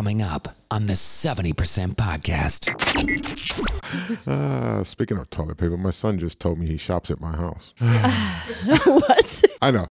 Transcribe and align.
coming 0.00 0.22
up 0.22 0.48
on 0.70 0.86
the 0.86 0.94
70% 0.94 1.94
podcast. 1.94 2.70
Uh, 4.26 4.82
speaking 4.82 5.18
of 5.18 5.28
toilet 5.28 5.58
paper, 5.58 5.76
my 5.76 5.90
son 5.90 6.18
just 6.18 6.40
told 6.40 6.58
me 6.58 6.66
he 6.66 6.78
shops 6.78 7.10
at 7.10 7.20
my 7.20 7.36
house. 7.36 7.74
what? 8.86 9.44
I 9.60 9.70
know. 9.70 9.86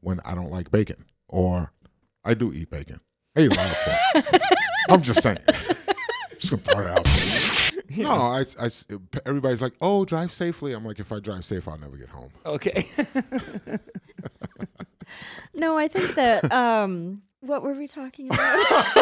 When 0.00 0.20
I 0.24 0.36
don't 0.36 0.52
like 0.52 0.70
bacon, 0.70 1.04
or 1.26 1.72
I 2.24 2.34
do 2.34 2.52
eat 2.52 2.70
bacon. 2.70 3.00
I 3.34 3.40
eat 3.40 3.56
a 3.56 3.56
lot 3.56 3.68
of 3.68 3.76
pork. 4.12 4.42
I'm 4.90 5.02
just 5.02 5.22
saying. 5.22 5.38
just 6.38 6.52
gonna 6.52 6.62
throw 6.62 6.80
it 6.80 6.86
out. 6.86 7.04
there. 7.04 8.04
No, 8.04 8.12
I, 8.12 8.44
I, 8.60 8.70
everybody's 9.26 9.60
like, 9.60 9.74
"Oh, 9.80 10.04
drive 10.04 10.32
safely." 10.32 10.72
I'm 10.72 10.84
like, 10.84 11.00
if 11.00 11.10
I 11.10 11.18
drive 11.18 11.44
safe, 11.44 11.66
I'll 11.66 11.78
never 11.78 11.96
get 11.96 12.10
home. 12.10 12.30
Okay. 12.46 12.86
No, 15.58 15.76
I 15.76 15.88
think 15.88 16.14
that 16.14 16.52
um 16.52 17.22
what 17.40 17.62
were 17.62 17.74
we 17.74 17.86
talking 17.88 18.26
about? 18.32 18.94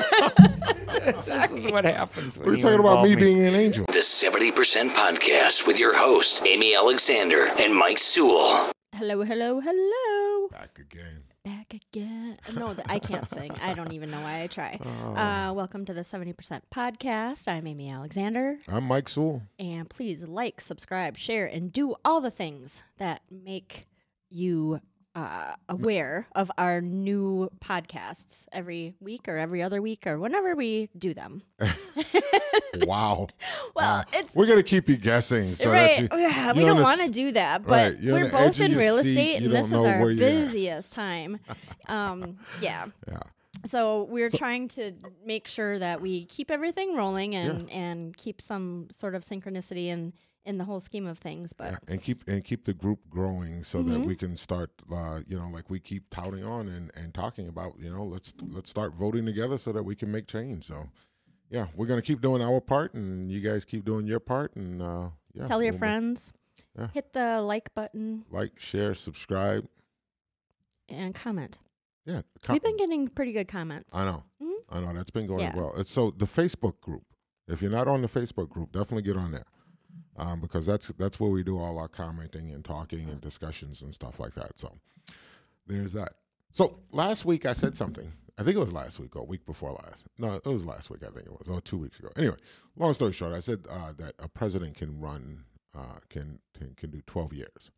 this 1.05 1.50
is 1.52 1.66
what 1.73 1.84
happens. 1.84 2.38
When 2.38 2.48
We're 2.48 2.55
you 2.56 2.62
talking 2.62 2.80
about 2.80 3.05
involve 3.05 3.09
me 3.09 3.16
being 3.16 3.47
an 3.47 3.55
angel. 3.55 3.87
The 3.88 3.95
70% 3.98 4.91
podcast 4.91 5.66
with 5.66 5.80
your 5.80 5.97
host, 5.97 6.43
Amy 6.46 6.74
Alexander 6.74 7.46
and 7.59 7.74
Mike 7.74 7.98
Sewell. 7.98 8.70
hello, 8.95 9.23
hello, 9.23 9.60
hello. 9.60 10.48
Back 10.48 10.79
again. 10.79 11.23
Back 11.45 11.74
again. 11.74 12.38
No, 12.55 12.74
th- 12.74 12.87
I 12.91 12.98
can't 12.98 13.29
sing. 13.30 13.52
I 13.62 13.73
don't 13.73 13.93
even 13.93 14.10
know 14.10 14.20
why 14.20 14.43
I 14.43 14.46
try. 14.48 14.80
Oh. 14.84 15.15
Uh, 15.15 15.52
welcome 15.55 15.84
to 15.84 15.95
the 15.95 16.01
70% 16.01 16.34
podcast. 16.74 17.46
I'm 17.46 17.66
Amy 17.68 17.88
Alexander. 17.88 18.59
I'm 18.68 18.84
Mike 18.84 19.09
Sewell. 19.09 19.43
And 19.59 19.88
please 19.88 20.27
like, 20.27 20.60
subscribe, 20.60 21.16
share, 21.16 21.46
and 21.46 21.73
do 21.73 21.95
all 22.05 22.21
the 22.21 22.32
things 22.32 22.82
that 22.98 23.23
make 23.30 23.87
you 24.29 24.80
uh, 25.16 25.55
aware 25.69 26.27
of 26.37 26.52
our 26.59 26.80
new 26.80 27.51
podcasts 27.65 28.45
every 28.52 28.95
week 29.01 29.27
or 29.27 29.37
every 29.38 29.62
other 29.62 29.80
week 29.83 30.07
or 30.07 30.19
whenever 30.19 30.55
we 30.55 30.91
do 30.97 31.12
them. 31.15 31.43
Wow. 32.79 33.29
Well, 33.74 34.01
Uh, 34.01 34.05
it's 34.13 34.35
we're 34.35 34.46
gonna 34.46 34.63
keep 34.63 34.88
you 34.88 34.96
guessing 34.96 35.55
so 35.55 35.71
right. 35.71 36.09
that 36.09 36.13
you. 36.18 36.21
yeah, 36.21 36.49
you 36.52 36.60
we 36.63 36.65
don't 36.66 36.82
want 36.82 37.01
to 37.02 37.10
do 37.10 37.32
that, 37.32 37.63
but 37.63 37.95
Right, 37.95 38.02
we're 38.02 38.30
both 38.30 38.59
in 38.60 38.77
real 38.77 38.99
seat, 39.02 39.10
estate, 39.10 39.43
and 39.43 39.52
this 39.55 39.66
is 39.66 39.73
our 39.73 39.99
where 40.01 40.10
you're 40.10 40.29
at. 40.29 40.32
busiest 40.46 40.93
time. 40.93 41.38
Um, 41.88 42.38
yeah. 42.60 42.87
Yeah. 43.09 43.18
So 43.65 44.05
we're 44.10 44.30
trying 44.30 44.68
to 44.68 44.93
make 45.24 45.46
sure 45.46 45.79
that 45.79 46.01
we 46.01 46.24
keep 46.27 46.51
everything 46.51 46.96
rolling 46.96 47.35
and 47.35 47.71
and 47.71 48.16
keep 48.16 48.40
some 48.40 48.88
sort 48.90 49.15
of 49.15 49.23
synchronicity 49.23 49.87
in 49.87 50.12
in 50.47 50.59
the 50.59 50.65
whole 50.65 50.80
scheme 50.80 51.07
of 51.07 51.19
things. 51.19 51.52
But 51.52 51.73
Yeah, 51.73 51.79
and 51.89 52.02
keep 52.02 52.27
and 52.29 52.43
keep 52.45 52.65
the 52.65 52.73
group 52.73 53.01
growing 53.11 53.63
so 53.65 53.83
that 53.83 53.93
Mm-hmm. 53.99 54.09
we 54.09 54.16
can 54.16 54.37
start 54.37 54.71
uh, 54.91 55.21
you 55.27 55.37
know 55.39 55.49
like 55.49 55.69
we 55.69 55.80
keep 55.80 56.09
touting 56.11 56.45
on 56.45 56.69
and, 56.69 56.91
and 56.95 57.13
talking 57.13 57.49
about 57.49 57.75
you 57.79 57.91
know 57.91 58.05
let's 58.05 58.33
let's 58.51 58.71
start 58.71 58.95
voting 58.95 59.27
together 59.27 59.59
so 59.59 59.73
that 59.73 59.83
we 59.83 59.95
can 59.97 60.11
make 60.11 60.27
change 60.27 60.65
so 60.67 60.89
yeah 61.51 61.67
we're 61.74 61.87
gonna 61.87 62.01
keep 62.02 62.21
doing 62.21 62.41
our 62.43 62.61
part 62.61 62.95
and 62.95 63.30
you 63.30 63.41
guys 63.41 63.65
keep 63.65 63.85
doing 63.85 64.06
your 64.06 64.21
part 64.21 64.55
and 64.56 64.81
uh, 64.81 65.09
yeah 65.34 65.47
tell 65.47 65.62
your 65.62 65.72
we'll 65.72 65.78
friends, 65.81 66.33
Yeah. 66.78 66.89
hit 66.94 67.12
the 67.12 67.41
like 67.43 67.75
button 67.75 68.25
like 68.31 68.59
share 68.59 68.94
subscribe 68.94 69.67
and 70.89 71.15
comment. 71.15 71.59
yeah 72.05 72.22
We've 72.49 72.62
been 72.62 72.77
getting 72.77 73.09
pretty 73.09 73.33
good 73.33 73.49
comments. 73.49 73.91
I 73.93 74.05
know 74.05 74.22
Mhm. 74.43 74.55
I 74.69 74.81
know 74.81 74.93
that's 74.94 75.11
been 75.11 75.27
going 75.27 75.41
Yeah. 75.41 75.56
well 75.56 75.72
it's 75.77 75.91
so 75.91 76.11
the 76.12 76.27
Facebook 76.27 76.81
group 76.81 77.03
if 77.49 77.61
you're 77.62 77.71
not 77.71 77.89
on 77.89 78.03
the 78.03 78.09
Facebook 78.09 78.49
group 78.49 78.72
definitely 78.72 79.03
get 79.03 79.17
on 79.17 79.31
there 79.33 79.44
um, 80.16 80.41
because 80.41 80.66
that's 80.66 80.88
that's 80.88 81.20
where 81.20 81.31
we 81.31 81.42
do 81.42 81.59
all 81.59 81.78
our 81.78 81.88
commenting 81.88 82.53
and 82.53 82.64
talking 82.64 83.09
and 83.09 83.20
discussions 83.20 83.82
and 83.82 83.94
stuff 83.94 84.19
like 84.19 84.34
that. 84.34 84.59
So 84.59 84.72
there's 85.66 85.92
that. 85.92 86.14
So 86.53 86.81
last 86.91 87.25
week 87.25 87.47
I 87.47 87.53
said 87.53 87.76
something. 87.76 88.12
I 88.38 88.42
think 88.42 88.56
it 88.56 88.60
was 88.60 88.72
last 88.72 88.98
week 88.98 89.16
or 89.16 89.25
week 89.25 89.47
before 89.47 89.72
last. 89.72 90.04
No, 90.19 90.34
it 90.34 90.47
was 90.47 90.64
last 90.64 90.91
week. 90.91 91.03
I 91.03 91.09
think 91.10 91.26
it 91.26 91.32
was 91.32 91.48
or 91.48 91.60
two 91.60 91.78
weeks 91.78 91.98
ago. 91.98 92.10
Anyway, 92.16 92.37
long 92.76 92.92
story 92.92 93.12
short, 93.12 93.32
I 93.32 93.41
said 93.41 93.60
uh, 93.69 93.92
that 93.98 94.14
a 94.19 94.28
president 94.28 94.76
can 94.76 95.00
run 95.00 95.44
uh, 95.76 95.98
can, 96.09 96.38
can 96.56 96.75
can 96.75 96.91
do 96.91 97.03
12 97.06 97.32
years, 97.32 97.71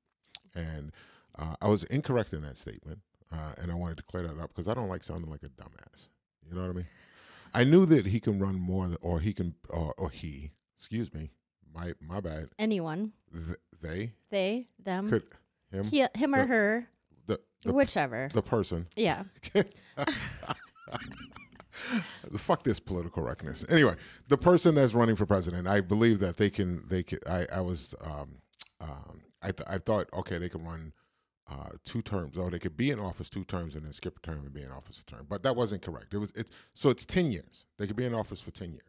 and 0.54 0.92
uh, 1.38 1.54
I 1.60 1.68
was 1.68 1.84
incorrect 1.84 2.32
in 2.32 2.42
that 2.42 2.58
statement, 2.58 3.00
uh, 3.32 3.52
and 3.58 3.70
I 3.70 3.74
wanted 3.74 3.96
to 3.98 4.02
clear 4.04 4.24
that 4.24 4.38
up 4.38 4.50
because 4.54 4.68
I 4.68 4.74
don't 4.74 4.88
like 4.88 5.02
sounding 5.02 5.30
like 5.30 5.42
a 5.42 5.48
dumbass. 5.48 6.08
You 6.48 6.54
know 6.54 6.62
what 6.62 6.70
I 6.70 6.74
mean? 6.74 6.86
I 7.54 7.64
knew 7.64 7.86
that 7.86 8.06
he 8.06 8.20
can 8.20 8.38
run 8.38 8.56
more, 8.56 8.96
or 9.00 9.20
he 9.20 9.32
can, 9.32 9.54
or, 9.68 9.94
or 9.96 10.10
he. 10.10 10.52
Excuse 10.76 11.12
me, 11.12 11.30
my 11.74 11.92
my 12.00 12.20
bad. 12.20 12.48
Anyone, 12.58 13.12
Th- 13.32 13.56
they 13.80 14.12
they, 14.30 14.68
them, 14.82 15.10
could 15.10 15.22
him 15.70 15.86
he, 15.86 16.04
him 16.14 16.34
or 16.34 16.42
the- 16.42 16.46
her, 16.48 16.88
the 17.26 17.40
the, 17.64 17.72
whichever. 17.72 18.28
the 18.32 18.42
person. 18.42 18.86
yeah. 18.96 19.24
The 19.54 19.66
Fuck 22.38 22.64
this 22.64 22.80
political 22.80 23.22
correctness. 23.22 23.64
Anyway, 23.68 23.94
the 24.28 24.36
person 24.36 24.74
that's 24.74 24.94
running 24.94 25.16
for 25.16 25.26
president, 25.26 25.68
I 25.68 25.80
believe 25.80 26.18
that 26.20 26.36
they 26.36 26.50
can. 26.50 26.82
They 26.88 27.02
can. 27.02 27.18
I 27.26 27.46
I 27.52 27.60
was. 27.60 27.94
Um, 28.02 28.36
um, 28.80 29.20
I 29.42 29.52
th- 29.52 29.68
I 29.68 29.78
thought 29.78 30.08
okay, 30.12 30.38
they 30.38 30.48
can 30.48 30.64
run. 30.64 30.92
Uh, 31.50 31.70
two 31.86 32.02
terms, 32.02 32.36
or 32.36 32.50
they 32.50 32.58
could 32.58 32.76
be 32.76 32.90
in 32.90 33.00
office 33.00 33.30
two 33.30 33.42
terms 33.44 33.74
and 33.74 33.82
then 33.86 33.92
skip 33.94 34.18
a 34.18 34.20
term 34.26 34.40
and 34.40 34.52
be 34.52 34.60
in 34.60 34.70
office 34.70 34.98
a 35.00 35.04
term. 35.06 35.24
But 35.26 35.42
that 35.44 35.56
wasn't 35.56 35.80
correct. 35.80 36.12
It 36.12 36.18
was 36.18 36.30
it. 36.32 36.50
So 36.74 36.90
it's 36.90 37.06
ten 37.06 37.32
years. 37.32 37.64
They 37.78 37.86
could 37.86 37.96
be 37.96 38.04
in 38.04 38.12
office 38.12 38.38
for 38.40 38.50
ten 38.50 38.72
years. 38.72 38.82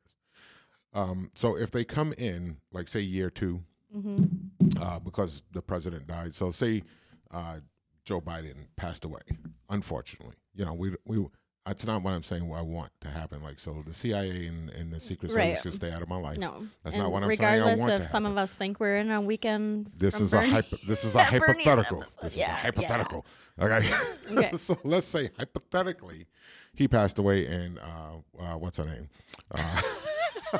Um, 0.94 1.32
so 1.36 1.56
if 1.58 1.72
they 1.72 1.84
come 1.84 2.14
in, 2.18 2.58
like 2.72 2.88
say 2.88 3.02
year 3.02 3.30
2 3.30 3.62
Mm-hmm. 3.96 4.80
uh, 4.80 5.00
because 5.00 5.42
the 5.52 5.64
president 5.64 6.06
died. 6.06 6.36
So 6.36 6.52
say 6.52 6.84
uh, 7.32 7.58
Joe 8.06 8.22
Biden 8.22 8.68
passed 8.76 9.04
away. 9.04 9.22
Unfortunately, 9.68 10.36
you 10.54 10.64
know 10.64 10.74
we 10.76 10.92
we. 11.06 11.26
That's 11.66 11.86
not 11.88 12.04
what 12.04 12.14
I'm 12.14 12.22
saying. 12.24 12.48
What 12.48 12.60
I 12.60 12.62
want 12.62 12.92
to 13.02 13.08
happen. 13.10 13.42
Like 13.42 13.58
so, 13.58 13.84
the 13.86 13.94
CIA 13.94 14.46
and, 14.46 14.70
and 14.72 14.94
the 14.94 15.00
Secret 15.00 15.32
Service 15.32 15.44
Right. 15.56 15.62
can 15.62 15.72
stay 15.72 15.92
out 15.92 16.04
of 16.04 16.08
my 16.08 16.18
life. 16.18 16.38
No, 16.38 16.68
That's 16.84 16.96
And 16.96 17.04
not 17.04 17.12
what 17.12 17.24
I'm 17.24 17.30
saying 17.36 17.40
regardless 17.62 18.02
if 18.02 18.08
some 18.08 18.28
of 18.28 18.38
us 18.38 18.54
think 18.54 18.80
we're 18.80 18.98
in 18.98 19.10
a 19.10 19.20
weekend. 19.22 19.92
This 19.98 20.20
is 20.22 20.32
Bernie- 20.32 20.50
a 20.50 20.54
hypo, 20.54 20.78
this 20.88 21.04
is 21.04 21.16
a 21.16 21.24
hypothetical. 21.34 22.04
This 22.22 22.34
is 22.34 22.38
Yeah, 22.38 22.46
a 22.46 22.48
yeah. 22.50 22.56
hypothetical. 22.58 23.26
Okay. 23.60 23.90
Okay. 24.32 24.58
so 24.58 24.78
let's 24.84 25.08
say 25.08 25.32
hypothetically, 25.38 26.28
he 26.76 26.88
passed 26.88 27.18
away, 27.18 27.48
and 27.48 27.80
uh, 27.80 28.18
uh, 28.40 28.58
what's 28.58 28.78
her 28.78 28.86
name? 28.86 29.10
Uh, 29.52 29.82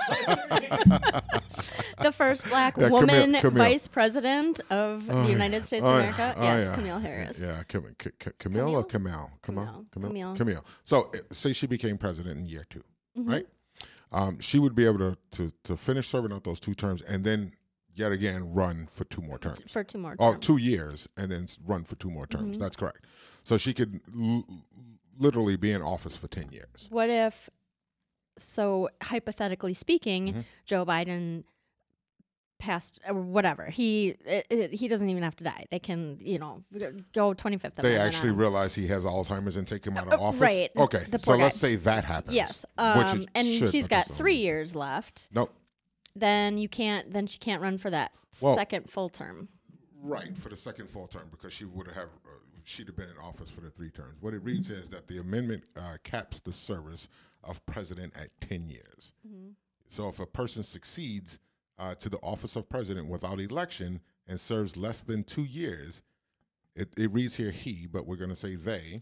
the 2.02 2.12
first 2.14 2.46
black 2.50 2.78
Yeah, 2.78 2.90
woman 2.90 3.34
Camille. 3.36 3.58
vice 3.58 3.88
president 3.88 4.62
of 4.70 5.06
the 5.08 5.28
United 5.30 5.66
States 5.66 5.84
oh, 5.86 5.98
of 5.98 6.04
yeah. 6.04 6.14
America. 6.14 6.36
Oh, 6.38 6.44
yes, 6.44 6.68
yeah. 6.68 6.76
Camille 6.76 7.00
Harris. 7.00 7.40
Yeah, 7.40 7.64
Cam- 7.68 7.96
C- 8.02 8.10
C- 8.24 8.32
Camille 8.40 8.76
or 8.76 8.84
Camille? 8.84 9.32
Camille? 9.42 9.86
Camille. 9.92 10.10
Camille. 10.10 10.36
Camille. 10.36 10.66
So 10.84 11.10
uh, 11.14 11.18
say 11.32 11.54
she 11.54 11.68
became 11.68 11.98
president 11.98 12.40
in 12.40 12.46
year 12.46 12.66
2 12.70 12.84
Mm-hmm. 13.18 13.30
right? 13.32 13.48
Um, 14.12 14.40
she 14.40 14.60
would 14.60 14.76
be 14.76 14.86
able 14.86 15.00
to, 15.00 15.18
to 15.32 15.52
to 15.66 15.78
finish 15.78 16.08
serving 16.08 16.32
out 16.32 16.44
those 16.44 16.60
two 16.60 16.74
terms 16.74 17.02
and 17.02 17.24
then 17.24 17.54
yet 17.96 18.12
again 18.12 18.54
run 18.54 18.88
for 18.92 19.04
two 19.06 19.22
more 19.22 19.38
terms. 19.38 19.62
For 19.70 19.84
two 19.84 19.98
more 19.98 20.16
Oh, 20.20 20.34
terms. 20.34 20.46
two 20.46 20.58
years 20.58 21.08
and 21.18 21.32
then 21.32 21.48
run 21.66 21.84
for 21.84 21.96
two 21.96 22.10
more 22.10 22.28
terms. 22.28 22.52
Mm-hmm. 22.52 22.62
That's 22.62 22.76
correct. 22.76 23.06
So 23.44 23.58
she 23.58 23.74
could 23.74 24.00
l- 24.18 24.46
literally 25.18 25.58
be 25.58 25.72
in 25.72 25.82
office 25.82 26.16
for 26.16 26.28
10 26.28 26.50
years. 26.52 26.88
What 26.92 27.10
if, 27.10 27.50
so 28.42 28.90
hypothetically 29.04 29.74
speaking, 29.74 30.28
Mm-hmm. 30.30 30.42
Joe 30.66 30.86
Biden 30.86 31.44
passed 32.58 33.00
or 33.08 33.14
whatever 33.14 33.68
he 33.68 34.10
it, 34.26 34.46
it- 34.50 34.74
he 34.74 34.90
doesn't 34.90 35.10
even 35.10 35.24
have 35.24 35.34
to 35.34 35.46
die 35.46 35.66
they 35.72 35.80
can 35.80 36.18
you 36.20 36.38
know 36.38 36.62
go 37.14 37.34
25th 37.34 37.76
They 37.76 37.96
actually 37.98 38.32
on 38.32 38.36
realize 38.36 38.76
he 38.76 38.86
has 38.88 39.06
Alzheimer's 39.06 39.56
and 39.56 39.66
take 39.66 39.86
him 39.88 39.96
out 39.96 40.10
Uh, 40.10 40.16
of 40.16 40.22
office. 40.22 40.42
right. 40.42 40.70
Okay. 40.76 41.06
So 41.12 41.18
poor 41.20 41.38
let's 41.38 41.56
say 41.56 41.78
that 41.78 42.04
happens. 42.04 42.36
yes 42.36 42.66
um, 42.78 43.26
and 43.34 43.48
she's 43.48 43.88
got 43.88 44.08
three 44.08 44.36
years 44.36 44.76
left 44.76 45.30
Nope. 45.34 45.54
then 46.18 46.58
you 46.58 46.68
can't 46.68 47.12
then 47.12 47.28
she 47.28 47.38
can't 47.40 47.62
run 47.62 47.78
for 47.78 47.90
that 47.92 48.12
Well- 48.42 48.56
second 48.56 48.90
full 48.92 49.08
term 49.08 49.48
Right 50.02 50.38
for 50.38 50.50
the 50.50 50.58
second 50.58 50.90
full 50.90 51.08
term 51.08 51.28
because 51.32 51.54
she 51.54 51.64
would 51.64 51.88
have 51.88 52.10
uh, 52.26 52.40
she'd 52.66 52.88
have 52.88 52.96
been 52.98 53.10
in 53.10 53.18
office 53.24 53.50
for 53.50 53.62
the 53.62 53.70
three 53.70 53.90
terms. 53.90 54.16
What 54.22 54.34
it 54.34 54.44
reads 54.44 54.70
is 54.70 54.90
that 54.90 55.08
the 55.08 55.18
amendment 55.20 55.64
uh, 55.78 55.96
caps 56.04 56.40
the 56.42 56.52
service 56.54 57.08
of 57.44 57.66
president 57.66 58.14
at 58.16 58.30
ten 58.42 58.68
years. 58.68 59.14
So 59.90 60.08
if 60.10 60.20
a 60.20 60.26
person 60.26 60.64
succeeds 60.64 61.40
uh, 61.80 61.96
to 61.96 62.10
the 62.10 62.18
office 62.20 62.56
of 62.56 62.70
president 62.70 63.08
without 63.08 63.40
election 63.40 64.02
and 64.28 64.40
serves 64.40 64.78
less 64.78 65.02
than 65.02 65.24
two 65.24 65.44
years, 65.46 66.02
it, 66.76 66.90
it 66.98 67.12
reads 67.12 67.36
here 67.38 67.52
he, 67.52 67.88
but 67.92 68.06
we're 68.06 68.16
going 68.18 68.30
to 68.30 68.36
say 68.36 68.56
they 68.56 69.02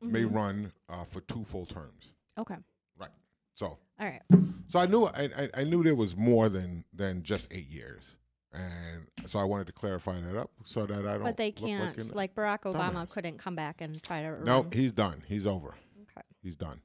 may 0.00 0.24
run 0.24 0.72
uh, 0.88 1.04
for 1.04 1.20
two 1.22 1.44
full 1.44 1.66
terms. 1.66 2.12
okay 2.38 2.56
Right. 2.98 3.10
So 3.54 3.78
all 3.98 4.06
right 4.06 4.22
so 4.68 4.78
I 4.78 4.86
knew 4.86 5.04
I, 5.06 5.28
I, 5.36 5.50
I 5.54 5.64
knew 5.64 5.82
there 5.82 5.94
was 5.96 6.16
more 6.16 6.48
than 6.48 6.84
than 6.94 7.22
just 7.22 7.48
eight 7.50 7.68
years, 7.68 8.16
and 8.52 9.06
so 9.26 9.38
I 9.40 9.44
wanted 9.44 9.66
to 9.66 9.72
clarify 9.72 10.20
that 10.20 10.38
up 10.38 10.50
so 10.64 10.86
that 10.86 11.06
I 11.06 11.12
don't. 11.14 11.24
but 11.24 11.36
they 11.36 11.50
can't 11.50 11.98
Like, 12.14 12.14
like, 12.14 12.34
barack 12.34 12.60
obama 12.72 12.92
dumbass. 13.06 13.10
couldn't 13.10 13.38
come 13.38 13.56
back 13.56 13.80
and 13.80 14.00
try 14.02 14.22
to 14.22 14.42
no, 14.44 14.62
run. 14.62 14.70
he's 14.72 14.92
done. 14.92 15.22
He's 15.26 15.46
over. 15.46 15.74
okay 16.02 16.22
He's 16.42 16.56
done. 16.56 16.80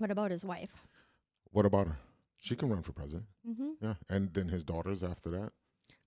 What 0.00 0.10
about 0.10 0.30
his 0.30 0.44
wife 0.44 0.70
What 1.52 1.66
about 1.66 1.86
her? 1.88 1.98
She 2.42 2.56
can 2.56 2.68
run 2.70 2.82
for 2.82 2.92
president. 2.92 3.26
mm-hmm. 3.48 3.72
Yeah, 3.84 3.94
and 4.08 4.32
then 4.34 4.48
his 4.48 4.64
daughters 4.64 5.02
after 5.02 5.30
that, 5.30 5.52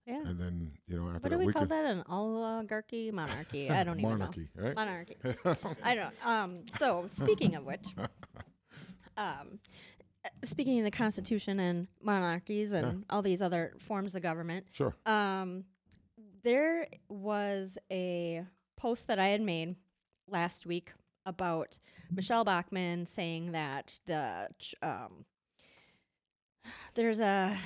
yeah 0.05 0.21
and 0.25 0.39
then 0.39 0.71
you 0.87 0.97
know 0.97 1.07
after 1.09 1.21
what 1.21 1.23
do 1.23 1.29
that 1.29 1.39
we, 1.39 1.45
we 1.47 1.53
call 1.53 1.65
that 1.65 1.85
an 1.85 2.03
oligarchy 2.09 3.09
monarchy 3.11 3.69
i 3.69 3.83
don't 3.85 3.99
even 3.99 4.09
know 4.09 4.17
monarchy, 4.17 4.49
right? 4.55 4.75
monarchy 4.75 5.15
I 5.83 5.95
don't. 5.95 6.15
Um. 6.25 6.65
So 6.77 7.07
speaking 7.11 7.55
of 7.55 7.63
which, 7.65 7.87
um, 9.17 9.59
speaking 10.43 10.79
of 10.79 10.85
the 10.85 10.91
Constitution 10.91 11.59
and 11.59 11.87
monarchies 12.01 12.73
and 12.73 13.05
all 13.09 13.21
these 13.21 13.41
other 13.41 13.73
forms 13.79 14.15
of 14.15 14.21
government, 14.21 14.65
Sure. 14.71 14.95
um, 15.05 15.65
there 16.43 16.87
was 17.09 17.77
a 17.91 18.43
post 18.75 19.07
that 19.07 19.19
I 19.19 19.27
had 19.27 19.41
made 19.41 19.75
last 20.27 20.65
week 20.65 20.91
about 21.25 21.77
Michelle 22.11 22.43
Bachmann 22.43 23.05
saying 23.05 23.51
that 23.51 23.99
the 24.05 24.47
um, 24.81 25.25
there's 26.95 27.19
a, 27.19 27.57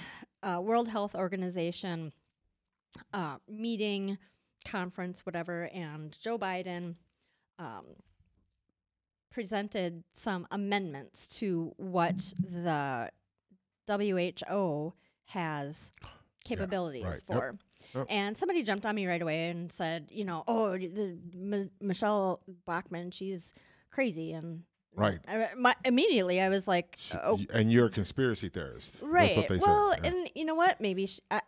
a 0.43 0.61
World 0.61 0.87
Health 0.89 1.15
Organization 1.15 2.13
uh, 3.13 3.37
meeting, 3.47 4.17
conference, 4.65 5.25
whatever, 5.25 5.69
and 5.73 6.17
Joe 6.19 6.37
Biden 6.37 6.95
um, 7.59 7.85
presented 9.31 10.03
some 10.13 10.47
amendments 10.51 11.27
to 11.27 11.73
what 11.77 12.33
the 12.41 13.09
WHO 13.87 14.93
has 15.25 15.91
capabilities 16.43 17.03
right. 17.05 17.21
For. 17.27 17.45
Yep. 17.51 17.55
And 18.09 18.37
somebody 18.37 18.63
jumped 18.63 18.85
on 18.85 18.93
me 18.95 19.07
right 19.07 19.21
away 19.21 19.49
and 19.49 19.71
said, 19.71 20.07
you 20.11 20.23
know, 20.25 20.43
oh, 20.47 20.77
the, 20.77 21.17
M- 21.35 21.71
Michelle 21.81 22.41
Bachmann, 22.65 23.11
she's 23.11 23.53
crazy. 23.91 24.33
And 24.33 24.63
Right. 24.95 25.19
I, 25.27 25.49
my, 25.57 25.75
immediately 25.85 26.41
I 26.41 26.49
was 26.49 26.67
like, 26.67 26.97
oh, 27.23 27.39
And 27.53 27.71
you're 27.71 27.85
a 27.87 27.89
conspiracy 27.91 28.49
theorist. 28.49 28.97
right. 29.01 29.35
That's 29.35 29.37
what 29.37 29.47
they 29.49 29.57
well, 29.65 29.93
yeah. 30.03 30.09
and 30.09 30.29
you 30.35 30.43
know 30.45 30.55
what? 30.55 30.81
Maybe, 30.81 31.05
sh- 31.05 31.19
uh, 31.31 31.39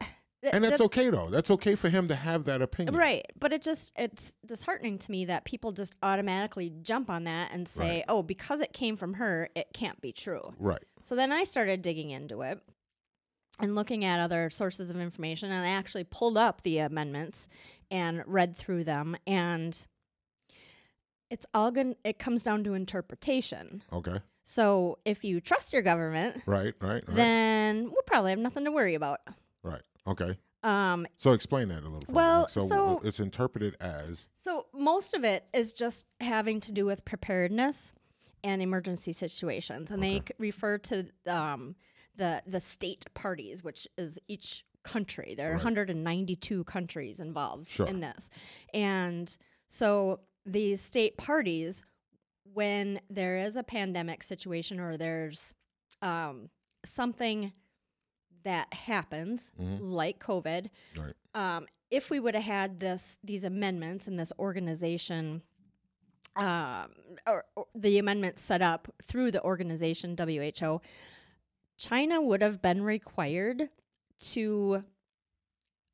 th- 0.44 0.54
and 0.54 0.64
that's 0.64 0.78
that- 0.78 0.84
okay 0.86 1.10
though. 1.10 1.30
That's 1.30 1.50
okay 1.52 1.74
for 1.76 1.90
him 1.90 2.08
to 2.10 2.16
have 2.16 2.46
that 2.46 2.62
opinion. 2.62 2.96
Right. 2.96 3.26
But 3.40 3.52
it 3.54 3.62
just 3.64 3.92
it's 3.98 4.34
disheartening 4.46 5.00
to 5.00 5.12
me 5.12 5.26
that 5.26 5.46
people 5.46 5.72
just 5.72 5.94
automatically 6.04 6.72
jump 6.84 7.10
on 7.10 7.24
that 7.24 7.52
and 7.52 7.68
say, 7.68 7.98
Right. 7.98 8.06
"Oh, 8.08 8.22
because 8.24 8.60
it 8.62 8.72
came 8.72 8.96
from 8.98 9.16
her, 9.16 9.50
it 9.56 9.68
can't 9.74 10.00
be 10.00 10.12
true." 10.12 10.54
Right. 10.60 10.84
So 11.02 11.16
then 11.16 11.32
I 11.32 11.44
started 11.44 11.82
digging 11.82 12.12
into 12.12 12.42
it 12.42 12.60
and 13.60 13.76
looking 13.76 14.06
at 14.06 14.20
other 14.20 14.50
sources 14.50 14.90
of 14.90 14.98
information 15.00 15.52
and 15.52 15.66
I 15.66 15.70
actually 15.70 16.04
pulled 16.06 16.38
up 16.38 16.64
the 16.64 16.80
amendments 16.80 17.48
and 17.92 18.24
read 18.26 18.56
through 18.56 18.84
them 18.86 19.18
and 19.28 19.84
it's 21.30 21.46
all 21.54 21.72
going 21.72 21.96
it 22.04 22.18
comes 22.20 22.44
down 22.44 22.64
to 22.64 22.74
interpretation. 22.74 23.84
Okay. 23.94 24.18
So 24.44 24.98
if 25.06 25.24
you 25.24 25.40
trust 25.42 25.74
your 25.74 25.82
government, 25.84 26.42
Right. 26.48 26.74
Right. 26.82 27.04
Right. 27.08 27.16
then 27.16 27.84
we'll 27.92 28.02
probably 28.08 28.32
have 28.32 28.40
nothing 28.40 28.66
to 28.66 28.72
worry 28.72 28.96
about. 28.96 29.20
right. 29.64 29.82
Okay. 30.08 30.38
Um 30.64 31.06
So 31.18 31.32
explain 31.34 31.68
that 31.70 31.80
a 31.84 31.88
little. 31.88 32.02
further. 32.02 32.14
Well, 32.14 32.48
so, 32.48 32.68
so- 32.68 33.02
it's 33.04 33.20
interpreted 33.20 33.76
as 33.80 34.28
So 34.40 34.66
most 34.74 35.14
of 35.14 35.24
it 35.24 35.46
is 35.54 35.72
just 35.74 36.06
having 36.20 36.60
to 36.62 36.72
do 36.72 36.86
with 36.86 37.06
preparedness 37.06 37.94
and 38.44 38.62
emergency 38.62 39.12
situations, 39.12 39.92
and 39.92 40.02
they 40.02 40.20
c- 40.20 40.34
refer 40.38 40.78
to 40.78 41.08
um, 41.28 41.76
the 42.20 42.44
the 42.46 42.60
state 42.60 43.06
parties, 43.16 43.64
which 43.64 43.88
is 43.98 44.20
each 44.28 44.64
country. 44.84 45.34
There 45.36 45.50
are 45.50 45.54
Right. 45.54 45.64
192 45.64 46.64
countries 46.66 47.20
involved 47.20 47.68
Sure. 47.68 47.88
in 47.88 48.00
this, 48.02 48.30
and 48.74 49.36
so 49.68 50.20
these 50.46 50.80
state 50.82 51.18
parties, 51.18 51.84
when 52.54 53.02
there 53.10 53.38
is 53.38 53.58
a 53.58 53.64
pandemic 53.64 54.22
situation 54.24 54.80
or 54.80 54.98
there's 54.98 55.54
um, 56.02 56.50
something 56.86 57.52
that 58.44 58.74
happens, 58.74 59.52
Mhm. 59.60 59.80
like 59.82 60.20
COVID, 60.20 60.70
right. 60.98 61.14
um, 61.34 61.68
if 61.92 62.10
we 62.10 62.20
would 62.20 62.36
have 62.36 62.44
had 62.46 62.80
this 62.80 63.20
these 63.24 63.44
amendments 63.44 64.08
and 64.08 64.18
this 64.18 64.32
organization 64.40 65.42
um, 66.36 66.92
or, 67.28 67.46
or 67.56 67.66
the 67.76 67.98
amendments 67.98 68.42
set 68.42 68.62
up 68.62 68.88
through 69.04 69.32
the 69.32 69.44
organization 69.44 70.16
WHO, 70.16 70.80
China 71.80 72.22
would 72.22 72.42
have 72.44 72.62
been 72.62 72.84
required 72.84 73.70
to 74.20 74.84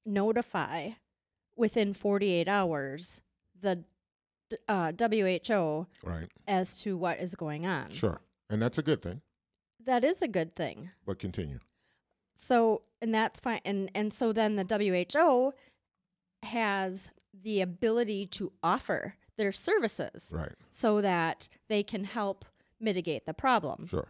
notify 0.06 0.90
within 1.56 1.94
48 1.94 2.48
hours 2.48 3.22
the 3.62 3.84
uh, 4.68 4.92
WHO 4.98 5.88
Right. 6.04 6.28
as 6.48 6.80
to 6.82 6.98
what 6.98 7.20
is 7.20 7.36
going 7.36 7.66
on. 7.66 7.92
Sure. 7.92 8.20
And 8.50 8.62
that's 8.62 8.78
a 8.78 8.84
good 8.84 9.02
thing. 9.02 9.22
That 9.84 10.04
is 10.04 10.22
a 10.22 10.28
good 10.28 10.56
thing. 10.56 10.90
But 11.06 11.20
continue. 11.20 11.60
So, 12.36 12.82
and 13.02 13.14
that's 13.14 13.40
fine. 13.40 13.62
And 13.64 13.90
and 13.96 14.12
so 14.14 14.34
then 14.34 14.56
the 14.56 14.66
WHO 14.66 15.54
has 16.44 17.12
the 17.34 17.62
ability 17.62 18.28
to 18.28 18.52
offer 18.64 19.16
their 19.38 19.52
services 19.52 20.30
Right. 20.32 20.52
so 20.70 21.02
that 21.02 21.48
they 21.70 21.84
can 21.84 22.04
help 22.06 22.46
mitigate 22.80 23.26
the 23.26 23.34
problem. 23.34 23.88
Sure. 23.88 24.08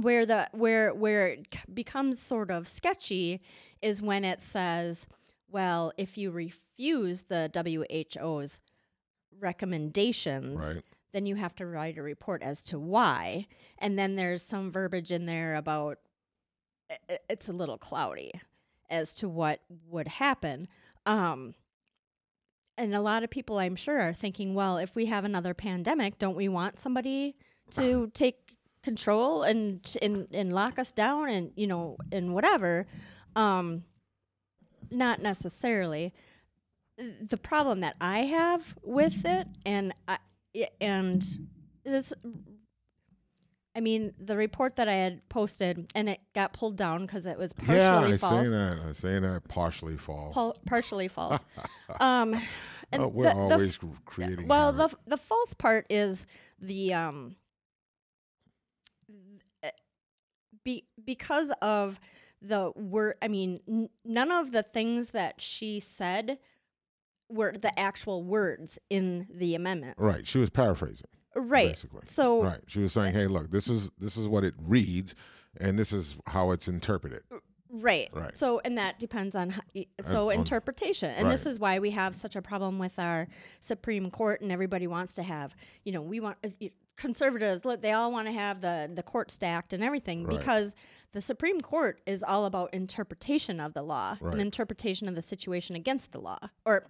Where 0.00 0.24
the 0.26 0.48
where 0.52 0.94
where 0.94 1.28
it 1.28 1.46
becomes 1.74 2.20
sort 2.20 2.50
of 2.50 2.68
sketchy 2.68 3.40
is 3.82 4.00
when 4.02 4.24
it 4.24 4.42
says, 4.42 5.06
well, 5.50 5.92
if 5.96 6.16
you 6.18 6.30
refuse 6.30 7.22
the 7.22 7.48
WHO's 7.52 8.60
recommendations, 9.40 10.58
Right. 10.60 10.84
then 11.12 11.26
you 11.26 11.36
have 11.36 11.54
to 11.56 11.66
write 11.66 11.98
a 11.98 12.02
report 12.02 12.42
as 12.42 12.62
to 12.64 12.78
why. 12.78 13.46
And 13.78 13.98
then 13.98 14.16
there's 14.16 14.42
some 14.42 14.70
verbiage 14.70 15.10
in 15.12 15.26
there 15.26 15.54
about 15.56 15.98
it's 17.28 17.48
a 17.48 17.52
little 17.52 17.78
cloudy 17.78 18.32
as 18.90 19.14
to 19.16 19.28
what 19.28 19.60
would 19.86 20.08
happen. 20.08 20.68
Um, 21.04 21.54
and 22.78 22.94
a 22.94 23.00
lot 23.00 23.22
of 23.24 23.30
people, 23.30 23.58
I'm 23.58 23.76
sure, 23.76 24.00
are 24.00 24.12
thinking, 24.14 24.54
well, 24.54 24.78
if 24.78 24.94
we 24.94 25.06
have 25.06 25.24
another 25.24 25.52
pandemic, 25.52 26.18
don't 26.18 26.36
we 26.36 26.48
want 26.48 26.78
somebody 26.78 27.36
to 27.72 28.10
take 28.14 28.47
control 28.88 29.42
and 29.42 29.80
and 30.02 30.26
and 30.32 30.52
lock 30.52 30.78
us 30.78 30.92
down 30.92 31.28
and 31.28 31.50
you 31.56 31.66
know 31.66 31.96
and 32.12 32.32
whatever? 32.34 32.86
Um, 33.36 33.84
not 34.90 35.20
necessarily 35.20 36.12
the 37.32 37.36
problem 37.36 37.80
that 37.80 37.94
I 38.00 38.20
have 38.20 38.74
with 38.82 39.24
it, 39.24 39.46
and 39.64 39.92
I 40.08 40.18
i- 40.56 40.70
and 40.80 41.22
this, 41.84 42.12
I 43.76 43.80
mean, 43.80 44.12
the 44.18 44.36
report 44.36 44.74
that 44.76 44.88
I 44.88 44.94
had 44.94 45.28
posted, 45.28 45.92
and 45.94 46.08
it 46.08 46.20
got 46.34 46.52
pulled 46.52 46.76
down 46.76 47.06
because 47.06 47.24
it 47.26 47.38
was 47.38 47.52
partially 47.52 47.76
yeah, 47.76 48.00
I 48.00 48.16
false, 48.16 48.42
seen 48.42 48.50
that. 48.50 48.78
I 48.88 48.92
seen 48.92 49.22
that 49.22 49.42
partially 49.48 49.96
false. 49.96 50.58
Partially 50.66 51.06
false. 51.08 51.44
um, 52.00 52.34
and 52.90 53.02
Oh, 53.04 53.08
we're 53.08 53.24
the- 53.28 53.34
the 53.34 53.40
f- 53.44 53.52
always 53.52 53.78
creating. 54.06 54.48
well, 54.48 54.72
the 54.72 54.88
the 55.06 55.16
false 55.18 55.54
part 55.54 55.86
is 55.90 56.26
the 56.60 56.94
um, 56.94 57.36
th- 59.62 59.74
be 60.68 60.84
because 61.04 61.50
of 61.62 61.98
the 62.42 62.72
word. 62.76 63.14
I 63.22 63.28
mean, 63.28 63.58
n- 63.68 63.88
none 64.04 64.30
of 64.30 64.52
the 64.52 64.62
things 64.62 65.10
that 65.10 65.40
she 65.40 65.80
said 65.80 66.38
were 67.30 67.52
the 67.52 67.78
actual 67.78 68.22
words 68.22 68.78
in 68.90 69.26
the 69.30 69.54
amendment. 69.54 69.96
right. 69.98 70.26
She 70.26 70.38
was 70.38 70.50
paraphrasing. 70.50 71.08
Right. 71.34 71.68
Basically. 71.68 72.02
So 72.06 72.42
Right. 72.42 72.60
She 72.66 72.80
was 72.80 72.92
saying, 72.92 73.12
"Hey, 73.14 73.26
look, 73.26 73.50
this 73.50 73.68
is 73.68 73.90
this 73.98 74.16
is 74.16 74.26
what 74.26 74.44
it 74.44 74.54
reads, 74.58 75.14
and 75.60 75.78
this 75.78 75.92
is 75.92 76.16
how 76.26 76.50
it's 76.52 76.68
interpreted." 76.68 77.22
Right. 77.70 78.08
Right. 78.14 78.36
So, 78.36 78.60
and 78.64 78.78
that 78.78 78.98
depends 78.98 79.36
on 79.36 79.50
how, 79.50 79.60
so 80.02 80.30
on- 80.30 80.36
interpretation. 80.38 81.10
And 81.10 81.30
this 81.30 81.44
is 81.44 81.58
why 81.58 81.78
we 81.80 81.90
have 81.90 82.14
such 82.16 82.34
a 82.34 82.40
problem 82.42 82.78
with 82.78 82.98
our 82.98 83.28
Supreme 83.60 84.10
Court, 84.10 84.40
and 84.40 84.50
everybody 84.50 84.86
wants 84.86 85.14
to 85.16 85.22
have, 85.22 85.54
you 85.84 85.92
know, 85.92 86.00
we 86.00 86.18
want 86.18 86.38
uh, 86.44 86.48
conservatives. 86.98 87.64
look, 87.64 87.80
They 87.80 87.92
all 87.92 88.12
want 88.12 88.26
to 88.28 88.32
have 88.32 88.60
the 88.60 88.90
the 88.92 89.02
court 89.02 89.30
stacked 89.30 89.72
and 89.72 89.82
everything 89.82 90.24
Right. 90.24 90.38
because 90.38 90.74
the 91.12 91.20
Supreme 91.22 91.60
Court 91.62 92.00
is 92.06 92.22
all 92.22 92.44
about 92.44 92.74
interpretation 92.74 93.60
of 93.60 93.72
the 93.72 93.82
law 93.82 94.18
Right. 94.20 94.32
and 94.32 94.40
interpretation 94.42 95.08
of 95.08 95.14
the 95.14 95.22
situation 95.22 95.74
against 95.76 96.12
the 96.12 96.20
law 96.20 96.38
or 96.66 96.86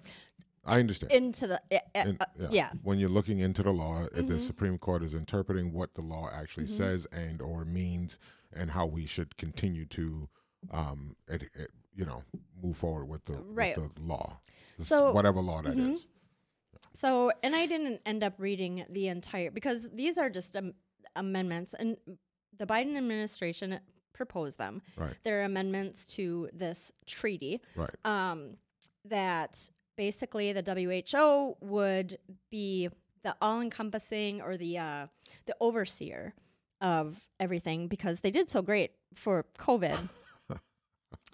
I 0.65 0.81
understand. 0.81 1.12
into 1.12 1.47
the 1.47 1.61
uh, 1.71 1.77
uh, 1.77 1.79
And, 1.95 2.21
uh, 2.21 2.27
yeah. 2.38 2.49
yeah. 2.50 2.71
When 2.83 2.99
you're 2.99 3.09
looking 3.09 3.38
into 3.38 3.62
the 3.62 3.71
law, 3.73 4.03
uh, 4.03 4.09
Mm-hmm. 4.09 4.27
the 4.27 4.41
Supreme 4.41 4.77
Court 4.79 5.03
is 5.05 5.15
interpreting 5.15 5.73
what 5.73 5.95
the 5.95 6.03
law 6.03 6.29
actually 6.33 6.67
says 6.67 7.07
and 7.12 7.41
or 7.41 7.65
means, 7.65 8.19
and 8.53 8.71
how 8.73 8.87
we 8.87 9.07
should 9.07 9.37
continue 9.37 9.87
to, 9.87 10.29
um, 10.73 11.15
ed- 11.29 11.49
ed- 11.57 11.69
you 11.95 12.05
know, 12.05 12.23
move 12.61 12.77
forward 12.77 13.07
with 13.07 13.25
the 13.27 13.35
Right. 13.35 13.77
with 13.79 13.95
the 13.95 14.03
law, 14.03 14.41
So- 14.79 15.12
whatever 15.12 15.41
law 15.41 15.62
that 15.62 15.79
is. 15.79 16.07
So, 16.92 17.30
and 17.42 17.54
I 17.54 17.66
didn't 17.66 18.00
end 18.07 18.23
up 18.25 18.35
reading 18.38 18.85
the 18.88 19.09
entire 19.09 19.50
because 19.50 19.88
these 19.92 20.18
are 20.18 20.30
just 20.30 20.57
um, 20.57 20.75
amendments, 21.16 21.75
and 21.75 21.97
the 22.57 22.66
Biden 22.66 22.97
administration 22.97 23.78
proposed 24.12 24.59
them. 24.59 24.83
Right. 24.97 25.14
They're 25.23 25.45
amendments 25.45 26.04
to 26.16 26.49
this 26.52 26.92
treaty 27.07 27.61
Right. 27.76 27.90
um, 28.04 28.57
that 29.04 29.71
basically 29.97 30.52
the 30.52 30.62
WHO 30.62 31.57
would 31.61 32.18
be 32.50 32.88
the 33.23 33.37
all-encompassing 33.40 34.40
or 34.42 34.57
the 34.57 34.78
uh, 34.78 35.07
the 35.47 35.54
overseer 35.61 36.35
of 36.80 37.16
everything 37.40 37.88
because 37.88 38.21
they 38.21 38.30
did 38.30 38.49
so 38.49 38.62
great 38.62 38.92
for 39.14 39.45
COVID. 39.59 40.09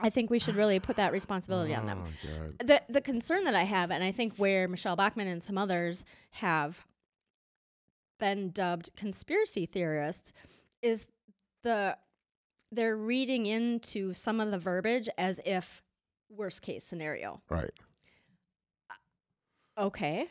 I 0.00 0.10
think 0.10 0.28
we 0.30 0.38
should 0.38 0.56
really 0.56 0.80
put 0.80 0.96
that 0.96 1.12
responsibility 1.12 1.74
on 1.74 1.86
them 1.86 2.02
Oh, 2.04 2.28
God. 2.58 2.66
the 2.66 2.82
the 2.92 3.00
concern 3.00 3.44
that 3.44 3.54
I 3.54 3.62
have, 3.62 3.90
and 3.90 4.02
I 4.02 4.10
think 4.12 4.36
where 4.36 4.66
Michelle 4.68 4.96
Bachmann 4.96 5.28
and 5.28 5.42
some 5.42 5.56
others 5.56 6.04
have 6.32 6.84
been 8.18 8.50
dubbed 8.50 8.90
conspiracy 8.96 9.66
theorists, 9.66 10.32
is 10.82 11.06
the 11.62 11.96
they're 12.72 12.96
reading 12.96 13.46
into 13.46 14.12
some 14.14 14.40
of 14.40 14.50
the 14.50 14.58
verbiage 14.58 15.08
as 15.16 15.40
if 15.44 15.82
worst 16.28 16.60
case 16.62 16.82
scenario. 16.84 17.40
Right. 17.48 17.70
Uh, 18.90 19.84
okay. 19.86 20.28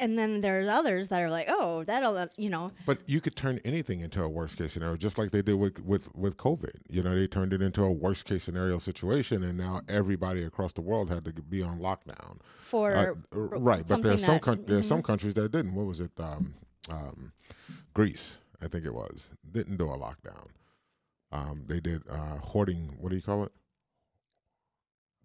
And 0.00 0.16
then 0.18 0.40
there's 0.40 0.68
others 0.68 1.08
that 1.08 1.20
are 1.20 1.30
like, 1.30 1.46
oh, 1.48 1.82
that'll, 1.84 2.16
uh, 2.16 2.28
you 2.36 2.50
know, 2.50 2.70
But 2.86 2.98
you 3.06 3.20
could 3.20 3.34
turn 3.34 3.60
anything 3.64 4.00
into 4.00 4.22
a 4.22 4.28
worst 4.28 4.56
case 4.56 4.74
scenario, 4.74 4.96
just 4.96 5.18
like 5.18 5.32
they 5.32 5.42
did 5.42 5.54
with, 5.54 5.80
with, 5.80 6.14
with 6.14 6.36
COVID. 6.36 6.76
You 6.88 7.02
know, 7.02 7.14
they 7.14 7.26
turned 7.26 7.52
it 7.52 7.62
into 7.62 7.82
a 7.82 7.90
worst 7.90 8.24
case 8.24 8.44
scenario 8.44 8.78
situation, 8.78 9.42
and 9.42 9.58
now 9.58 9.82
everybody 9.88 10.44
across 10.44 10.72
the 10.72 10.82
world 10.82 11.10
had 11.10 11.24
to 11.24 11.32
be 11.32 11.62
on 11.62 11.80
lockdown. 11.80 12.38
for 12.62 12.94
Uh, 12.94 13.14
right, 13.32 13.84
but 13.88 14.02
there's 14.02 14.24
some 14.24 14.40
there's 14.66 14.84
mhm. 14.84 14.88
some 14.88 15.02
countries 15.02 15.34
that 15.34 15.50
didn't. 15.50 15.74
What 15.74 15.86
was 15.86 16.00
it? 16.00 16.12
Um, 16.18 16.54
um, 16.90 17.32
Greece, 17.92 18.38
I 18.62 18.68
think 18.68 18.84
it 18.84 18.94
was, 18.94 19.30
didn't 19.50 19.78
do 19.78 19.90
a 19.90 19.98
lockdown. 19.98 20.46
Um, 21.32 21.64
they 21.66 21.80
did 21.80 22.02
uh, 22.08 22.38
hoarding. 22.38 22.96
What 23.00 23.10
do 23.10 23.16
you 23.16 23.22
call 23.22 23.44
it? 23.44 23.52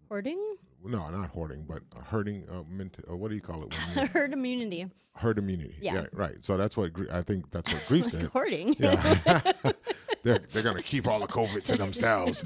hoarding 0.08 0.56
No, 0.84 1.08
not 1.08 1.30
hoarding, 1.30 1.64
but 1.66 1.82
herding. 2.06 2.44
Uh, 2.50 2.62
ment- 2.68 2.96
uh, 3.10 3.16
what 3.16 3.28
do 3.30 3.34
you 3.34 3.40
call 3.40 3.64
it? 3.64 3.74
Herd 4.12 4.32
immunity. 4.34 4.86
herd 5.14 5.38
immunity. 5.38 5.74
Yeah. 5.80 6.06
right. 6.12 6.36
So 6.44 6.56
that's 6.58 6.76
what 6.76 6.92
Gre- 6.92 7.10
I 7.10 7.22
think. 7.22 7.50
That's 7.50 7.72
what 7.72 7.86
Greece 7.88 8.06
did. 8.10 8.24
hoarding. 8.26 8.76
Yeah. 8.78 9.22
they're 10.22 10.38
they're 10.52 10.62
gonna 10.62 10.82
keep 10.82 11.06
all 11.06 11.20
the 11.20 11.26
COVID 11.26 11.62
to 11.64 11.76
themselves. 11.76 12.42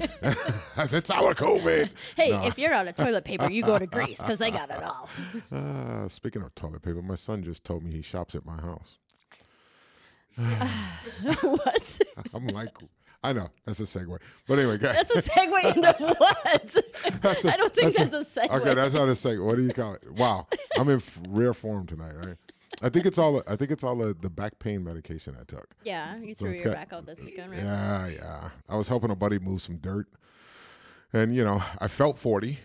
that's 0.77 1.09
our 1.09 1.33
COVID. 1.33 1.89
hey, 2.15 2.29
No. 2.31 2.45
if 2.45 2.57
you're 2.57 2.73
out 2.73 2.87
of 2.87 2.95
toilet 2.95 3.25
paper, 3.25 3.51
you 3.51 3.61
go 3.63 3.77
to 3.77 3.85
Greece 3.87 4.17
because 4.19 4.39
they 4.39 4.51
got 4.51 4.69
it 4.69 4.83
all. 4.83 5.09
Uh, 5.51 6.07
speaking 6.07 6.41
of 6.41 6.53
toilet 6.55 6.81
paper, 6.81 7.01
my 7.01 7.15
son 7.15 7.43
just 7.43 7.63
told 7.65 7.83
me 7.83 7.91
he 7.91 8.01
shops 8.01 8.35
at 8.35 8.45
my 8.45 8.55
house. 8.61 8.97
what? 11.41 11.99
I'm 12.33 12.47
like, 12.47 12.69
I 13.21 13.33
know 13.33 13.49
that's 13.65 13.79
a 13.81 13.83
segue, 13.83 14.17
but 14.47 14.59
anyway, 14.59 14.77
guys. 14.77 14.95
That's 14.95 15.27
a 15.27 15.29
segue 15.29 15.75
into 15.75 15.93
what? 16.17 16.37
That's 16.43 16.75
a- 17.43 17.53
I 17.53 17.57
don't 17.57 17.73
think 17.73 17.93
that's 17.95 18.11
that's, 18.11 18.37
a- 18.37 18.41
a, 18.41 18.47
segue. 18.47 18.61
Okay, 18.61 18.73
that's 18.75 18.93
not 18.93 19.09
a 19.09 19.13
segue. 19.13 19.45
What 19.45 19.57
do 19.57 19.63
you 19.63 19.73
call 19.73 19.93
it? 19.95 20.09
Wow, 20.13 20.47
I'm 20.77 20.87
in 20.89 20.97
f- 20.97 21.19
rare 21.27 21.53
form 21.53 21.85
tonight, 21.85 22.13
right? 22.15 22.37
I 22.81 22.87
think 22.89 23.05
it's 23.05 23.17
all. 23.17 23.43
I 23.45 23.55
think 23.57 23.71
it's 23.71 23.83
all 23.83 23.95
the 23.97 24.13
the 24.13 24.29
back 24.29 24.57
pain 24.59 24.83
medication 24.85 25.35
I 25.39 25.43
took. 25.43 25.67
yeah, 25.83 26.15
you 26.17 26.33
threw 26.33 26.51
it's 26.51 26.61
your 26.63 26.73
got- 26.73 26.79
back 26.89 26.93
out 26.93 27.05
this 27.05 27.19
weekend, 27.21 27.51
right? 27.51 27.61
Yeah, 27.61 28.07
yeah. 28.07 28.49
I 28.69 28.77
was 28.77 28.87
helping 28.87 29.11
a 29.11 29.15
buddy 29.17 29.37
move 29.39 29.61
some 29.61 29.77
dirt, 29.77 30.07
and 31.11 31.35
you 31.35 31.43
know, 31.43 31.61
I 31.79 31.89
felt 31.89 32.17
40, 32.17 32.57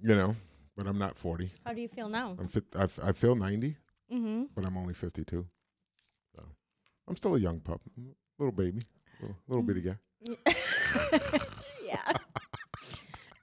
you 0.00 0.14
know, 0.16 0.34
but 0.76 0.88
I'm 0.88 0.98
not 0.98 1.16
40. 1.16 1.52
How 1.64 1.74
do 1.74 1.80
you 1.80 1.88
feel 1.88 2.08
now? 2.08 2.34
I'm 2.40 2.48
fit. 2.48 2.64
I, 2.76 2.84
f- 2.84 2.98
I 3.02 3.12
feel 3.12 3.36
90, 3.36 3.76
Mm-hmm. 4.12 4.44
but 4.54 4.66
I'm 4.66 4.76
only 4.76 4.94
52. 4.94 5.46
So 6.36 6.42
I'm 7.06 7.16
still 7.16 7.36
a 7.36 7.38
young 7.38 7.60
pup, 7.60 7.80
little 8.38 8.52
baby, 8.52 8.82
little, 9.22 9.36
little 9.48 9.62
bitty 9.62 9.80
guy. 9.80 9.96
yeah. 11.86 12.12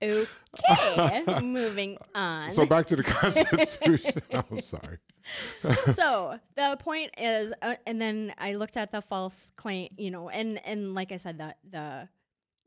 Okay, 0.01 1.41
moving 1.41 1.97
on. 2.15 2.49
So 2.49 2.65
back 2.65 2.85
to 2.87 2.95
the 2.95 3.03
Constitution. 3.17 4.21
I'm 4.33 4.61
sorry. 4.61 4.99
so 5.93 6.39
the 6.55 6.77
point 6.79 7.11
is 7.17 7.53
uh, 7.61 7.75
and 7.85 8.01
then 8.01 8.33
i 8.39 8.53
looked 8.55 8.77
at 8.77 8.91
the 8.91 8.99
false 8.99 9.51
claim 9.57 9.89
you 9.95 10.09
know 10.09 10.27
and 10.27 10.59
and 10.65 10.95
like 10.95 11.11
i 11.11 11.17
said 11.17 11.37
that 11.37 11.57
the 11.69 12.09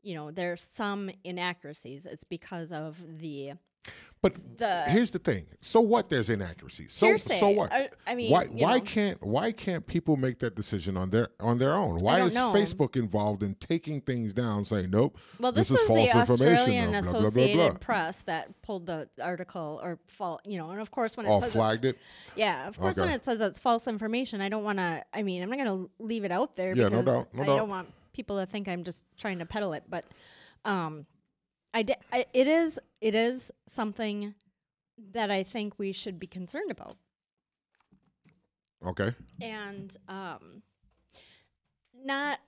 you 0.01 0.15
know 0.15 0.31
there's 0.31 0.63
some 0.63 1.09
inaccuracies 1.25 2.05
it's 2.05 2.23
because 2.23 2.71
of 2.71 3.01
the 3.19 3.51
But 4.21 4.57
the 4.57 4.83
here's 4.83 5.11
the 5.11 5.19
thing. 5.19 5.47
So 5.59 5.81
what? 5.81 6.09
There's 6.09 6.29
inaccuracies. 6.29 6.93
So 6.93 7.07
Hearsay. 7.07 7.41
so 7.41 7.49
what? 7.49 7.73
I- 7.73 7.89
I 8.07 8.15
mean, 8.15 8.31
why 8.31 8.45
why 8.45 8.77
know. 8.77 8.81
can't 8.85 9.21
why 9.21 9.51
can't 9.51 9.85
people 9.85 10.15
make 10.15 10.39
that 10.39 10.55
decision 10.55 10.95
on 10.95 11.09
their 11.09 11.27
on 11.41 11.57
their 11.57 11.73
own? 11.73 11.99
Why 11.99 12.21
is 12.21 12.33
know. 12.33 12.53
Facebook 12.53 12.95
involved 12.95 13.43
in 13.43 13.55
taking 13.55 13.99
things 13.99 14.33
down, 14.33 14.63
saying 14.63 14.91
nope? 14.91 15.17
well 15.41 15.51
this, 15.51 15.67
is 15.69 15.71
was 15.77 15.81
false 15.87 16.11
the 16.13 16.19
information. 16.21 16.53
australian 16.55 16.95
or 16.95 17.01
blah, 17.01 17.01
blah, 17.01 17.19
blah, 17.19 17.27
associated 17.29 17.57
blah. 17.71 17.77
press 17.79 18.21
that 18.21 18.61
pulled 18.61 18.85
the 18.85 19.09
article 19.21 19.81
or 19.83 19.99
fault 20.07 20.39
you 20.45 20.57
know 20.57 20.69
and 20.69 20.79
of 20.79 20.89
course 20.89 21.17
when 21.17 21.25
it 21.25 21.29
All 21.29 21.41
says 21.41 21.51
flagged 21.51 21.83
it. 21.83 21.97
yeah 22.37 22.65
of 22.69 22.79
course 22.79 22.95
when 22.95 23.09
it 23.09 23.25
says 23.25 23.41
it's 23.41 23.59
false 23.59 23.87
information 23.87 24.39
i 24.39 24.47
don't 24.47 24.63
want 24.63 24.77
to 24.79 25.03
i 25.13 25.21
mean 25.21 25.43
i'm 25.43 25.49
not 25.49 25.59
going 25.59 25.67
to 25.67 25.89
leave 25.99 26.23
it 26.23 26.31
out 26.31 26.55
there 26.55 26.73
Yeah, 26.73 26.87
no 26.87 27.01
doubt, 27.01 27.27
no 27.33 27.43
i 27.43 27.45
doubt. 27.45 27.57
don't 27.57 27.69
want 27.69 27.89
people 28.13 28.39
to 28.39 28.45
think 28.45 28.69
i'm 28.69 28.85
just 28.85 29.03
trying 29.17 29.39
to 29.39 29.45
peddle 29.45 29.73
it 29.73 29.83
but 29.89 30.05
um 30.63 31.05
I, 31.73 32.25
it 32.33 32.47
is 32.47 32.79
it 33.01 33.15
is 33.15 33.51
something 33.67 34.35
that 35.11 35.31
I 35.31 35.43
think 35.43 35.79
we 35.79 35.91
should 35.91 36.19
be 36.19 36.27
concerned 36.27 36.71
about. 36.71 36.97
Okay. 38.85 39.15
And 39.41 39.95
um 40.07 40.63
not 41.93 42.39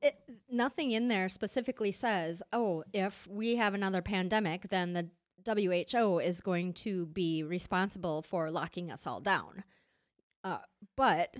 it, 0.00 0.16
nothing 0.50 0.90
in 0.90 1.08
there 1.08 1.28
specifically 1.28 1.92
says, 1.92 2.42
"Oh, 2.52 2.82
if 2.92 3.26
we 3.28 3.56
have 3.56 3.72
another 3.72 4.02
pandemic, 4.02 4.68
then 4.68 4.94
the 4.94 5.08
WHO 5.46 6.18
is 6.18 6.40
going 6.40 6.72
to 6.74 7.06
be 7.06 7.42
responsible 7.42 8.22
for 8.22 8.50
locking 8.50 8.90
us 8.90 9.06
all 9.06 9.20
down." 9.20 9.62
Uh, 10.42 10.58
but 10.96 11.36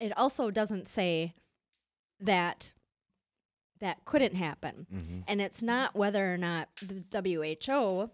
it 0.00 0.16
also 0.16 0.50
doesn't 0.50 0.88
say 0.88 1.34
that 2.18 2.72
that 3.80 4.04
couldn't 4.04 4.34
happen. 4.34 4.86
Mm-hmm. 4.94 5.18
And 5.26 5.40
it's 5.40 5.62
not 5.62 5.94
whether 5.96 6.32
or 6.32 6.36
not 6.36 6.68
the 6.82 7.02
WHO 7.58 8.10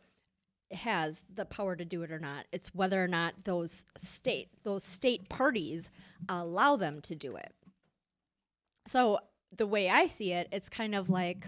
has 0.73 1.23
the 1.33 1.45
power 1.45 1.77
to 1.77 1.85
do 1.85 2.03
it 2.03 2.11
or 2.11 2.19
not. 2.19 2.47
It's 2.53 2.75
whether 2.75 3.03
or 3.03 3.09
not 3.09 3.45
those 3.45 3.85
state 3.97 4.49
those 4.65 4.83
state 4.85 5.29
parties 5.29 5.91
allow 6.29 6.77
them 6.77 7.01
to 7.03 7.15
do 7.15 7.37
it. 7.37 7.53
So 8.87 9.19
the 9.57 9.67
way 9.67 9.89
I 9.89 10.07
see 10.07 10.33
it, 10.33 10.49
it's 10.53 10.69
kind 10.69 10.95
of 10.95 11.09
like 11.11 11.47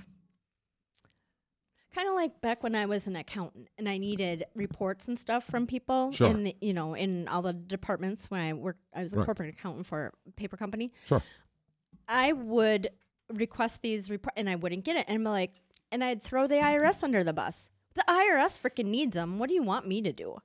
kind 1.95 2.07
of 2.09 2.15
like 2.15 2.41
back 2.41 2.63
when 2.63 2.75
I 2.75 2.87
was 2.87 3.07
an 3.07 3.17
accountant 3.17 3.69
and 3.79 3.89
I 3.89 3.99
needed 3.99 4.45
reports 4.55 5.09
and 5.09 5.19
stuff 5.19 5.45
from 5.45 5.67
people 5.67 6.13
Sure. 6.13 6.29
in 6.31 6.45
the, 6.45 6.57
you 6.61 6.75
know 6.75 6.95
in 6.95 7.27
all 7.29 7.43
the 7.43 7.53
departments 7.55 8.31
when 8.31 8.41
I 8.41 8.53
worked 8.53 8.81
I 8.95 9.03
was 9.03 9.15
a 9.15 9.19
Right. 9.19 9.25
corporate 9.25 9.55
accountant 9.55 9.87
for 9.87 10.13
a 10.29 10.31
paper 10.33 10.57
company. 10.57 10.93
Sure. 11.07 11.23
I 12.07 12.33
would 12.33 12.91
request 13.33 13.83
these 13.83 14.11
report 14.11 14.35
and 14.37 14.49
I 14.49 14.55
wouldn't 14.57 14.85
get 14.85 14.97
it. 14.97 15.07
And 15.09 15.17
I'm 15.17 15.25
like, 15.25 15.53
and 15.91 16.03
I'd 16.05 16.23
throw 16.23 16.47
the 16.47 16.57
IRS 16.57 17.03
under 17.03 17.23
the 17.25 17.33
bus. 17.33 17.71
The 17.95 18.05
IRS 18.09 18.59
freaking 18.61 18.87
needs 18.87 19.15
them. 19.15 19.39
What 19.39 19.49
do 19.49 19.55
you 19.55 19.63
want 19.63 19.87
me 19.87 20.03
to 20.03 20.13
do? 20.13 20.39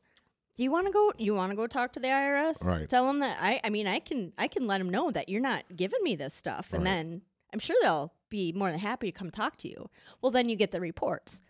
Do 0.55 0.63
you 0.63 0.71
want 0.71 0.85
to 0.87 0.93
go? 0.93 1.11
You 1.17 1.33
want 1.33 1.51
to 1.51 1.55
go 1.55 1.65
talk 1.67 1.93
to 1.93 1.99
the 1.99 2.07
IRS? 2.09 2.63
Right. 2.63 2.87
Tell 2.89 3.07
them 3.07 3.19
that 3.19 3.37
I. 3.41 3.59
I 3.63 3.69
mean, 3.71 3.87
I 3.87 3.99
can. 3.99 4.33
I 4.37 4.47
can 4.47 4.67
let 4.67 4.77
them 4.77 4.89
know 4.89 5.09
that 5.11 5.27
you're 5.27 5.41
not 5.41 5.63
giving 5.75 6.03
me 6.03 6.15
this 6.15 6.33
stuff, 6.33 6.73
and 6.73 6.83
Right. 6.83 6.91
then 6.91 7.21
I'm 7.51 7.57
sure 7.59 7.75
they'll 7.81 8.13
be 8.29 8.51
more 8.53 8.69
than 8.69 8.79
happy 8.79 9.11
to 9.11 9.17
come 9.17 9.31
talk 9.31 9.57
to 9.57 9.67
you. 9.67 9.89
Well, 10.21 10.31
then 10.31 10.49
you 10.49 10.55
get 10.55 10.71
the 10.71 10.79
reports. 10.79 11.41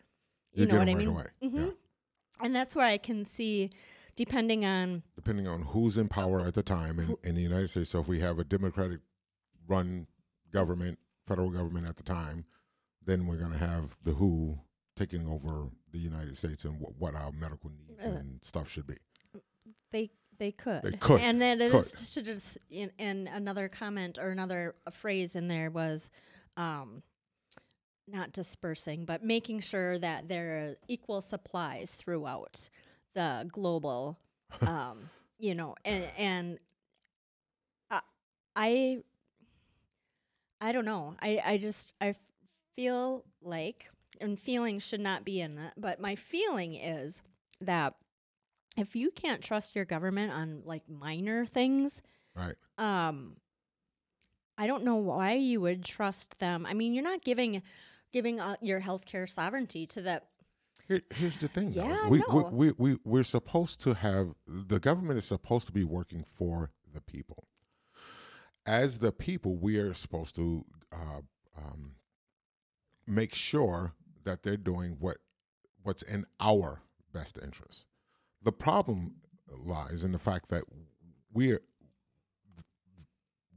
You, 0.53 0.61
You 0.61 0.67
know 0.71 0.77
what 0.79 0.87
I 0.87 0.91
right 0.93 0.97
mean? 0.97 1.07
away. 1.09 1.25
Mhm. 1.43 1.65
Yeah. 1.67 1.71
And 2.45 2.55
that's 2.55 2.75
where 2.77 2.85
I 2.85 2.97
can 2.97 3.25
see, 3.25 3.71
depending 4.15 4.63
on 4.65 5.03
Depending 5.15 5.47
on 5.47 5.63
who's 5.63 5.97
in 5.97 6.07
power 6.07 6.39
at 6.41 6.53
the 6.53 6.63
time 6.63 6.97
in, 6.99 7.17
in 7.23 7.35
the 7.35 7.41
United 7.41 7.69
States. 7.71 7.89
So 7.89 7.99
if 7.99 8.07
we 8.07 8.19
have 8.21 8.39
a 8.39 8.43
Democratic 8.45 8.99
run 9.67 10.07
government, 10.51 10.97
federal 11.27 11.49
government 11.49 11.87
at 11.87 11.97
the 11.97 12.03
time, 12.03 12.45
then 13.05 13.25
we're 13.27 13.37
going 13.37 13.51
to 13.51 13.57
have 13.57 13.95
the 14.03 14.13
WHO 14.13 14.59
taking 14.95 15.27
over 15.27 15.69
the 15.91 15.97
United 15.99 16.37
States 16.37 16.63
and 16.65 16.77
wh- 16.79 16.99
what 17.01 17.15
our 17.15 17.31
medical 17.31 17.71
needs 17.71 18.03
Uh, 18.05 18.09
and 18.09 18.43
stuff 18.43 18.69
should 18.69 18.87
be. 18.87 18.97
They 19.91 20.11
they 20.39 20.51
could. 20.51 20.81
They 20.83 20.91
could, 20.93 21.21
And 21.21 21.39
then 21.41 21.61
it 21.61 21.71
could. 21.71 21.85
is 21.85 22.15
just 22.15 22.57
in, 22.69 22.91
in 22.97 23.27
another 23.27 23.69
comment 23.69 24.17
or 24.19 24.29
another 24.31 24.75
uh, 24.87 24.91
phrase 24.91 25.35
in 25.35 25.47
there 25.47 25.69
was 25.69 26.09
um 26.57 27.03
not 28.07 28.33
dispersing, 28.33 29.05
but 29.05 29.23
making 29.23 29.61
sure 29.61 29.97
that 29.97 30.27
there 30.27 30.49
are 30.57 30.75
equal 30.89 31.21
supplies 31.21 31.95
throughout 31.95 32.69
the 33.13 33.47
global 33.51 34.17
um 34.61 35.09
you 35.39 35.55
know 35.55 35.75
and 35.85 36.05
and 36.17 36.59
uh, 37.91 38.01
I 38.55 39.03
I 40.63 40.71
don't 40.71 40.85
know. 40.85 41.15
I 41.21 41.41
I 41.45 41.57
just 41.57 41.93
I 41.99 42.15
feel 42.75 43.25
like 43.41 43.89
and 44.21 44.39
feeling 44.39 44.79
should 44.79 45.01
not 45.01 45.25
be 45.25 45.41
in 45.41 45.55
that, 45.55 45.73
but 45.77 45.99
my 45.99 46.15
feeling 46.15 46.75
is 46.75 47.21
that 47.59 47.95
if 48.77 48.95
you 48.95 49.11
can't 49.11 49.41
trust 49.41 49.75
your 49.75 49.85
government 49.85 50.31
on 50.31 50.61
like 50.65 50.87
minor 50.89 51.45
things, 51.45 52.01
Right. 52.33 52.55
um 52.77 53.35
I 54.57 54.67
don't 54.67 54.83
know 54.83 54.95
why 54.95 55.33
you 55.33 55.59
would 55.61 55.83
trust 55.83 56.39
them. 56.39 56.65
I 56.65 56.73
mean, 56.73 56.93
you're 56.93 57.03
not 57.03 57.23
giving 57.23 57.61
giving 58.13 58.39
uh, 58.39 58.55
your 58.61 58.79
healthcare 58.79 59.29
sovereignty 59.29 59.85
to 59.87 60.01
the 60.01 60.21
Here, 60.87 61.01
here's 61.13 61.37
the 61.37 61.47
thing. 61.49 61.73
Yeah, 61.73 62.07
we, 62.07 62.19
no. 62.19 62.49
we, 62.53 62.69
we, 62.69 62.73
we, 62.77 62.99
we're 63.03 63.23
supposed 63.23 63.81
to 63.81 63.95
have, 63.95 64.35
the 64.47 64.79
government 64.79 65.17
is 65.17 65.25
supposed 65.25 65.65
to 65.65 65.71
be 65.71 65.83
working 65.83 66.23
for 66.37 66.71
the 66.93 67.01
people. 67.01 67.47
As 68.65 68.99
the 68.99 69.11
people, 69.11 69.55
we 69.57 69.77
are 69.77 69.93
supposed 69.93 70.35
to 70.35 70.65
uh, 70.91 71.21
um, 71.57 71.95
make 73.05 73.35
sure 73.35 73.93
that 74.23 74.43
they're 74.43 74.57
doing 74.57 74.97
what 74.99 75.17
what's 75.83 76.01
in 76.01 76.25
our 76.39 76.81
best 77.13 77.37
interest. 77.43 77.85
The 78.41 78.53
problem 78.53 79.15
lies 79.49 80.03
in 80.03 80.11
the 80.13 80.19
fact 80.19 80.49
that 80.49 80.63
we're 81.33 81.61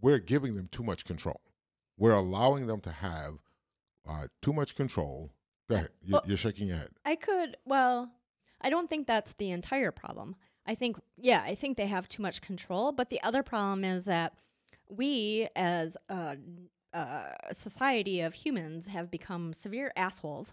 we're 0.01 0.19
giving 0.19 0.57
them 0.57 0.69
too 0.71 0.83
much 0.83 1.05
control. 1.05 1.41
We're 1.97 2.15
allowing 2.15 2.67
them 2.67 2.81
to 2.81 2.91
have 2.91 3.35
uh, 4.09 4.27
too 4.43 4.53
much 4.53 4.75
control. 4.77 5.31
Go 5.69 5.77
ahead. 5.77 5.89
You, 6.03 6.13
Well- 6.15 6.25
you're 6.27 6.37
shaking 6.37 6.69
your 6.69 6.77
head. 6.79 6.91
I 7.05 7.17
could, 7.17 7.57
well, 7.65 8.13
I 8.61 8.71
don't 8.71 8.89
think 8.91 9.07
that's 9.07 9.33
the 9.35 9.51
entire 9.51 9.91
problem. 9.91 10.37
I 10.67 10.75
think, 10.75 10.97
yeah, 11.17 11.43
I 11.45 11.55
think 11.55 11.77
they 11.77 11.87
have 11.87 12.09
too 12.09 12.23
much 12.23 12.41
control. 12.41 12.93
But 12.93 13.09
the 13.09 13.23
other 13.23 13.43
problem 13.43 13.85
is 13.85 14.05
that 14.05 14.35
we, 14.89 15.49
as 15.57 15.97
a, 16.09 16.37
a 16.93 17.55
society 17.55 18.21
of 18.21 18.35
humans, 18.35 18.87
have 18.89 19.11
become 19.11 19.53
severe 19.53 19.93
assholes 19.97 20.53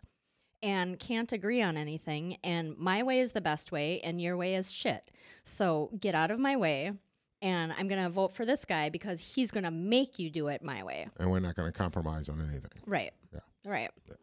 and 0.61 0.97
can't 0.97 1.31
agree 1.31 1.61
on 1.61 1.75
anything. 1.77 2.37
And 2.43 2.77
my 2.77 3.03
way 3.03 3.19
is 3.19 3.33
the 3.33 3.41
best 3.41 3.71
way, 3.71 3.99
and 4.01 4.21
your 4.21 4.37
way 4.37 4.55
is 4.55 4.71
shit. 4.71 5.11
So 5.43 5.91
get 5.99 6.15
out 6.15 6.31
of 6.31 6.39
my 6.39 6.55
way. 6.55 6.93
And 7.41 7.73
I'm 7.77 7.89
going 7.89 8.01
to 8.01 8.09
vote 8.09 8.33
for 8.33 8.45
this 8.45 8.63
guy 8.63 8.87
because 8.87 9.19
he's 9.19 9.51
going 9.51 9.65
to 9.65 9.71
make 9.71 10.17
you 10.17 10.29
do 10.29 10.47
it 10.47 10.63
my 10.63 10.81
way. 10.81 11.09
And 11.19 11.29
we're 11.29 11.41
not 11.41 11.55
going 11.55 11.69
to 11.69 11.77
compromise 11.77 12.29
on 12.29 12.39
anything. 12.39 12.71
Right. 12.85 13.11
Yeah. 13.33 13.39
Right. 13.65 13.91
Yeah. 14.07 14.15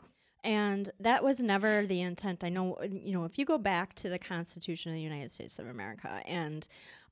And 0.43 0.91
that 0.99 1.23
was 1.23 1.39
never 1.39 1.85
the 1.85 2.01
intent. 2.01 2.43
I 2.43 2.49
know, 2.49 2.79
uh, 2.83 2.87
you 2.91 3.13
know, 3.13 3.25
if 3.27 3.39
you 3.39 3.45
go 3.45 3.59
back 3.59 3.93
to 3.97 4.09
the 4.09 4.19
Constitution 4.19 4.91
of 4.93 4.97
the 4.97 5.03
United 5.03 5.31
States 5.31 5.59
of 5.59 5.69
America, 5.69 6.23
and 6.25 6.67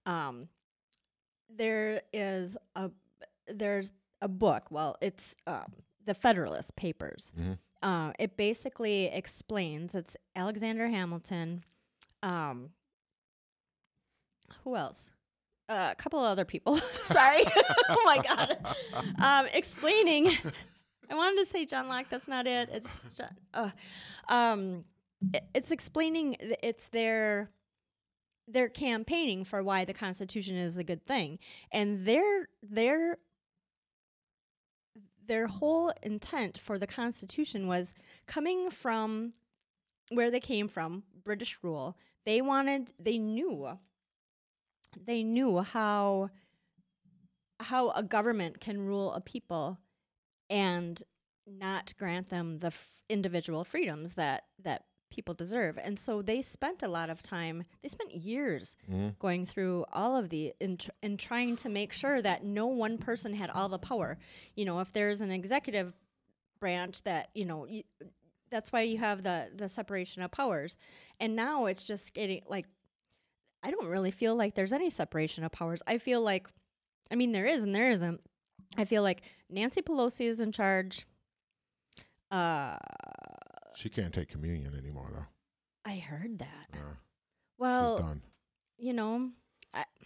um, 0.06 0.48
there 1.48 2.02
is 2.12 2.56
a 2.76 2.90
there's 3.46 3.92
a 4.20 4.28
book. 4.28 4.70
Well, 4.70 4.96
it's 5.00 5.34
um, 5.46 5.72
the 6.04 6.14
Federalist 6.14 6.76
Papers. 6.76 7.32
Mhm. 7.38 7.58
Uh, 7.82 8.12
it 8.18 8.36
basically 8.36 9.06
explains. 9.06 9.94
It's 9.94 10.16
Alexander 10.34 10.88
Hamilton. 10.88 11.64
Um, 12.22 12.70
who 14.64 14.76
else? 14.76 15.10
Uh, 15.68 15.90
a 15.92 15.94
couple 15.96 16.18
other 16.20 16.44
people. 16.44 16.76
Sorry. 17.04 17.42
oh 17.88 18.02
my 18.04 18.18
god. 18.18 18.56
Um, 19.22 19.46
explaining. 19.52 20.28
I 21.10 21.14
wanted 21.14 21.44
to 21.44 21.46
say 21.50 21.66
John 21.66 21.88
Locke. 21.88 22.06
That's 22.10 22.28
not 22.28 22.46
it. 22.46 22.68
It's 22.72 22.88
John, 23.16 23.36
uh, 23.54 23.70
um, 24.28 24.84
i- 25.34 25.40
it's 25.54 25.70
explaining. 25.70 26.36
th- 26.40 26.58
It's 26.62 26.88
their 26.88 27.50
they're 28.48 28.68
campaigning 28.68 29.44
for 29.44 29.62
why 29.62 29.84
the 29.84 29.94
Constitution 29.94 30.56
is 30.56 30.78
a 30.78 30.84
good 30.84 31.06
thing, 31.06 31.38
and 31.70 32.04
their 32.06 32.48
their 32.62 33.18
their 35.26 35.46
whole 35.46 35.92
intent 36.02 36.58
for 36.58 36.78
the 36.78 36.86
Constitution 36.86 37.66
was 37.66 37.94
coming 38.26 38.70
from 38.70 39.34
where 40.10 40.30
they 40.30 40.40
came 40.40 40.68
from, 40.68 41.02
British 41.22 41.58
rule. 41.62 41.96
They 42.24 42.40
wanted. 42.40 42.92
They 42.98 43.18
knew. 43.18 43.78
They 45.06 45.22
knew 45.22 45.58
how 45.58 46.30
how 47.60 47.90
a 47.90 48.02
government 48.02 48.60
can 48.60 48.80
rule 48.80 49.12
a 49.12 49.20
people 49.20 49.78
and 50.48 51.02
not 51.46 51.92
grant 51.98 52.28
them 52.28 52.58
the 52.60 52.68
f- 52.68 53.02
individual 53.08 53.64
freedoms 53.64 54.14
that 54.14 54.44
that 54.62 54.84
people 55.10 55.34
deserve. 55.34 55.78
And 55.78 55.98
so 55.98 56.22
they 56.22 56.42
spent 56.42 56.82
a 56.82 56.88
lot 56.88 57.10
of 57.10 57.22
time. 57.22 57.64
They 57.82 57.88
spent 57.88 58.14
years 58.14 58.76
Mhm. 58.90 59.18
going 59.18 59.46
through 59.46 59.84
all 59.92 60.16
of 60.16 60.28
the 60.28 60.54
in, 60.60 60.76
tr- 60.76 60.90
in 61.02 61.16
trying 61.16 61.56
to 61.56 61.68
make 61.68 61.92
sure 61.92 62.20
that 62.22 62.44
no 62.44 62.66
one 62.66 62.98
person 62.98 63.34
had 63.34 63.50
all 63.50 63.68
the 63.68 63.78
power. 63.78 64.18
You 64.54 64.64
know, 64.64 64.80
if 64.80 64.92
there's 64.92 65.20
an 65.20 65.30
executive 65.30 65.94
branch 66.60 67.02
that 67.04 67.30
you 67.34 67.44
know. 67.44 67.66
You, 67.66 67.84
that's 68.50 68.72
why 68.72 68.80
you 68.80 68.96
have 68.96 69.24
the 69.24 69.50
the 69.54 69.68
separation 69.68 70.22
of 70.22 70.30
powers 70.30 70.78
and 71.20 71.36
now 71.36 71.66
it's 71.66 71.84
just 71.84 72.14
getting 72.14 72.40
like 72.48 72.64
i 73.62 73.70
don't 73.70 73.84
really 73.88 74.10
feel 74.10 74.34
like 74.34 74.54
there's 74.54 74.72
any 74.72 74.88
separation 74.88 75.44
of 75.44 75.52
powers 75.52 75.82
i 75.86 75.98
feel 75.98 76.22
like 76.22 76.48
i 77.10 77.14
mean 77.14 77.32
there 77.32 77.44
is 77.44 77.62
and 77.62 77.74
there 77.74 77.90
isn't 77.90 78.22
i 78.78 78.86
feel 78.86 79.02
like 79.02 79.20
nancy 79.50 79.82
pelosi 79.82 80.24
is 80.26 80.40
in 80.40 80.50
charge 80.50 81.04
uh 82.30 82.78
She 83.78 83.88
can't 83.88 84.12
take 84.12 84.28
communion 84.28 84.74
anymore, 84.74 85.08
though. 85.12 85.26
i 85.84 85.96
heard 85.96 86.38
that 86.40 86.66
Uh, 86.74 86.94
well 87.58 87.96
she's 87.98 88.06
done. 88.06 88.22
you 88.78 88.92
know 88.92 89.30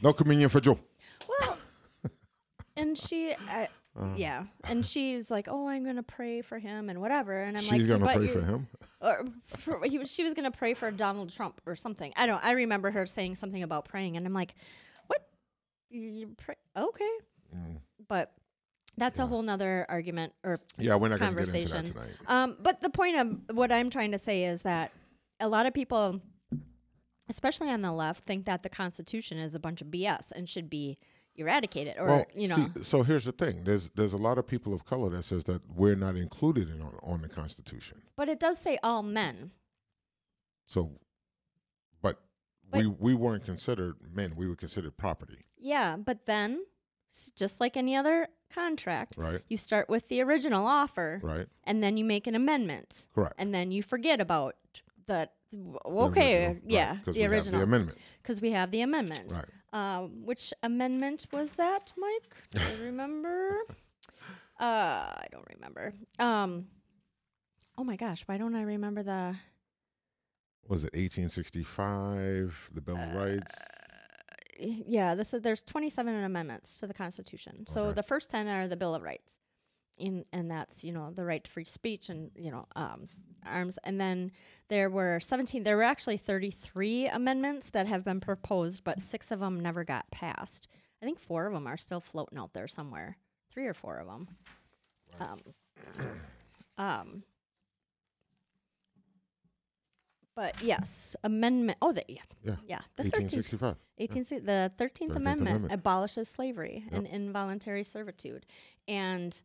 No 0.02 0.12
communion 0.12 0.48
for 0.50 0.60
Joe. 0.60 0.78
well 1.28 1.56
and 2.76 2.96
she 2.98 3.32
I, 3.48 3.68
Uh, 3.98 4.14
yeah 4.16 4.44
and 4.64 4.84
she's 4.84 5.30
like 5.30 5.48
oh 5.48 5.68
i'm 5.68 5.84
gonna 5.84 6.02
pray 6.02 6.40
for 6.42 6.58
him 6.58 6.88
and 6.90 7.00
whatever 7.00 7.32
and 7.42 7.56
i'm 7.56 7.62
she's 7.62 7.72
like 7.72 7.80
"She's 7.80 7.86
gonna 7.88 8.04
"But 8.04 8.16
pray 8.16 8.26
you're- 8.26 8.40
for 8.40 8.46
him. 8.46 8.68
or 9.00 9.24
for, 9.58 9.80
he 9.84 9.98
was, 9.98 10.10
she 10.10 10.22
was 10.24 10.32
going 10.34 10.50
to 10.50 10.56
pray 10.56 10.74
for 10.74 10.90
Donald 10.92 11.30
Trump 11.32 11.60
or 11.66 11.74
something. 11.74 12.12
I 12.14 12.26
don't. 12.26 12.42
I 12.44 12.52
remember 12.52 12.90
her 12.92 13.04
saying 13.04 13.34
something 13.34 13.62
about 13.64 13.84
praying, 13.84 14.16
and 14.16 14.24
I'm 14.24 14.32
like, 14.32 14.54
"What? 15.08 15.26
You, 15.90 16.02
you 16.02 16.26
pray? 16.36 16.54
Okay." 16.76 17.10
Mm. 17.52 17.78
But 18.08 18.30
that's 18.96 19.18
a 19.18 19.26
whole 19.26 19.42
nother 19.42 19.86
argument 19.88 20.32
or 20.44 20.60
Yeah, 20.78 20.96
we're 20.96 21.08
not 21.08 21.18
going 21.20 21.34
to 21.34 21.44
get 21.44 21.54
into 21.54 21.68
that 21.68 21.70
Conversation. 21.74 21.94
tonight. 21.94 22.16
um, 22.26 22.56
but 22.62 22.80
the 22.82 22.90
point 22.90 23.16
of 23.16 23.56
what 23.56 23.72
I'm 23.72 23.90
trying 23.90 24.12
to 24.12 24.18
say 24.18 24.44
is 24.44 24.62
that 24.62 24.92
a 25.40 25.48
lot 25.48 25.66
of 25.66 25.72
people, 25.74 26.20
especially 27.28 27.70
on 27.70 27.82
the 27.82 27.92
left, 27.92 28.24
think 28.26 28.44
that 28.46 28.62
the 28.62 28.68
Constitution 28.68 29.38
is 29.38 29.54
a 29.54 29.60
bunch 29.60 29.80
of 29.80 29.88
BS 29.88 30.30
and 30.32 30.48
should 30.48 30.68
be 30.68 30.98
eradicated, 31.36 31.94
or 31.98 32.06
well, 32.06 32.26
you 32.34 32.46
know, 32.48 32.68
see, 32.76 32.82
so 32.84 33.02
here's 33.02 33.24
the 33.24 33.32
thing: 33.32 33.64
there's 33.64 33.88
there's 33.90 34.12
a 34.12 34.18
lot 34.18 34.36
of 34.36 34.46
people 34.46 34.74
of 34.74 34.84
color 34.84 35.08
that 35.10 35.22
says 35.22 35.44
that 35.44 35.62
we're 35.74 35.96
not 35.96 36.14
included 36.14 36.68
in 36.68 36.82
on, 36.82 36.94
on 37.02 37.22
the 37.22 37.28
Constitution. 37.28 38.02
but 38.16 38.28
it 38.28 38.38
does 38.38 38.58
say 38.58 38.78
all 38.82 39.02
men. 39.02 39.50
So, 40.66 40.92
but, 42.02 42.18
But- 42.70 42.80
we 42.80 42.86
we 42.86 43.14
weren't 43.14 43.44
considered 43.44 43.96
men; 44.12 44.34
we 44.36 44.46
were 44.46 44.56
considered 44.56 44.96
property, 44.98 45.46
Yeah, 45.56 45.96
but 45.96 46.26
then, 46.26 46.64
just 47.34 47.60
like 47.60 47.76
any 47.78 47.96
other 47.96 48.28
contract, 48.52 49.16
right? 49.16 49.40
you 49.48 49.56
start 49.56 49.88
with 49.88 50.08
the 50.08 50.20
original 50.20 50.66
offer, 50.66 51.20
Right. 51.22 51.46
and 51.64 51.82
then 51.82 51.96
you 51.96 52.04
make 52.04 52.26
an 52.26 52.34
amendment, 52.34 53.06
Correct. 53.14 53.34
and 53.38 53.54
then 53.54 53.70
you 53.72 53.82
forget 53.82 54.20
about 54.20 54.56
the. 55.06 55.28
The 55.54 55.78
Okay, 55.84 56.46
original, 56.46 56.62
yeah, 56.66 56.94
because 56.94 57.14
the 57.14 57.20
we 57.20 57.22
have 57.24 57.32
original, 57.32 57.58
the 57.60 57.64
amendment, 57.64 57.98
because 58.22 58.40
we 58.40 58.52
have 58.52 58.70
the 58.70 58.80
amendment. 58.80 59.34
right? 59.36 59.44
Um, 60.00 60.24
which 60.24 60.54
amendment 60.62 61.26
was 61.30 61.50
that, 61.52 61.92
Mike? 61.98 62.34
Do 62.52 62.60
you 62.62 62.84
remember? 62.86 63.58
Uh, 64.58 64.64
I 64.64 65.26
don't 65.30 65.46
remember. 65.54 65.92
Um, 66.18 66.68
oh 67.76 67.84
my 67.84 67.96
gosh, 67.96 68.22
why 68.24 68.38
don't 68.38 68.54
I 68.54 68.62
remember 68.62 69.02
the? 69.02 69.36
Was 70.68 70.84
it 70.84 70.94
1865? 70.94 72.70
The 72.74 72.80
Bill 72.80 72.96
Uh, 72.96 73.00
of 73.04 73.14
Rights. 73.14 73.52
Yeah, 74.86 75.14
this 75.14 75.34
is 75.34 75.42
there's 75.42 75.62
27 75.62 76.14
amendments 76.22 76.78
to 76.78 76.86
the 76.86 76.94
Constitution. 76.94 77.64
So 77.66 77.92
the 77.92 78.02
first 78.02 78.30
10 78.30 78.48
are 78.48 78.68
the 78.68 78.76
Bill 78.76 78.94
of 78.94 79.02
Rights, 79.02 79.38
in 79.96 80.24
and 80.32 80.50
that's 80.50 80.84
you 80.84 80.92
know 80.92 81.10
the 81.10 81.24
right 81.24 81.42
to 81.42 81.50
free 81.50 81.64
speech 81.64 82.08
and 82.08 82.30
you 82.36 82.50
know 82.50 82.66
um, 82.76 83.08
arms. 83.46 83.78
And 83.84 84.00
then 84.00 84.32
there 84.68 84.88
were 84.88 85.20
17. 85.20 85.64
There 85.64 85.76
were 85.76 85.82
actually 85.82 86.16
33 86.16 87.08
amendments 87.08 87.70
that 87.70 87.86
have 87.86 88.04
been 88.04 88.20
proposed, 88.20 88.84
but 88.84 89.00
six 89.00 89.30
of 89.30 89.40
them 89.40 89.60
never 89.60 89.84
got 89.84 90.10
passed. 90.10 90.68
I 91.02 91.04
think 91.04 91.18
four 91.18 91.46
of 91.46 91.52
them 91.52 91.66
are 91.66 91.76
still 91.76 92.00
floating 92.00 92.38
out 92.38 92.52
there 92.52 92.68
somewhere. 92.68 93.18
Three 93.52 93.66
or 93.66 93.74
four 93.74 93.98
of 93.98 94.06
them. 94.06 94.28
Um, 95.20 95.40
um, 96.78 97.22
but 100.34 100.62
yes, 100.62 101.14
amendment. 101.24 101.78
Oh, 101.82 101.92
the, 101.92 102.04
yeah, 102.08 102.22
Yeah. 102.42 102.56
yeah, 102.66 102.80
the 102.96 103.04
13th 103.04 103.12
1865. 103.12 103.76
18 103.98 104.24
se- 104.24 104.38
the 104.40 104.72
13th, 104.78 105.10
13th 105.10 105.16
Amendment, 105.16 105.40
Amendment. 105.48 105.72
abolishes 105.74 106.28
slavery 106.28 106.84
and 106.90 107.06
involuntary 107.06 107.84
servitude. 107.84 108.46
And 108.88 109.40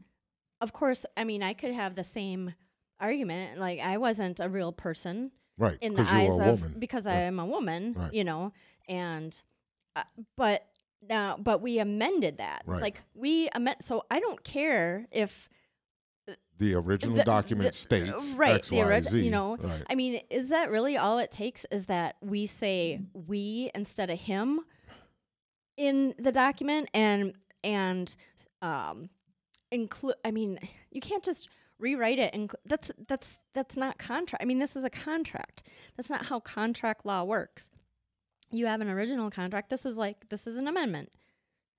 of 0.62 0.74
course, 0.74 1.06
I 1.16 1.24
mean, 1.24 1.44
I 1.44 1.54
could 1.54 1.74
have 1.74 1.96
the 1.96 2.04
same 2.04 2.56
argument 3.00 3.60
like 3.60 3.80
I 3.80 3.98
wasn't 3.98 4.40
a 4.40 4.50
real 4.50 4.72
person 4.72 5.32
Right. 5.58 5.78
in 5.82 5.94
the 5.96 6.02
eyes 6.02 6.30
a 6.40 6.50
of 6.52 6.62
woman. 6.62 6.80
because 6.80 7.06
Right. 7.06 7.16
I 7.18 7.22
am 7.22 7.40
a 7.40 7.46
woman, 7.46 7.94
Right. 7.94 8.14
you 8.14 8.24
know, 8.24 8.54
and 8.88 9.40
uh, 9.96 10.04
but 10.36 10.68
now 11.02 11.38
but 11.38 11.62
we 11.62 11.78
amended 11.80 12.38
that. 12.38 12.64
Right. 12.66 12.82
Like 12.82 13.02
we 13.14 13.50
amend 13.54 13.78
so 13.82 14.04
I 14.10 14.20
don't 14.20 14.44
care 14.44 15.08
if 15.12 15.48
the 16.58 16.74
original 16.76 17.16
the- 17.18 17.24
document 17.24 17.72
the- 17.72 17.78
states 17.78 18.34
right, 18.36 18.56
X, 18.56 18.70
the 18.70 18.78
Y, 18.78 18.84
orig- 18.84 19.04
Z. 19.04 19.24
you 19.24 19.32
know, 19.32 19.58
Right. 19.58 19.84
I 19.90 19.96
mean, 19.96 20.22
is 20.30 20.50
that 20.50 20.70
really 20.72 20.98
all 20.98 21.18
it 21.20 21.32
takes? 21.32 21.66
Is 21.72 21.86
that 21.88 22.16
we 22.22 22.46
say 22.48 23.02
we 23.14 23.70
instead 23.76 24.10
of 24.10 24.20
him 24.20 24.62
in 25.78 26.16
the 26.18 26.32
document, 26.32 26.90
and 26.94 27.34
and 27.64 28.16
um, 28.62 29.10
include? 29.72 30.16
I 30.26 30.32
mean, 30.32 30.60
you 30.92 31.02
can't 31.02 31.24
just 31.24 31.50
rewrite 31.80 32.18
it. 32.20 32.34
And 32.34 32.52
that's 32.66 32.92
that's 33.08 33.40
that's 33.54 33.78
not 33.78 33.98
contract. 34.00 34.42
I 34.42 34.46
mean, 34.46 34.60
this 34.60 34.76
is 34.76 34.84
a 34.84 34.90
contract. 34.90 35.64
That's 35.96 36.10
not 36.10 36.26
how 36.28 36.40
contract 36.40 37.06
law 37.06 37.24
works. 37.24 37.70
You 38.50 38.66
have 38.66 38.82
an 38.82 38.90
original 38.90 39.30
contract. 39.30 39.70
This 39.70 39.86
is 39.86 39.98
like 39.98 40.30
this 40.30 40.48
is 40.48 40.58
an 40.58 40.68
amendment. 40.68 41.12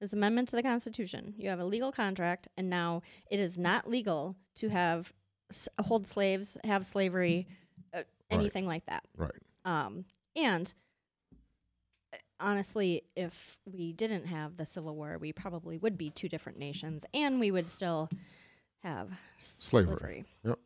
This 0.00 0.12
amendment 0.12 0.48
to 0.50 0.56
the 0.56 0.62
Constitution. 0.62 1.34
You 1.36 1.48
have 1.48 1.58
a 1.60 1.64
legal 1.64 1.90
contract, 1.90 2.46
and 2.56 2.70
now 2.70 3.02
it 3.30 3.40
is 3.40 3.58
not 3.58 3.88
legal 3.90 4.36
to 4.56 4.68
have 4.68 5.12
s- 5.50 5.68
hold 5.80 6.06
slaves, 6.06 6.56
have 6.64 6.86
slavery, 6.86 7.48
uh, 7.92 8.02
anything 8.30 8.66
like 8.66 8.84
that. 8.86 9.02
Right. 9.16 9.32
Um, 9.64 10.04
and 10.36 10.72
uh, 12.12 12.16
honestly, 12.38 13.02
if 13.16 13.58
we 13.64 13.92
didn't 13.92 14.26
have 14.26 14.56
the 14.56 14.66
Civil 14.66 14.94
War, 14.94 15.18
we 15.18 15.32
probably 15.32 15.78
would 15.78 15.98
be 15.98 16.10
two 16.10 16.28
different 16.28 16.58
nations, 16.58 17.04
and 17.12 17.40
we 17.40 17.50
would 17.50 17.68
still 17.68 18.08
have 18.84 19.10
s- 19.38 19.56
Slavery. 19.58 20.26
Yep. 20.44 20.58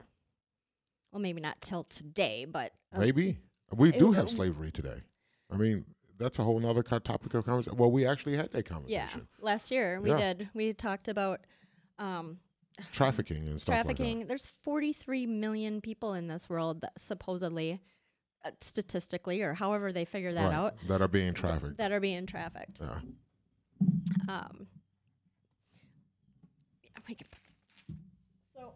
Well, 1.11 1.21
maybe 1.21 1.40
not 1.40 1.61
till 1.62 1.85
today, 1.85 2.45
but 2.45 2.73
uh, 2.95 2.99
Maybe 2.99 3.38
we 3.75 3.92
do 3.92 4.12
have 4.12 4.31
slavery 4.31 4.71
today. 4.71 5.01
I 5.51 5.57
mean, 5.57 5.85
that's 6.23 6.39
a 6.39 6.43
whole 6.43 6.59
nother 6.59 6.83
topic 6.83 7.35
of 7.35 7.45
conversation. 7.45 7.77
Well, 7.77 7.91
we 7.91 8.07
actually 8.07 8.37
had 8.37 8.51
that 8.53 8.67
yeah. 8.67 8.73
conversation. 8.75 9.29
Last 9.41 9.71
year 9.71 10.01
we 10.01 10.11
Yeah. 10.11 10.35
did. 10.35 10.49
We 10.55 10.73
talked 10.73 11.09
about 11.09 11.41
um, 11.99 12.39
Trafficking 12.93 13.49
and 13.49 13.61
stuff 13.61 13.75
trafficking. 13.75 14.27
There's 14.27 14.47
43 14.47 15.27
million 15.27 15.81
people 15.81 16.15
in 16.15 16.27
this 16.29 16.49
world 16.49 16.81
that 16.81 16.93
supposedly, 16.99 17.81
uh, 18.45 18.51
statistically, 18.63 19.43
or 19.43 19.53
however 19.55 19.93
they 19.93 20.05
figure 20.07 20.33
that 20.33 20.51
that. 20.51 20.55
out, 20.55 20.75
that 20.89 21.03
are 21.03 21.09
being 21.09 21.35
trafficked. 21.35 21.77
that 21.77 21.93
are 21.93 22.01
being 22.01 22.25
trafficked. 22.27 22.81
yeah. 22.81 23.01
Um, 24.29 24.67
we 27.09 27.15
can- 27.15 27.27
so, 28.57 28.73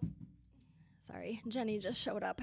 sorry, 1.06 1.40
Jenny 1.48 1.78
just 1.78 1.98
showed 2.00 2.22
up. 2.22 2.40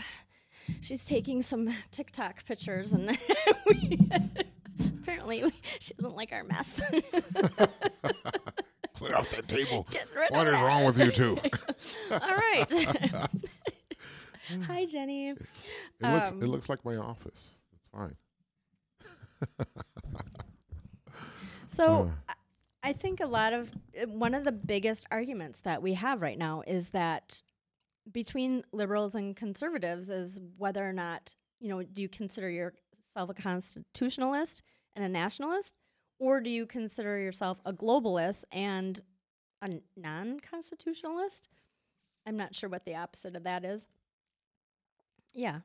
She's 0.82 1.06
taking 1.06 1.42
some 1.42 1.70
TikTok 1.92 2.46
pictures, 2.46 2.94
and 2.94 3.18
we, 3.68 4.00
apparently 5.14 5.44
we, 5.44 5.54
she 5.80 5.94
doesn't 5.96 6.16
like 6.16 6.32
our 6.32 6.44
mess. 6.44 6.82
Clear 8.96 9.16
off 9.16 9.32
that 9.32 9.48
table. 9.48 9.88
What 10.30 10.48
is 10.48 10.54
that. 10.54 10.64
wrong 10.64 10.86
with 10.86 10.98
you 11.00 11.12
two? 11.12 11.38
All 12.12 12.20
right. 12.20 12.66
Hi, 14.68 14.86
Jenny. 14.86 15.30
It 15.30 15.38
looks 16.02 16.32
Um, 16.32 16.42
it 16.42 16.48
looks 16.48 16.70
like 16.70 16.86
my 16.86 16.96
office. 16.96 17.52
It's 17.74 17.86
fine. 17.92 18.16
So 21.68 22.12
I- 22.30 22.34
I 22.86 22.92
think 22.92 23.22
a 23.22 23.26
lot 23.28 23.54
of 23.54 23.72
uh, 24.00 24.08
one 24.08 24.34
of 24.34 24.44
the 24.44 24.52
biggest 24.52 25.08
arguments 25.10 25.62
that 25.62 25.82
we 25.82 25.94
have 25.94 26.22
right 26.22 26.38
now 26.38 26.64
is 26.68 26.90
that 26.90 27.42
between 28.12 28.64
liberals 28.74 29.16
and 29.16 29.36
conservatives 29.38 30.10
is 30.10 30.42
whether 30.58 30.88
or 30.88 30.92
not, 30.92 31.36
you 31.62 31.70
know, 31.70 31.82
do 31.82 32.02
you 32.02 32.10
consider 32.10 32.50
yourself 32.50 33.30
a 33.30 33.34
constitutionalist 33.34 34.64
and 34.96 35.04
a 35.06 35.10
nationalist 35.10 35.76
or 36.20 36.40
do 36.40 36.50
you 36.50 36.66
consider 36.66 37.18
yourself 37.20 37.60
a 37.66 37.74
globalist 37.74 38.44
and 38.52 39.02
a 39.62 39.82
non-constitutionalist? 39.98 41.48
I'm 42.26 42.38
not 42.38 42.56
sure 42.56 42.70
what 42.70 42.86
the 42.86 42.96
opposite 42.96 43.36
of 43.36 43.44
that 43.44 43.66
is. 43.66 43.88
Yeah, 45.34 45.60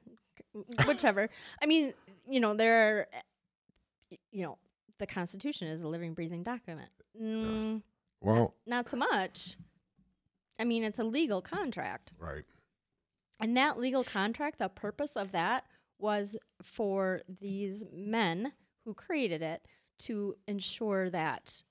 whichever. 0.87 1.29
I 1.63 1.67
mean, 1.67 1.93
you 2.29 2.41
know, 2.41 2.55
there 2.55 2.99
are, 2.99 3.07
uh, 3.15 4.17
you 4.33 4.43
know, 4.43 4.59
the 4.99 5.07
Constitution 5.07 5.69
is 5.69 5.83
a 5.83 5.89
living, 5.89 6.15
breathing 6.15 6.43
document. 6.43 6.91
Mm, 7.21 7.83
Well, 8.21 8.55
Not 8.67 8.89
so 8.89 8.97
much. 8.97 9.57
I 10.59 10.65
mean, 10.65 10.83
it's 10.83 10.99
a 10.99 11.05
legal 11.05 11.41
contract. 11.41 12.13
right. 12.19 12.45
And 13.41 13.57
that 13.57 13.79
legal 13.79 14.03
contract, 14.03 14.59
the 14.59 14.69
purpose 14.69 15.17
of 15.17 15.31
that 15.31 15.65
was 16.01 16.37
for 16.61 17.21
these 17.29 17.85
men 17.93 18.53
who 18.89 18.95
created 18.95 19.43
it 19.43 19.67
to 19.99 20.35
ensure 20.47 21.11
that 21.11 21.63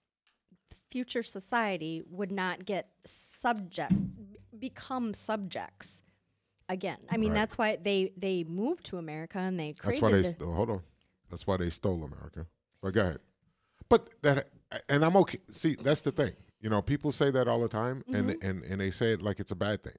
future 0.92 1.24
society 1.24 2.04
would 2.08 2.32
not 2.32 2.64
get 2.64 2.90
subject 3.06 3.92
become 4.60 5.16
subjects 5.16 6.04
again. 6.70 7.00
I 7.10 7.18
mean, 7.18 7.32
Right. 7.32 7.36
that's 7.40 7.58
why 7.58 7.76
they 7.78 8.14
they 8.16 8.44
moved 8.44 8.86
to 8.86 8.98
America 9.00 9.40
and 9.40 9.60
they 9.60 9.74
created. 9.74 9.96
That's 9.96 10.02
why 10.04 10.12
they 10.12 10.22
the- 10.22 10.28
st- 10.28 10.42
hold 10.56 10.70
on. 10.70 10.84
That's 11.30 11.48
why 11.48 11.58
they 11.58 11.72
stole 11.72 12.04
America. 12.04 12.46
But 12.82 12.94
go 12.94 13.02
ahead. 13.02 13.20
But 13.90 14.10
that 14.22 14.50
and 14.88 15.04
I'm 15.04 15.16
okay. 15.18 15.40
See, 15.50 15.74
that's 15.76 16.02
the 16.02 16.12
thing. 16.12 16.34
You 16.62 16.70
know, 16.70 16.84
people 16.84 17.12
say 17.12 17.32
that 17.32 17.48
all 17.48 17.62
the 17.62 17.68
time, 17.70 18.04
and 18.14 18.30
Mm-hmm. 18.30 18.48
and 18.48 18.64
and 18.64 18.80
they 18.82 18.92
say 18.92 19.14
it 19.14 19.24
like 19.24 19.40
it's 19.40 19.52
a 19.52 19.56
bad 19.56 19.82
thing. 19.84 19.98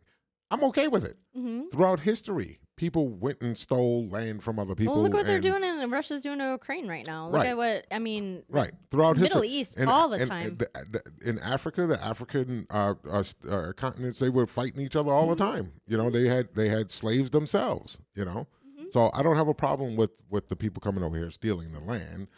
I'm 0.51 0.65
okay 0.65 0.89
with 0.89 1.05
it. 1.05 1.17
Mhm. 1.37 1.71
Throughout 1.71 2.01
history, 2.01 2.59
people 2.77 3.09
went 3.09 3.41
and 3.43 3.57
stole 3.59 4.07
land 4.09 4.43
from 4.43 4.59
other 4.59 4.75
people. 4.75 4.95
Well, 4.95 5.03
look 5.03 5.13
what 5.13 5.27
they're 5.27 5.41
doing 5.41 5.63
in 5.63 5.91
Russia's 5.91 6.23
doing 6.23 6.39
to 6.39 6.45
Ukraine 6.53 6.89
right 6.89 7.05
now. 7.07 7.27
Look 7.27 7.41
Right. 7.41 7.49
at 7.49 7.57
what 7.57 7.87
I 7.91 7.99
mean. 7.99 8.45
Right 8.49 8.73
throughout 8.91 9.17
history 9.19 9.41
Middle 9.41 9.43
history, 9.43 9.83
East 9.83 9.89
all 9.89 10.09
the 10.09 10.25
time. 10.25 10.57
the- 10.57 10.71
the- 10.91 11.29
in 11.29 11.39
Africa, 11.41 11.87
the 11.87 12.03
African 12.03 12.67
uh, 12.71 12.95
uh, 13.11 13.25
uh, 13.51 13.73
continents, 13.75 14.21
they 14.21 14.31
were 14.31 14.47
fighting 14.47 14.81
each 14.81 14.97
other 14.97 15.11
all 15.13 15.29
the 15.29 15.35
Mm-hmm. 15.37 15.53
time. 15.53 15.73
You 15.87 15.97
know, 15.99 16.09
they 16.09 16.27
had 16.29 16.55
they 16.55 16.69
had 16.71 16.91
slaves 16.91 17.31
themselves. 17.31 17.99
You 18.15 18.25
know, 18.25 18.47
Mm-hmm. 18.67 18.87
so 18.91 19.11
I 19.13 19.23
don't 19.23 19.37
have 19.37 19.49
a 19.49 19.55
problem 19.55 19.97
with 19.97 20.13
with 20.31 20.49
the 20.49 20.57
people 20.57 20.81
coming 20.81 21.05
over 21.05 21.17
here 21.17 21.31
stealing 21.31 21.73
the 21.73 21.81
land. 21.81 22.29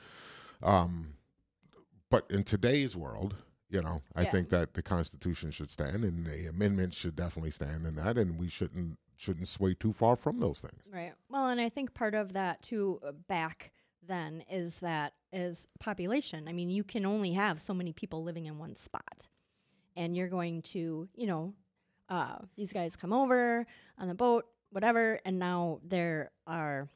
Um, 0.62 1.14
but 2.11 2.29
in 2.31 2.42
today's 2.42 2.96
world, 2.96 3.37
you 3.70 3.83
know, 3.83 4.00
I 4.14 4.22
Yeah. 4.24 4.30
think 4.30 4.48
that 4.50 4.74
the 4.74 4.83
Constitution 4.83 5.50
should 5.50 5.68
stand, 5.68 6.04
and 6.04 6.26
the 6.26 6.46
amendments 6.46 6.96
should 6.96 7.16
definitely 7.16 7.50
stand 7.52 7.87
in 7.87 7.94
that, 7.96 8.18
and 8.18 8.38
we 8.38 8.48
shouldn't 8.48 8.98
shouldn't 9.16 9.48
sway 9.48 9.74
too 9.74 9.92
far 9.92 10.16
from 10.16 10.40
those 10.40 10.61
things. 10.61 10.83
Right. 10.90 11.12
Well, 11.28 11.48
and 11.48 11.61
I 11.61 11.68
think 11.68 11.92
part 11.92 12.14
of 12.14 12.33
that 12.33 12.62
too 12.62 13.00
uh, 13.06 13.12
back 13.12 13.70
then 14.02 14.44
is 14.50 14.80
that 14.80 15.12
is 15.30 15.68
population. 15.78 16.48
I 16.48 16.52
mean, 16.52 16.70
you 16.70 16.83
can 16.83 17.04
only 17.04 17.33
have 17.33 17.61
so 17.61 17.74
many 17.74 17.92
people 17.92 18.22
living 18.24 18.46
in 18.46 18.59
one 18.59 18.76
spot. 18.76 19.28
And 19.94 20.16
you're 20.16 20.28
going 20.28 20.62
to, 20.62 21.09
you 21.14 21.26
know, 21.26 21.52
uh, 22.09 22.38
these 22.56 22.72
guys 22.72 22.96
come 22.96 23.12
over 23.12 23.66
on 23.98 24.09
the 24.09 24.14
boat, 24.14 24.46
whatever, 24.70 25.20
and 25.26 25.38
now 25.38 25.80
there 25.85 26.30
are 26.46 26.88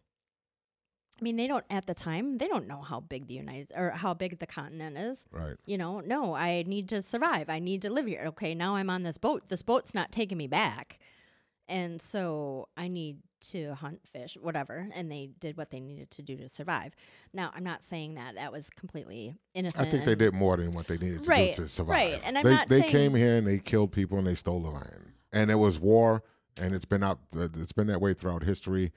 I 1.20 1.22
mean, 1.22 1.36
they 1.36 1.46
don't 1.46 1.64
at 1.70 1.86
the 1.86 1.94
time, 1.94 2.38
they 2.38 2.48
don't 2.48 2.66
know 2.66 2.80
how 2.82 3.00
big 3.00 3.28
the 3.28 3.34
United 3.34 3.70
or 3.76 3.90
how 3.90 4.14
big 4.14 4.38
the 4.40 4.46
continent 4.46 4.96
is. 4.98 5.24
Right. 5.30 5.54
You 5.66 5.78
know, 5.78 6.00
no, 6.00 6.34
I 6.34 6.64
need 6.66 6.88
to 6.90 7.02
survive. 7.02 7.48
I 7.48 7.60
need 7.60 7.82
to 7.82 7.90
live 7.90 8.06
here. 8.06 8.24
Okay, 8.28 8.54
now 8.54 8.74
I'm 8.76 8.90
on 8.90 9.02
this 9.04 9.16
boat. 9.18 9.44
This 9.48 9.62
boat's 9.62 9.94
not 9.94 10.10
taking 10.10 10.38
me 10.38 10.46
back. 10.48 10.98
And 11.68 12.02
so 12.02 12.68
I 12.76 12.88
need 12.88 13.18
to 13.52 13.74
hunt 13.74 14.00
fish, 14.12 14.36
whatever. 14.40 14.88
And 14.94 15.10
they 15.10 15.30
did 15.38 15.56
what 15.56 15.70
they 15.70 15.80
needed 15.80 16.10
to 16.12 16.22
do 16.22 16.36
to 16.36 16.48
survive. 16.48 16.94
Now, 17.32 17.52
I'm 17.54 17.64
not 17.64 17.84
saying 17.84 18.14
that 18.14 18.34
that 18.34 18.52
was 18.52 18.68
completely 18.70 19.34
innocent. 19.54 19.86
I 19.86 19.90
think 19.90 20.04
they 20.04 20.14
did 20.14 20.34
more 20.34 20.56
than 20.56 20.72
what 20.72 20.88
they 20.88 20.96
needed 20.98 21.22
to 21.22 21.28
Right, 21.28 21.54
do 21.54 21.62
to 21.62 21.68
survive. 21.68 21.94
right, 21.94 22.20
and 22.24 22.36
I'm 22.36 22.44
they, 22.44 22.50
not 22.50 22.68
they 22.68 22.82
came 22.82 23.14
here 23.14 23.36
and 23.36 23.46
they 23.46 23.58
killed 23.58 23.92
people 23.92 24.18
and 24.18 24.26
they 24.26 24.34
stole 24.34 24.60
the 24.60 24.70
land, 24.70 25.12
and 25.32 25.50
it 25.50 25.56
was 25.56 25.78
war, 25.78 26.22
and 26.56 26.74
it's 26.74 26.84
been 26.86 27.02
out. 27.02 27.18
uh, 27.36 27.48
It's 27.56 27.72
been 27.72 27.86
that 27.88 28.00
way 28.00 28.14
throughout 28.14 28.42
history. 28.44 28.92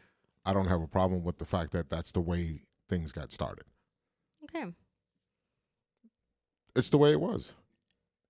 I 0.48 0.54
don't 0.54 0.68
have 0.68 0.82
a 0.82 0.88
problem 0.88 1.24
with 1.24 1.38
the 1.40 1.46
fact 1.46 1.74
that 1.74 1.90
that's 1.90 2.14
the 2.14 2.22
way 2.22 2.62
things 2.88 3.12
got 3.12 3.34
started. 3.34 3.66
Okay. 4.46 4.72
It's 6.76 6.90
the 6.90 6.98
way 6.98 7.12
it 7.12 7.20
was 7.20 7.54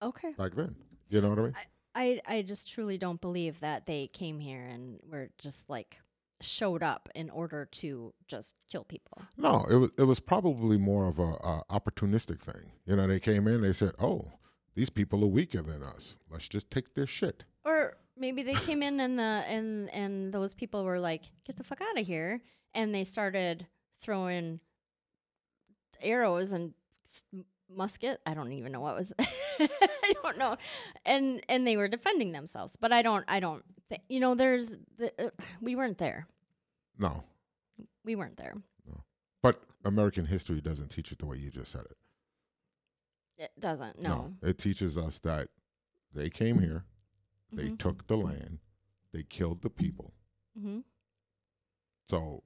Okay. 0.01 0.33
back 0.37 0.55
then. 0.55 0.75
You 1.09 1.21
know 1.21 1.29
what 1.29 1.39
I 1.39 1.41
mean? 1.43 1.55
I, 1.95 2.21
I 2.27 2.41
just 2.41 2.67
truly 2.71 2.97
don't 2.97 3.21
believe 3.21 3.59
that 3.59 3.85
they 3.85 4.07
came 4.07 4.39
here 4.39 4.63
and 4.65 4.99
were 5.09 5.29
just 5.37 5.69
like 5.69 5.99
showed 6.41 6.81
up 6.81 7.07
in 7.13 7.29
order 7.29 7.65
to 7.65 8.13
just 8.27 8.55
kill 8.71 8.83
people. 8.83 9.21
No, 9.37 9.65
it 9.69 9.75
was 9.75 9.91
it 9.97 10.03
was 10.03 10.19
probably 10.19 10.77
more 10.77 11.07
of 11.07 11.17
a, 11.19 11.33
a 11.33 11.63
opportunistic 11.69 12.39
thing. 12.39 12.71
You 12.85 12.95
know, 12.95 13.07
they 13.07 13.19
came 13.19 13.47
in, 13.47 13.61
they 13.61 13.73
said, 13.73 13.93
"Oh, 13.99 14.31
these 14.75 14.89
people 14.91 15.23
are 15.23 15.27
weaker 15.27 15.61
than 15.63 15.81
us. 15.81 16.17
Let's 16.29 16.47
just 16.47 16.69
take 16.69 16.93
their 16.93 17.07
shit." 17.07 17.43
Or 17.65 17.96
maybe 18.17 18.43
they 18.43 18.53
came 18.53 18.81
in 18.83 18.99
and 18.99 19.17
the 19.17 19.43
and 19.47 19.89
and 19.91 20.33
those 20.33 20.53
people 20.53 20.83
were 20.83 20.99
like, 20.99 21.23
"Get 21.45 21.57
the 21.57 21.63
fuck 21.63 21.81
out 21.81 21.99
of 21.99 22.05
here!" 22.05 22.41
And 22.73 22.93
they 22.93 23.03
started 23.03 23.67
throwing 24.01 24.59
arrows 26.01 26.51
and 26.51 26.73
musket. 27.69 28.21
I 28.25 28.33
don't 28.33 28.51
even 28.53 28.71
know 28.71 28.79
what 28.81 28.95
was. 28.95 29.13
I 29.59 30.13
don't 30.23 30.37
know. 30.37 30.57
And 31.05 31.41
and 31.49 31.65
they 31.67 31.77
were 31.77 31.87
defending 31.87 32.31
themselves. 32.31 32.75
But 32.75 32.91
I 32.91 33.01
don't. 33.01 33.25
I 33.27 33.39
don't. 33.39 33.63
Th- 33.89 34.01
you 34.09 34.19
know, 34.19 34.35
there's 34.35 34.75
the, 34.97 35.11
uh, 35.19 35.29
we 35.61 35.75
weren't 35.75 35.97
there. 35.97 36.27
No, 36.99 37.23
We 38.03 38.15
weren't 38.15 38.37
there. 38.37 38.55
No. 38.87 39.03
But 39.43 39.61
American 39.85 40.25
history 40.25 40.59
doesn't 40.61 40.89
teach 40.89 41.11
it 41.11 41.19
the 41.19 41.27
way 41.27 41.37
you 41.37 41.51
just 41.51 41.71
said 41.71 41.85
it. 41.85 41.97
It 43.37 43.51
doesn't. 43.59 44.01
No. 44.01 44.33
it 44.41 44.57
teaches 44.57 44.97
us 44.97 45.19
that 45.19 45.49
they 46.13 46.29
came 46.31 46.57
here, 46.59 46.85
they 47.51 47.69
Mhm. 47.69 47.77
took 47.79 48.07
the 48.07 48.17
land, 48.17 48.59
they 49.11 49.23
killed 49.23 49.61
the 49.61 49.69
people. 49.69 50.13
hmm 50.59 50.79
So 52.09 52.43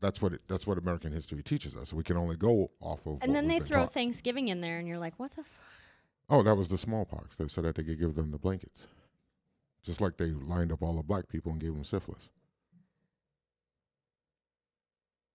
that's 0.00 0.20
what 0.20 0.32
it, 0.34 0.42
that's 0.48 0.66
what 0.66 0.78
American 0.78 1.12
history 1.12 1.42
teaches 1.42 1.76
us. 1.76 1.92
We 1.92 2.02
can 2.02 2.16
only 2.16 2.36
go 2.36 2.70
off 2.80 3.06
of. 3.06 3.18
And 3.22 3.34
then 3.34 3.48
they 3.48 3.58
throw 3.60 3.82
taught. 3.84 3.92
Thanksgiving 3.94 4.48
in 4.48 4.60
there, 4.60 4.78
and 4.78 4.86
you're 4.86 4.98
like, 4.98 5.18
"What 5.18 5.32
the?" 5.34 5.40
F-? 5.40 5.80
Oh, 6.28 6.42
that 6.42 6.56
was 6.56 6.68
the 6.68 6.76
smallpox. 6.78 7.36
They 7.36 7.48
said 7.48 7.64
that 7.64 7.76
they 7.76 7.84
could 7.84 7.98
give 7.98 8.14
them 8.14 8.30
the 8.30 8.38
blankets, 8.38 8.86
just 9.82 10.00
like 10.00 10.16
they 10.16 10.30
lined 10.32 10.72
up 10.72 10.82
all 10.82 10.94
the 10.96 11.02
black 11.02 11.28
people 11.28 11.52
and 11.52 11.60
gave 11.60 11.72
them 11.74 11.84
syphilis. 11.84 12.30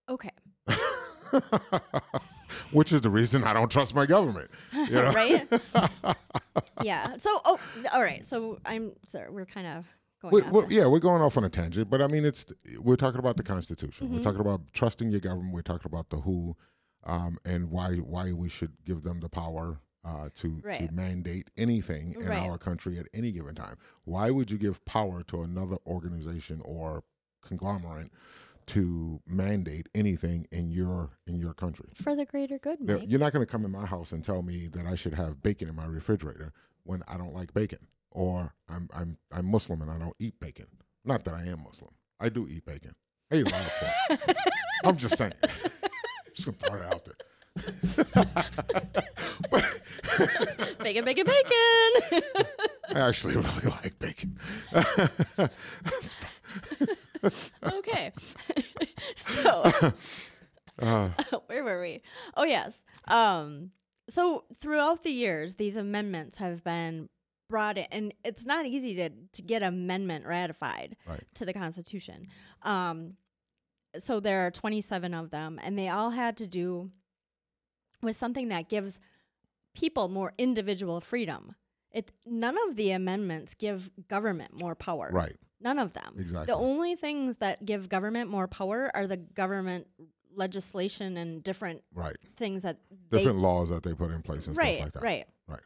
Okay. 0.08 0.30
Which 2.72 2.92
is 2.92 3.00
the 3.02 3.10
reason 3.10 3.44
I 3.44 3.52
don't 3.52 3.70
trust 3.70 3.94
my 3.94 4.06
government. 4.06 4.50
You 4.72 4.86
know? 4.90 5.12
right? 5.12 5.48
yeah. 6.82 7.16
So, 7.18 7.40
oh, 7.44 7.58
all 7.92 8.00
right. 8.02 8.26
So 8.26 8.58
I'm 8.64 8.92
sorry. 9.06 9.30
We're 9.30 9.46
kind 9.46 9.66
of 9.66 9.84
going. 10.20 10.44
We, 10.44 10.50
we're, 10.50 10.68
yeah, 10.70 10.86
we're 10.86 10.98
going 11.00 11.22
off 11.22 11.36
on 11.36 11.44
a 11.44 11.48
tangent, 11.50 11.90
but 11.90 12.00
I 12.02 12.06
mean, 12.06 12.24
it's 12.24 12.46
we're 12.80 12.96
talking 12.96 13.18
about 13.18 13.36
the 13.36 13.42
Constitution. 13.42 14.06
Mm-hmm. 14.06 14.16
We're 14.16 14.22
talking 14.22 14.40
about 14.40 14.60
trusting 14.72 15.08
your 15.10 15.20
government. 15.20 15.52
We're 15.54 15.62
talking 15.62 15.86
about 15.90 16.10
the 16.10 16.16
who. 16.18 16.56
um, 17.04 17.38
and 17.44 17.70
why 17.70 17.94
why 17.96 18.32
we 18.32 18.48
should 18.48 18.72
give 18.84 19.02
them 19.02 19.20
the 19.20 19.28
power 19.28 19.80
uh, 20.04 20.28
to 20.36 20.60
to 20.78 20.92
mandate 20.92 21.50
anything 21.56 22.14
in 22.18 22.26
Right. 22.26 22.42
our 22.48 22.58
country 22.58 22.98
at 22.98 23.06
any 23.12 23.32
given 23.32 23.54
time. 23.54 23.76
Why 24.04 24.30
would 24.30 24.50
you 24.50 24.58
give 24.58 24.84
power 24.84 25.22
to 25.24 25.42
another 25.42 25.76
organization 25.86 26.60
or 26.64 27.02
conglomerate 27.42 28.10
to 28.66 29.20
mandate 29.26 29.88
anything 29.94 30.46
in 30.50 30.70
your 30.70 31.10
in 31.26 31.38
your 31.38 31.54
country? 31.54 31.88
For 31.94 32.14
the 32.14 32.24
greater 32.24 32.58
good, 32.58 32.80
Mike. 32.80 33.04
You're 33.06 33.20
not 33.20 33.32
going 33.32 33.44
to 33.44 33.50
come 33.50 33.64
in 33.64 33.70
my 33.70 33.86
house 33.86 34.12
and 34.12 34.24
tell 34.24 34.42
me 34.42 34.68
that 34.68 34.86
I 34.86 34.94
should 34.94 35.14
have 35.14 35.42
bacon 35.42 35.68
in 35.68 35.74
my 35.74 35.86
refrigerator 35.86 36.52
when 36.84 37.02
I 37.08 37.16
don't 37.16 37.34
like 37.34 37.52
bacon, 37.54 37.86
or 38.10 38.54
I'm 38.68 38.88
I'm 38.94 39.18
I'm 39.30 39.46
Muslim 39.46 39.82
and 39.82 39.90
I 39.90 39.98
don't 39.98 40.16
eat 40.18 40.38
bacon. 40.40 40.66
Not 41.04 41.24
that 41.24 41.34
I 41.34 41.46
am 41.46 41.62
Muslim. 41.64 41.90
I 42.20 42.28
do 42.28 42.46
eat 42.48 42.64
bacon. 42.64 42.94
I 43.30 43.36
eat 43.36 43.50
a 43.50 43.52
lot 43.52 43.66
of 43.66 43.72
pork. 44.18 44.36
I'm 44.84 44.96
just 44.96 45.16
saying. 45.16 45.32
just 46.34 46.46
gonna 46.46 46.58
throw 46.58 46.76
it 46.76 46.82
out 46.92 47.04
there. 47.04 47.14
bacon, 50.82 51.04
bacon, 51.04 51.26
bacon. 51.26 52.22
I 52.94 53.00
actually 53.00 53.36
really 53.36 53.68
like 53.82 53.98
bacon. 53.98 54.38
Okay. 57.64 58.12
so 59.16 59.70
Uh, 60.78 61.10
where 61.46 61.62
were 61.62 61.80
we? 61.82 62.00
Oh 62.34 62.44
yes. 62.44 62.82
Um 63.06 63.72
so 64.08 64.44
throughout 64.58 65.02
the 65.02 65.10
years 65.10 65.56
these 65.56 65.76
amendments 65.76 66.38
have 66.38 66.64
been 66.64 67.08
brought 67.50 67.76
in 67.76 67.86
and 67.92 68.14
it's 68.24 68.46
not 68.46 68.64
easy 68.64 68.96
to 68.96 69.10
to 69.34 69.42
get 69.42 69.62
amendment 69.62 70.24
ratified 70.26 70.96
Right. 71.06 71.22
to 71.34 71.44
the 71.44 71.52
constitution. 71.52 72.26
Um 72.62 73.14
so 73.98 74.18
there 74.18 74.46
are 74.46 74.50
27 74.50 75.12
of 75.12 75.30
them 75.30 75.60
and 75.62 75.78
they 75.78 75.88
all 75.90 76.10
had 76.10 76.38
to 76.38 76.46
do 76.46 76.90
with 78.02 78.16
something 78.16 78.48
that 78.48 78.70
gives 78.70 78.98
people 79.74 80.08
more 80.08 80.32
individual 80.38 81.02
freedom. 81.02 81.54
It 81.92 82.12
none 82.24 82.56
of 82.68 82.76
the 82.76 82.92
amendments 82.92 83.52
give 83.54 83.90
government 84.08 84.58
more 84.58 84.74
power. 84.74 85.10
right. 85.12 85.36
None 85.62 85.78
of 85.78 85.92
them. 85.92 86.16
Exactly. 86.18 86.46
The 86.46 86.58
only 86.58 86.96
things 86.96 87.36
that 87.38 87.64
give 87.64 87.88
government 87.88 88.30
more 88.30 88.46
power 88.48 88.90
are 88.94 89.06
the 89.06 89.16
government 89.16 89.86
legislation 90.34 91.16
and 91.16 91.42
different 91.44 91.82
Right. 91.94 92.16
things 92.36 92.62
that 92.62 92.78
Different 93.10 93.38
laws 93.38 93.68
that 93.68 93.82
they 93.82 93.94
put 93.94 94.10
in 94.10 94.22
place 94.22 94.46
and 94.46 94.56
right, 94.56 94.76
stuff 94.78 94.84
like 94.86 94.92
that. 94.94 95.02
right. 95.02 95.26
Right. 95.46 95.60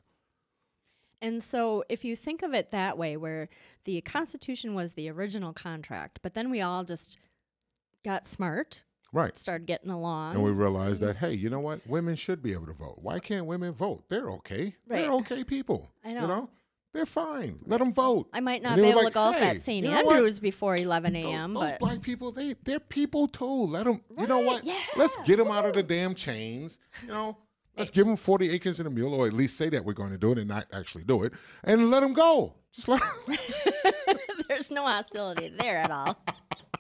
And 1.23 1.43
so 1.43 1.85
if 1.89 2.05
you 2.05 2.15
think 2.17 2.43
of 2.43 2.53
it 2.53 2.71
that 2.73 2.99
way 2.99 3.17
where 3.17 3.49
the 3.85 4.01
constitution 4.03 4.75
was 4.75 4.95
the 4.95 5.09
original 5.09 5.53
contract, 5.53 6.19
but 6.23 6.35
then 6.35 6.51
we 6.51 6.61
all 6.61 6.85
just 6.85 7.17
got 8.05 8.27
smart, 8.27 8.83
Right. 9.13 9.39
started 9.39 9.67
getting 9.67 9.91
along. 9.91 10.35
And 10.35 10.45
we 10.45 10.51
realized 10.51 11.01
that, 11.03 11.17
hey, 11.17 11.33
you 11.33 11.49
know 11.49 11.61
what? 11.61 11.87
Women 11.87 12.17
should 12.17 12.43
be 12.43 12.53
able 12.53 12.67
to 12.67 12.73
vote. 12.73 12.99
Why 13.01 13.19
can't 13.21 13.47
women 13.47 13.73
vote? 13.73 14.09
They're 14.09 14.31
okay. 14.33 14.75
They're 14.87 15.11
okay 15.13 15.43
people. 15.45 15.91
I 16.05 16.13
know. 16.13 16.21
You 16.23 16.27
know. 16.27 16.51
Know? 16.97 16.99
They're 16.99 17.07
fine. 17.07 17.59
Let 17.67 17.79
them 17.81 17.93
vote. 17.93 18.29
I 18.33 18.41
might 18.41 18.63
not 18.63 18.77
be 18.77 18.85
able 18.85 19.03
like, 19.05 19.13
to 19.13 19.15
golf 19.15 19.37
"Hey, 19.37 19.49
at 19.57 19.63
St. 19.63 19.85
you 19.85 19.91
know 19.91 20.03
what? 20.05 20.17
Andrews 20.17 20.39
before 20.41 20.77
11 20.77 21.15
a.m., 21.17 21.55
those 21.55 21.63
but 21.63 21.81
black 21.81 22.01
people, 22.03 22.33
they 22.33 22.55
they're 22.65 22.81
people 22.81 23.29
too. 23.29 23.45
Let 23.45 23.85
them. 23.85 24.01
You 24.19 24.27
know 24.27 24.41
what? 24.41 24.65
yeah, 24.65 24.79
Let's 24.97 25.17
get 25.25 25.37
them 25.37 25.49
out 25.49 25.65
of 25.67 25.73
the 25.75 25.83
damn 25.83 26.15
chains. 26.15 26.79
You 27.03 27.09
know. 27.09 27.39
Let's 27.79 27.91
give 27.91 28.07
them 28.07 28.17
40 28.17 28.51
acres 28.53 28.79
and 28.79 28.87
a 28.89 28.91
mule, 28.91 29.13
or 29.15 29.27
at 29.27 29.35
least 29.35 29.59
say 29.59 29.69
that 29.69 29.85
we're 29.85 29.93
going 29.93 30.11
to 30.11 30.17
do 30.17 30.33
it 30.33 30.39
and 30.39 30.49
not 30.49 30.67
actually 30.73 31.05
do 31.05 31.25
it, 31.25 31.35
and 31.63 31.91
let 31.91 32.01
them 32.01 32.15
go. 32.15 32.55
Just 32.73 32.89
let 32.89 33.03
'em- 33.03 33.37
there's 34.49 34.71
no 34.71 34.87
hostility 34.87 35.53
there 35.61 35.77
at 35.77 35.91
all. 35.91 36.19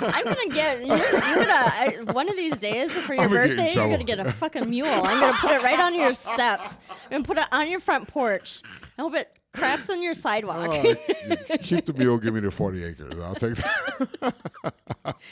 I'm 0.00 0.24
gonna 0.24 0.48
get 0.48 0.86
you're, 0.86 0.96
you're 0.96 1.10
gonna 1.10 1.52
I, 1.52 1.98
one 2.12 2.28
of 2.28 2.36
these 2.36 2.60
days 2.60 2.92
for 2.92 3.14
your 3.14 3.28
birthday. 3.28 3.72
You're 3.74 3.90
gonna 3.90 4.04
get 4.04 4.20
a 4.20 4.32
fucking 4.32 4.68
mule. 4.68 4.88
I'm 4.88 5.20
gonna 5.20 5.32
put 5.38 5.50
it 5.52 5.62
right 5.62 5.80
on 5.80 5.94
your 5.94 6.12
steps. 6.14 6.78
I'm 6.90 7.10
gonna 7.10 7.24
put 7.24 7.38
it 7.38 7.46
on 7.52 7.68
your 7.70 7.80
front 7.80 8.08
porch. 8.08 8.62
I 8.98 9.02
hope 9.02 9.14
it 9.14 9.38
craps 9.52 9.88
on 9.90 10.02
your 10.02 10.14
sidewalk. 10.14 10.70
Uh, 10.70 10.94
keep 11.60 11.86
the 11.86 11.94
mule. 11.94 12.18
Give 12.18 12.34
me 12.34 12.40
the 12.40 12.50
40 12.50 12.84
acres. 12.84 13.20
I'll 13.20 13.34
take 13.34 13.54
that. 13.56 15.14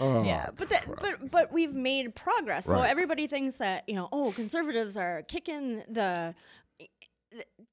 Oh, 0.00 0.24
yeah, 0.24 0.50
but 0.56 0.68
that, 0.70 0.86
but 1.00 1.30
but 1.30 1.52
we've 1.52 1.74
made 1.74 2.14
progress. 2.14 2.66
So 2.66 2.80
everybody 2.82 3.26
thinks 3.26 3.58
that 3.58 3.88
you 3.88 3.94
know, 3.94 4.08
oh, 4.12 4.32
conservatives 4.32 4.96
are 4.96 5.22
kicking 5.22 5.82
the 5.88 6.34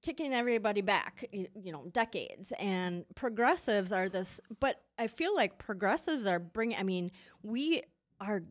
kicking 0.01 0.33
everybody 0.33 0.81
back, 0.81 1.25
you 1.31 1.71
know, 1.71 1.85
decades, 1.91 2.53
and 2.59 3.05
progressives 3.15 3.91
are 3.91 4.09
this. 4.09 4.39
But 4.59 4.81
I 4.97 5.07
feel 5.07 5.35
like 5.35 5.57
progressives 5.57 6.25
are 6.25 6.39
bringing. 6.39 6.77
I 6.77 6.83
mean, 6.83 7.11
we 7.43 7.83
are 8.19 8.43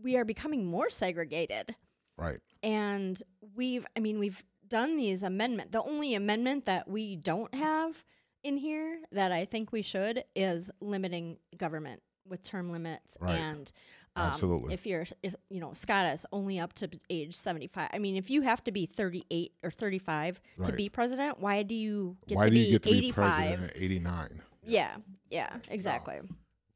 we 0.00 0.16
are 0.16 0.24
becoming 0.24 0.66
more 0.66 0.90
segregated, 0.90 1.74
right. 2.16 2.40
and 2.62 3.22
we've. 3.54 3.86
I 3.96 4.00
mean, 4.00 4.18
we've 4.18 4.42
done 4.66 4.96
these 4.96 5.22
amendment. 5.22 5.72
The 5.72 5.82
only 5.82 6.14
amendment 6.14 6.64
that 6.66 6.88
we 6.88 7.16
don't 7.16 7.54
have 7.54 8.04
in 8.42 8.56
here 8.56 9.00
that 9.12 9.30
I 9.30 9.44
think 9.44 9.70
we 9.70 9.82
should 9.82 10.24
is 10.34 10.70
limiting 10.80 11.38
government 11.56 12.02
with 12.26 12.42
term 12.42 12.70
limits 12.70 13.16
Right. 13.20 13.38
and 13.38 13.72
um, 14.14 14.30
Absolutely. 14.30 14.74
if 14.74 14.86
you're 14.86 15.06
if, 15.22 15.34
you 15.48 15.58
know 15.60 15.72
Scott 15.72 16.06
is 16.12 16.26
only 16.32 16.58
up 16.58 16.72
to 16.74 16.88
age 17.08 17.34
75 17.36 17.88
I 17.92 17.98
mean 17.98 18.16
if 18.16 18.28
you 18.30 18.42
have 18.42 18.62
to 18.64 18.70
be 18.72 18.86
38 18.86 19.52
or 19.62 19.70
35 19.70 20.40
to 20.64 20.72
be 20.72 20.88
president 20.88 21.40
why 21.40 21.62
do 21.62 21.74
you 21.74 22.16
get 22.26 22.36
Why 22.36 22.44
to 22.44 22.50
do 22.50 22.54
be 22.56 22.60
you 22.60 22.72
get 22.72 22.82
to 22.82 22.90
be 22.90 22.98
85 22.98 23.14
president 23.24 23.70
at 23.70 23.82
89? 23.82 24.42
yeah 24.64 24.96
yeah 25.30 25.56
exactly. 25.70 26.20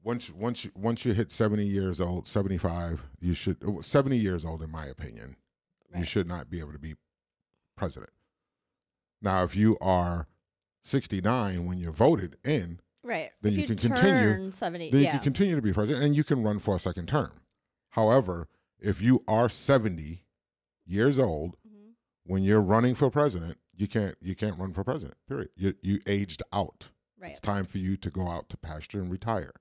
Once 0.03 0.31
once 0.31 0.65
you- 0.65 0.73
once 0.75 1.05
you 1.05 1.13
hit 1.13 1.31
70 1.31 1.67
years 1.67 2.01
old 2.01 2.27
75 2.27 3.03
you 3.21 3.35
should 3.35 3.57
uh, 3.63 3.83
70 3.83 4.17
years 4.17 4.45
old 4.45 4.63
in 4.63 4.71
my 4.71 4.87
opinion 4.87 5.37
you 5.97 6.05
should 6.05 6.27
not 6.29 6.49
be 6.51 6.59
able 6.61 6.73
to 6.73 6.79
be 6.79 6.95
president. 7.77 8.11
Now 9.23 9.45
if 9.45 9.55
you 9.57 9.77
are 9.81 10.27
69 10.85 11.67
when 11.67 11.79
you're 11.79 11.93
voted 11.93 12.37
in 12.45 12.81
right. 13.07 13.31
Then 13.43 13.53
if 13.53 13.59
you 13.59 13.67
can 13.67 13.77
continue- 13.77 14.51
70 14.53 14.91
then 14.91 15.03
you 15.05 15.11
can 15.11 15.21
continue 15.21 15.55
to 15.57 15.63
be 15.63 15.73
president 15.73 16.05
and 16.05 16.15
you 16.17 16.25
can 16.25 16.43
run 16.43 16.59
for 16.59 16.77
a 16.77 16.81
second 16.81 17.09
term. 17.09 17.33
However 17.91 18.49
if 18.79 19.01
you 19.01 19.23
are 19.27 19.49
70 19.49 20.27
years 20.85 21.19
old 21.19 21.57
Mhm. 21.67 21.93
when 22.25 22.43
you're 22.43 22.61
running 22.61 22.95
for 22.95 23.11
president 23.11 23.59
you 23.75 23.87
can't 23.89 24.17
you 24.21 24.35
can't 24.35 24.59
run 24.59 24.73
for 24.73 24.83
president 24.85 25.17
period. 25.29 25.51
You 25.57 25.75
you 25.81 26.01
aged 26.07 26.43
out. 26.53 26.91
Right. 27.19 27.31
It's 27.31 27.41
time 27.41 27.65
for 27.67 27.79
you 27.79 27.97
to 27.97 28.11
go 28.11 28.29
out 28.29 28.49
to 28.51 28.57
pasture 28.57 29.01
and 29.01 29.11
retire 29.11 29.53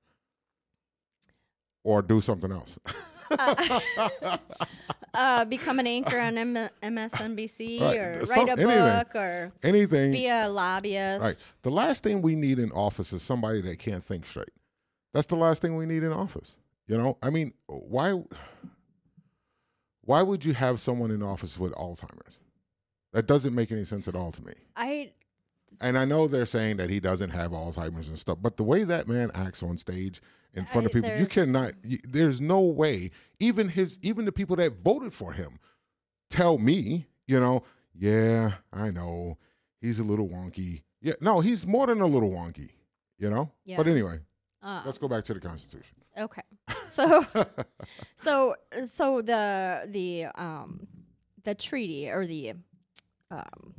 or 1.86 2.02
do 2.02 2.20
something 2.20 2.52
else. 2.52 2.78
Uh, 5.16 5.46
become 5.46 5.80
an 5.80 5.88
anchor 5.88 6.20
on 6.20 6.38
M- 6.38 6.70
MSNBC 6.84 7.80
Right, 7.82 7.98
or 7.98 8.26
some- 8.26 8.48
write 8.48 8.60
a 8.60 8.62
anything. 8.62 8.98
book 8.98 9.16
or 9.16 9.54
anything. 9.64 10.12
be 10.12 10.28
a 10.28 10.50
lobbyist. 10.50 11.24
Right. 11.24 11.48
The 11.62 11.72
last 11.72 12.04
thing 12.04 12.22
we 12.22 12.36
need 12.36 12.60
in 12.60 12.70
office 12.74 13.14
is 13.14 13.24
somebody 13.24 13.62
that 13.62 13.80
can't 13.80 14.04
think 14.04 14.28
straight. 14.28 14.50
That's 15.14 15.28
the 15.28 15.38
last 15.38 15.62
thing 15.62 15.78
we 15.78 15.86
need 15.86 16.04
in 16.04 16.12
office. 16.12 16.58
You 16.88 16.98
know 16.98 17.18
i 17.24 17.30
mean 17.30 17.54
why 17.68 18.22
why 20.02 20.22
would 20.22 20.44
you 20.44 20.54
have 20.54 20.82
someone 20.82 21.12
in 21.12 21.24
office 21.24 21.58
with 21.58 21.72
alzheimer's? 21.76 22.40
That 23.14 23.26
doesn't 23.26 23.56
make 23.56 23.72
any 23.72 23.86
sense 23.86 24.10
at 24.10 24.16
all 24.18 24.34
to 24.34 24.46
me. 24.46 24.54
I 24.76 25.12
and 25.80 25.98
i 25.98 26.04
know 26.04 26.28
they're 26.28 26.46
saying 26.46 26.76
that 26.78 26.90
he 26.90 27.00
doesn't 27.00 27.30
have 27.30 27.52
alzheimer's 27.52 28.10
and 28.10 28.20
stuff 28.20 28.38
but 28.42 28.58
the 28.58 28.64
way 28.64 28.84
that 28.84 29.08
man 29.08 29.32
acts 29.34 29.64
on 29.64 29.78
stage 29.78 30.22
in 30.56 30.66
front 30.66 30.86
of 30.88 30.94
people 30.94 31.10
you 31.18 31.26
cannot 31.26 31.74
you, 31.84 31.98
there's 32.08 32.40
no 32.42 32.62
way 32.62 33.12
even 33.40 33.68
his 33.70 33.98
even 34.02 34.26
the 34.26 34.32
people 34.32 34.56
that 34.56 34.74
voted 34.84 35.14
for 35.14 35.34
him 35.34 35.60
tell 36.30 36.58
me 36.58 37.06
you 37.28 37.40
know 37.40 37.64
yeah 37.94 38.54
i 38.74 38.90
know 38.90 39.38
he's 39.82 40.00
a 40.00 40.04
little 40.04 40.28
wonky 40.28 40.82
yeah 41.02 41.14
no 41.22 41.40
he's 41.42 41.66
more 41.68 41.88
than 41.88 42.02
a 42.02 42.06
little 42.08 42.30
wonky 42.32 42.70
you 43.18 43.30
know 43.30 43.52
Yeah. 43.66 43.78
but 43.78 43.88
anyway 43.88 44.20
uh, 44.64 44.82
let's 44.86 44.98
go 44.98 45.08
back 45.08 45.24
to 45.26 45.34
the 45.34 45.40
constitution 45.40 45.98
Okay. 46.18 46.44
So 46.88 47.26
so 48.16 48.56
so 48.86 49.22
the 49.22 49.86
the 49.92 50.26
um 50.42 50.88
the 51.44 51.54
treaty 51.54 52.10
or 52.10 52.26
the 52.26 52.54
um 53.30 53.74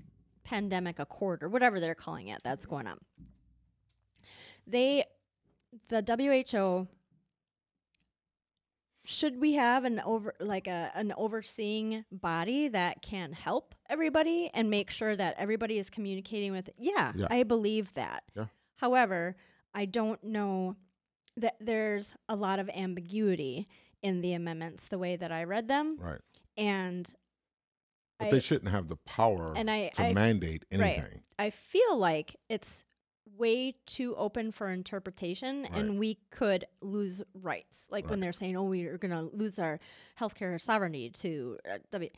pandemic 0.44 0.98
accord 0.98 1.42
or 1.42 1.48
whatever 1.48 1.80
they're 1.80 1.94
calling 1.94 2.28
it 2.28 2.42
that's 2.44 2.66
going 2.66 2.86
on. 2.86 2.98
They 4.66 5.04
the 5.88 6.02
WHO 6.02 6.88
should 9.04 9.40
we 9.40 9.52
have 9.54 9.84
an 9.84 10.00
over 10.04 10.34
like 10.40 10.66
a 10.66 10.90
an 10.94 11.12
overseeing 11.16 12.04
body 12.10 12.66
that 12.68 13.02
can 13.02 13.32
help 13.32 13.74
everybody 13.88 14.50
and 14.52 14.68
make 14.68 14.90
sure 14.90 15.14
that 15.14 15.36
everybody 15.38 15.78
is 15.78 15.88
communicating 15.88 16.52
with 16.52 16.70
yeah, 16.76 17.12
Yeah. 17.14 17.26
I 17.30 17.44
believe 17.44 17.94
that. 17.94 18.24
Yeah. 18.34 18.46
However, 18.76 19.36
I 19.72 19.84
don't 19.84 20.22
know 20.24 20.76
that 21.36 21.56
there's 21.60 22.16
a 22.28 22.34
lot 22.34 22.58
of 22.58 22.68
ambiguity 22.70 23.66
in 24.02 24.22
the 24.22 24.32
amendments 24.32 24.88
the 24.88 24.98
way 24.98 25.16
that 25.16 25.30
I 25.30 25.44
read 25.44 25.68
them 25.68 25.98
right 26.00 26.20
and 26.56 27.12
but 28.18 28.28
I, 28.28 28.30
they 28.30 28.40
shouldn't 28.40 28.70
have 28.70 28.88
the 28.88 28.96
power 28.96 29.52
and 29.56 29.70
I 29.70 29.88
to 29.94 30.02
I, 30.02 30.12
mandate 30.12 30.64
right. 30.72 30.80
anything 30.80 31.22
I 31.38 31.50
feel 31.50 31.98
like 31.98 32.36
it's 32.48 32.84
way 33.38 33.74
too 33.86 34.14
open 34.16 34.50
for 34.52 34.70
interpretation 34.70 35.64
and 35.66 35.98
we 35.98 36.18
could 36.30 36.64
lose 36.80 37.22
rights. 37.34 37.88
Like 37.90 38.08
when 38.08 38.20
they're 38.20 38.32
saying, 38.32 38.56
oh, 38.56 38.64
we're 38.64 38.98
going 38.98 39.10
to 39.12 39.34
lose 39.36 39.58
our 39.58 39.78
healthcare 40.20 40.60
sovereignty 40.60 41.10
to 41.10 41.58
uh, 41.70 41.78
W. 41.90 42.10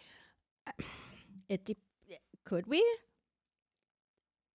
It 1.49 1.65
de- 1.65 1.77
could 2.45 2.67
we? 2.67 2.85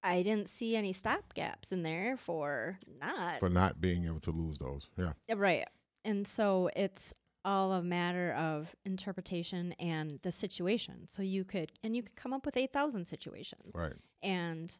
I 0.03 0.21
didn't 0.21 0.49
see 0.49 0.75
any 0.75 0.93
stop 0.93 1.33
gaps 1.33 1.71
in 1.71 1.81
there 1.83 2.17
for 2.17 2.77
not. 3.01 3.39
for 3.39 3.49
not 3.49 3.79
being 3.79 4.05
able 4.05 4.19
to 4.21 4.31
lose 4.31 4.59
those. 4.59 4.89
Yeah. 4.97 5.13
Uh, 5.31 5.37
Right. 5.37 5.67
And 6.05 6.27
so 6.27 6.69
it's 6.75 7.13
all 7.45 7.71
a 7.71 7.81
matter 7.81 8.33
of 8.33 8.75
interpretation 8.85 9.71
and 9.79 10.19
the 10.21 10.31
situation. 10.31 11.07
So 11.07 11.21
you 11.23 11.43
could, 11.45 11.71
and 11.83 11.95
you 11.95 12.03
could 12.03 12.15
come 12.15 12.33
up 12.33 12.45
with 12.45 12.57
8,000 12.57 13.05
situations. 13.05 13.71
Right. 13.73 13.93
And 14.21 14.77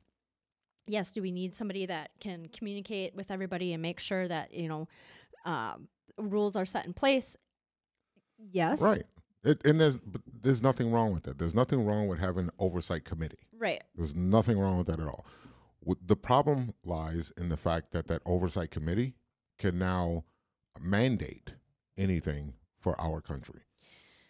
yes, 0.87 1.11
do 1.11 1.21
we 1.21 1.31
need 1.31 1.55
somebody 1.55 1.85
that 1.85 2.11
can 2.19 2.47
communicate 2.47 3.15
with 3.15 3.31
everybody 3.31 3.73
and 3.73 3.81
make 3.81 3.99
sure 3.99 4.27
that, 4.27 4.53
you 4.53 4.67
know, 4.67 4.87
um, 5.45 5.87
rules 6.17 6.55
are 6.55 6.65
set 6.65 6.85
in 6.85 6.93
place? 6.93 7.37
Yes. 8.51 8.79
Right. 8.79 9.05
It, 9.43 9.65
and 9.65 9.79
there's 9.79 9.99
there's 10.41 10.63
nothing 10.63 10.91
wrong 10.91 11.13
with 11.13 11.23
that. 11.23 11.37
There's 11.37 11.55
nothing 11.55 11.85
wrong 11.85 12.07
with 12.07 12.19
having 12.19 12.45
an 12.45 12.51
oversight 12.59 13.03
committee. 13.03 13.47
Right. 13.57 13.83
There's 13.95 14.15
nothing 14.15 14.57
wrong 14.57 14.77
with 14.77 14.87
that 14.87 14.99
at 14.99 15.07
all. 15.07 15.25
The 16.05 16.15
problem 16.15 16.73
lies 16.85 17.33
in 17.37 17.49
the 17.49 17.57
fact 17.57 17.91
that 17.91 18.07
that 18.07 18.21
oversight 18.25 18.71
committee 18.71 19.15
can 19.59 19.77
now 19.77 20.23
mandate 20.79 21.55
anything 21.97 22.53
for 22.79 22.99
our 23.01 23.19
country. 23.19 23.61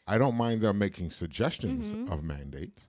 I 0.08 0.18
don't 0.18 0.36
mind 0.36 0.62
them 0.62 0.80
making 0.80 1.12
suggestions 1.12 2.10
of 2.12 2.24
mandates. 2.24 2.88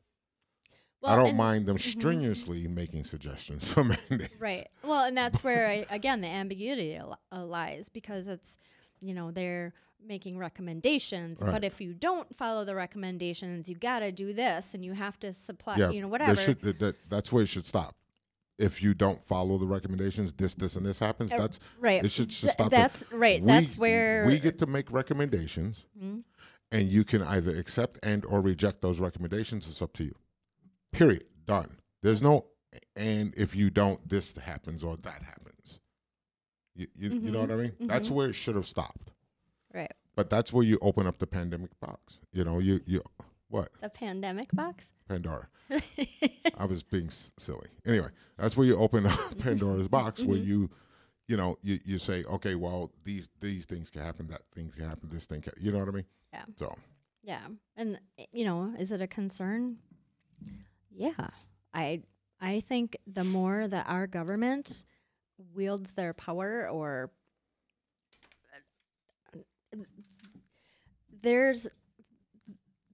I 1.07 1.17
don't 1.17 1.29
and- 1.31 1.39
mind 1.39 1.67
them 1.67 1.79
strenuously 1.95 2.67
making 2.69 3.05
suggestions 3.05 3.71
for 3.73 3.85
mandates. 4.11 4.35
Right. 4.39 4.69
Well, 4.83 5.05
and 5.05 5.17
that's 5.17 5.43
where 5.45 5.67
I, 5.67 5.87
again 5.91 6.21
the 6.21 6.29
ambiguity 6.29 6.99
li- 6.99 7.15
uh, 7.33 7.45
lies 7.45 7.89
because 7.89 8.29
it's 8.29 8.57
you 9.01 9.15
know 9.15 9.31
they're 9.31 9.73
making 10.07 10.37
recommendations, 10.39 11.41
Right. 11.41 11.51
but 11.53 11.65
if 11.65 11.81
you 11.81 11.95
don't 11.95 12.35
follow 12.37 12.65
the 12.65 12.75
recommendations, 12.75 13.69
you 13.71 13.75
got 13.77 14.01
to 14.01 14.13
do 14.13 14.35
this, 14.35 14.75
and 14.75 14.85
you 14.85 14.93
have 14.93 15.19
to 15.21 15.33
supply 15.33 15.77
Yeah, 15.77 15.91
you 15.91 16.03
know 16.03 16.09
whatever. 16.09 16.37
should- 16.37 16.61
that- 16.63 16.79
that- 16.79 17.09
that's 17.09 17.33
where 17.33 17.43
it 17.45 17.47
should 17.49 17.65
stop. 17.65 17.97
If 18.59 18.83
you 18.83 18.95
don't 18.95 19.25
follow 19.27 19.59
the 19.59 19.67
recommendations, 19.67 20.33
this, 20.35 20.55
this, 20.55 20.77
and 20.77 20.87
this 20.87 20.99
happens. 21.01 21.33
Uh, 21.33 21.39
That's 21.39 21.59
right. 21.81 22.05
It 22.05 22.11
should 22.13 22.31
Th- 22.31 22.53
stop. 22.53 22.71
there. 22.71 22.81
that's 22.83 23.03
right. 23.11 23.41
We- 23.41 23.47
that's 23.47 23.77
where 23.77 24.25
we 24.27 24.39
get 24.39 24.59
to 24.61 24.67
make 24.67 24.93
recommendations, 24.93 25.87
Mhm. 26.01 26.23
and 26.71 26.89
you 26.89 27.03
can 27.05 27.21
either 27.23 27.57
accept 27.57 27.99
and 28.03 28.25
or 28.27 28.41
reject 28.41 28.81
those 28.83 29.01
recommendations. 29.01 29.67
It's 29.67 29.83
up 29.83 29.93
to 29.95 30.05
you. 30.05 30.15
Period. 30.95 31.25
Done. 31.47 31.77
There's 32.03 32.23
no 32.23 32.47
and 32.97 33.35
if 33.37 33.55
you 33.55 33.71
don't, 33.71 34.09
this 34.09 34.37
happens 34.37 34.83
or 34.83 34.97
that 34.99 35.23
happens. 35.23 35.81
You 36.75 36.87
you, 36.97 37.11
you 37.11 37.31
know 37.31 37.41
mm-hmm. 37.41 37.51
what 37.51 37.51
I 37.51 37.63
mean? 37.63 37.73
That's 37.81 38.07
mm-hmm. 38.07 38.17
where 38.17 38.29
it 38.31 38.35
should 38.35 38.57
have 38.57 38.67
stopped. 38.67 39.11
right 39.73 39.93
But 40.17 40.31
that's 40.31 40.53
where 40.53 40.65
you 40.65 40.79
open 40.83 41.07
up 41.07 41.19
the 41.19 41.27
pandemic 41.27 41.79
box. 41.81 42.19
You 42.33 42.45
know, 42.45 42.59
you 42.59 42.81
you 42.87 43.03
what 43.49 43.71
the 43.81 43.89
pandemic 43.89 44.51
box. 44.53 44.91
Pandora. 45.09 45.49
I 46.59 46.67
was 46.67 46.83
being 46.83 47.07
s- 47.07 47.33
silly. 47.39 47.69
Anyway, 47.87 48.09
that's 48.37 48.57
where 48.57 48.67
you 48.67 48.77
open 48.77 49.07
up 49.07 49.39
Pandora's 49.39 49.89
box, 49.89 50.23
where 50.23 50.37
mm-hmm. 50.37 50.49
you, 50.49 50.71
you 51.29 51.37
know, 51.37 51.57
you, 51.63 51.79
you 51.85 51.99
say, 51.99 52.25
okay, 52.25 52.55
well, 52.55 52.91
these 53.05 53.29
these 53.41 53.65
things 53.65 53.91
can 53.91 54.03
happen, 54.03 54.27
that 54.29 54.43
thing 54.55 54.73
can 54.77 54.89
happen, 54.89 55.09
this 55.13 55.27
thing 55.27 55.41
can, 55.41 55.53
you 55.59 55.73
know 55.73 55.79
what 55.79 55.89
I 55.89 55.93
mean? 55.93 56.05
Yeah. 56.33 56.45
So 56.57 56.75
Yeah. 57.23 57.47
And 57.77 57.99
eh, 58.19 58.25
you 58.33 58.45
know, 58.45 58.75
is 58.79 58.93
it 58.93 59.01
a 59.01 59.07
concern? 59.07 59.79
Yeah. 60.95 61.29
I 61.73 62.03
I 62.41 62.61
think 62.61 62.97
the 63.07 63.25
more 63.25 63.67
that 63.69 63.87
our 63.89 64.07
government 64.07 64.85
wields 65.55 65.93
their 65.93 66.13
power 66.15 66.69
or 66.69 67.11
there's 71.23 71.67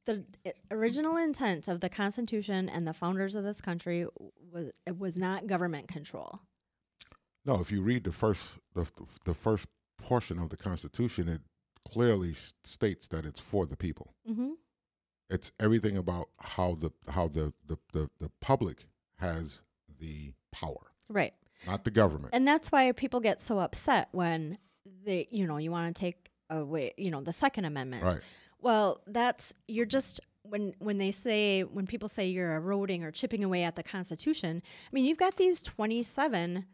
the 0.06 0.24
original 0.70 1.16
intent 1.16 1.68
of 1.68 1.80
the 1.80 1.88
constitution 1.88 2.68
and 2.68 2.86
the 2.86 2.94
founders 2.94 3.34
of 3.34 3.44
this 3.44 3.60
country 3.60 4.06
was 4.52 4.70
it 4.86 4.98
was 4.98 5.16
not 5.16 5.46
government 5.46 5.88
control. 5.88 6.40
no, 7.44 7.60
if 7.60 7.70
you 7.70 7.82
read 7.82 8.04
the 8.04 8.12
first 8.12 8.56
the 8.74 8.86
the 9.24 9.34
first 9.34 9.66
portion 9.98 10.38
of 10.38 10.48
the 10.48 10.56
Constitution, 10.56 11.28
it 11.28 11.42
clearly 11.86 12.34
states 12.64 13.06
that 13.08 13.26
it's 13.26 13.38
for 13.40 13.66
the 13.66 13.76
people. 13.76 14.14
Mhm. 14.28 14.52
It's 15.30 15.52
everything 15.60 15.96
about 15.96 16.28
how 16.38 16.74
the 16.74 16.90
how 17.08 17.28
the 17.28 17.52
the, 17.66 17.78
the, 17.92 18.10
the 18.18 18.30
public 18.40 18.86
has 19.18 19.60
the 20.00 20.32
power, 20.50 20.92
Right. 21.08 21.32
not 21.66 21.84
the 21.84 21.90
government. 21.90 22.30
And 22.34 22.46
that's 22.46 22.72
why 22.72 22.90
people 22.92 23.20
get 23.20 23.40
so 23.40 23.58
upset 23.60 24.08
when 24.12 24.58
they, 25.04 25.28
you 25.30 25.46
know, 25.46 25.58
you 25.58 25.70
want 25.70 25.94
to 25.94 26.00
take 26.00 26.30
away, 26.48 26.92
you 26.96 27.10
know, 27.10 27.20
the 27.22 27.32
Second 27.32 27.64
Amendment. 27.66 28.02
Right. 28.02 28.18
Well, 28.60 29.00
that's 29.06 29.54
you're 29.68 29.86
just 29.86 30.20
when 30.42 30.74
when 30.78 30.98
they 30.98 31.10
say 31.12 31.62
when 31.62 31.86
people 31.86 32.08
say 32.08 32.26
you're 32.28 32.54
eroding 32.56 33.04
or 33.04 33.10
chipping 33.12 33.44
away 33.44 33.62
at 33.62 33.76
the 33.76 33.82
Constitution. 33.82 34.62
I 34.64 34.88
mean, 34.92 35.04
you've 35.04 35.18
got 35.18 35.36
these 35.36 35.62
27 35.62 36.64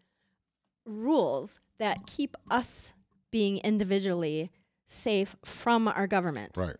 rules 0.84 1.60
that 1.78 2.06
keep 2.06 2.36
us 2.50 2.92
being 3.30 3.58
individually 3.58 4.50
safe 4.86 5.36
from 5.44 5.88
our 5.88 6.06
government 6.06 6.52
right. 6.56 6.76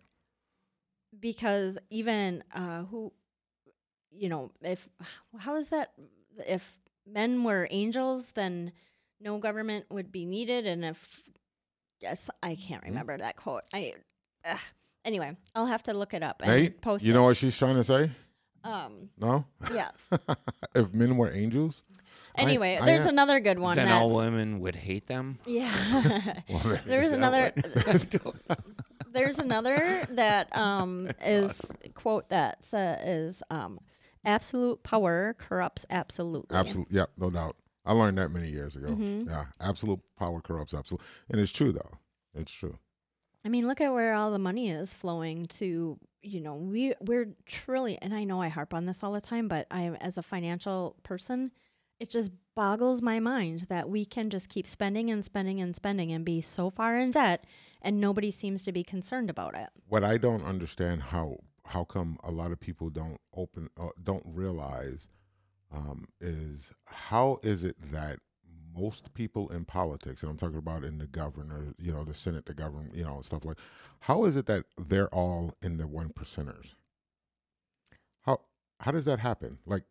Because 1.19 1.77
even 1.89 2.43
uh, 2.53 2.83
who 2.83 3.11
you 4.11 4.29
know 4.29 4.51
if 4.61 4.87
how 5.39 5.55
is 5.55 5.69
that 5.69 5.91
if 6.45 6.77
men 7.05 7.43
were 7.43 7.67
angels 7.71 8.31
then 8.33 8.71
no 9.19 9.37
government 9.37 9.85
would 9.89 10.11
be 10.11 10.25
needed 10.25 10.65
and 10.67 10.83
if 10.85 11.21
yes 11.99 12.29
i 12.43 12.55
can't 12.55 12.83
Hmm? 12.83 12.89
remember 12.89 13.17
that 13.17 13.35
quote 13.35 13.63
i 13.73 13.93
ugh. 14.45 14.59
anyway 15.05 15.35
i'll 15.55 15.65
have 15.65 15.83
to 15.83 15.93
look 15.93 16.13
it 16.13 16.21
up 16.23 16.41
and 16.43 16.51
Nate, 16.51 16.81
post 16.81 17.03
you 17.05 17.11
it. 17.11 17.15
know 17.15 17.23
what 17.23 17.37
she's 17.37 17.57
trying 17.57 17.75
to 17.75 17.83
say? 17.83 18.11
um 18.63 19.09
No. 19.17 19.45
yeah 19.73 19.89
if 20.75 20.93
men 20.93 21.15
were 21.17 21.31
angels. 21.31 21.83
Anyway 22.35 22.77
I 22.79 22.85
there's 22.85 23.03
am- 23.05 23.09
another 23.13 23.39
good 23.39 23.57
one 23.57 23.77
then 23.77 23.87
all 23.91 24.13
women 24.15 24.59
would 24.59 24.75
hate 24.75 25.07
them. 25.07 25.39
yeah 25.47 25.71
Well, 26.49 26.79
there's 26.85 27.11
another 27.11 27.51
what- 27.83 28.39
there's 29.17 29.39
another 29.39 30.05
that 30.11 30.55
um 30.55 31.09
is 31.25 31.61
quote 31.95 32.29
that 32.29 32.63
sa- 32.63 32.97
is 33.01 33.43
um 33.49 33.79
absolute 34.25 34.83
power 34.83 35.35
corrupts 35.37 35.85
absolutely 35.89 36.55
Absolutely. 36.55 36.95
Yep. 36.95 37.09
No 37.17 37.29
doubt. 37.29 37.55
I 37.85 37.93
learned 37.93 38.17
that 38.17 38.29
many 38.29 38.49
years 38.49 38.75
ago. 38.75 38.87
Mm-hmm. 38.89 39.29
Yeah. 39.29 39.45
Absolute 39.61 40.01
power 40.19 40.41
corrupts 40.41 40.73
absolute. 40.73 41.01
And 41.29 41.39
it's 41.39 41.51
true, 41.53 41.71
though. 41.71 41.91
It's 42.35 42.51
true. 42.51 42.77
I 43.45 43.49
mean, 43.49 43.65
look 43.65 43.79
at 43.79 43.93
where 43.93 44.13
all 44.13 44.31
the 44.31 44.39
money 44.39 44.69
is 44.69 44.93
flowing 44.93 45.45
to. 45.59 45.97
You 46.21 46.41
know, 46.41 46.55
we 46.55 46.93
we're 46.99 47.29
truly, 47.45 47.97
and 48.01 48.13
I 48.13 48.25
know 48.25 48.41
I 48.41 48.49
harp 48.49 48.73
on 48.73 48.85
this 48.85 49.01
all 49.03 49.13
the 49.13 49.21
time, 49.21 49.47
but 49.47 49.67
I, 49.71 49.91
as 50.01 50.17
a 50.17 50.23
financial 50.23 50.97
person, 51.03 51.51
it 51.99 52.09
just 52.09 52.31
boggles 52.55 53.01
my 53.01 53.19
mind 53.19 53.65
that 53.69 53.89
we 53.89 54.05
can 54.05 54.29
just 54.29 54.49
keep 54.49 54.67
spending 54.67 55.09
and 55.09 55.23
spending 55.23 55.61
and 55.61 55.75
spending 55.75 56.11
and 56.11 56.25
be 56.25 56.41
so 56.41 56.69
far 56.69 56.97
in 56.97 57.11
debt, 57.11 57.45
and 57.81 57.99
nobody 57.99 58.31
seems 58.31 58.63
to 58.65 58.71
be 58.71 58.83
concerned 58.83 59.29
about 59.29 59.55
it. 59.55 59.69
What 59.87 60.03
I 60.03 60.17
don't 60.17 60.43
understand 60.43 61.01
how 61.01 61.37
how 61.65 61.83
come 61.83 62.17
a 62.23 62.31
lot 62.31 62.51
of 62.51 62.59
people 62.59 62.89
don't 62.89 63.19
open 63.35 63.69
uh, 63.79 63.89
don't 64.03 64.23
realize 64.25 65.07
um, 65.73 66.07
is 66.21 66.71
how 66.85 67.39
is 67.43 67.63
it 67.63 67.75
that 67.91 68.19
most 68.75 69.13
people 69.13 69.49
in 69.49 69.65
politics, 69.65 70.21
and 70.21 70.29
I'm 70.29 70.37
talking 70.37 70.57
about 70.57 70.83
in 70.83 70.99
the 70.99 71.07
governor, 71.07 71.73
you 71.79 71.91
know, 71.91 72.03
the 72.03 72.13
Senate, 72.13 72.45
the 72.45 72.53
government, 72.53 72.93
you 72.95 73.03
know, 73.03 73.21
stuff 73.21 73.43
like, 73.43 73.57
how 74.01 74.25
is 74.25 74.37
it 74.37 74.45
that 74.45 74.65
they're 74.77 75.09
all 75.09 75.55
in 75.61 75.77
the 75.77 75.87
one 75.87 76.09
percenters? 76.09 76.75
How 78.21 78.41
how 78.79 78.91
does 78.91 79.05
that 79.05 79.19
happen? 79.19 79.57
Like, 79.65 79.83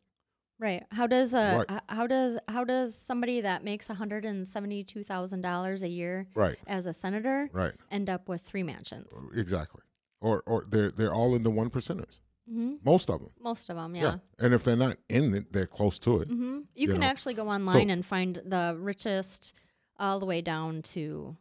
Right? 0.58 0.84
How 0.90 1.06
does 1.06 1.34
a 1.34 1.64
Right. 1.68 1.80
how 1.88 2.06
does 2.06 2.38
how 2.48 2.64
does 2.64 2.94
somebody 2.96 3.42
that 3.42 3.62
makes 3.62 3.88
one 3.88 3.98
hundred 3.98 4.24
and 4.24 4.48
seventy 4.48 4.82
two 4.84 5.02
thousand 5.04 5.42
dollars 5.42 5.82
a 5.82 5.88
year 5.88 6.28
right, 6.34 6.58
as 6.66 6.86
a 6.86 6.92
senator 6.94 7.50
right, 7.52 7.74
end 7.90 8.08
up 8.08 8.28
with 8.28 8.40
three 8.42 8.62
mansions? 8.62 9.08
exactly, 9.34 9.82
or 10.20 10.42
or 10.46 10.64
they're 10.68 10.90
they're 10.90 11.12
all 11.12 11.34
in 11.34 11.42
the 11.42 11.50
one 11.50 11.68
percenters. 11.68 12.20
hmm 12.48 12.76
Most 12.84 13.10
of 13.10 13.20
them. 13.20 13.30
Most 13.38 13.68
of 13.68 13.76
them, 13.76 13.94
yeah. 13.94 14.16
And 14.38 14.54
if 14.54 14.64
they're 14.64 14.76
not 14.76 14.96
in 15.10 15.34
it, 15.34 15.52
they're 15.52 15.66
close 15.66 15.98
to 16.00 16.20
it. 16.22 16.28
hmm 16.28 16.60
You, 16.74 16.86
You 16.86 16.88
can 16.88 17.00
know, 17.00 17.06
actually 17.06 17.34
go 17.34 17.48
online 17.48 17.90
and 17.90 18.04
find 18.04 18.36
the 18.36 18.76
richest 18.78 19.52
all 19.98 20.18
the 20.20 20.26
way 20.26 20.40
down 20.40 20.80
to 20.94 21.36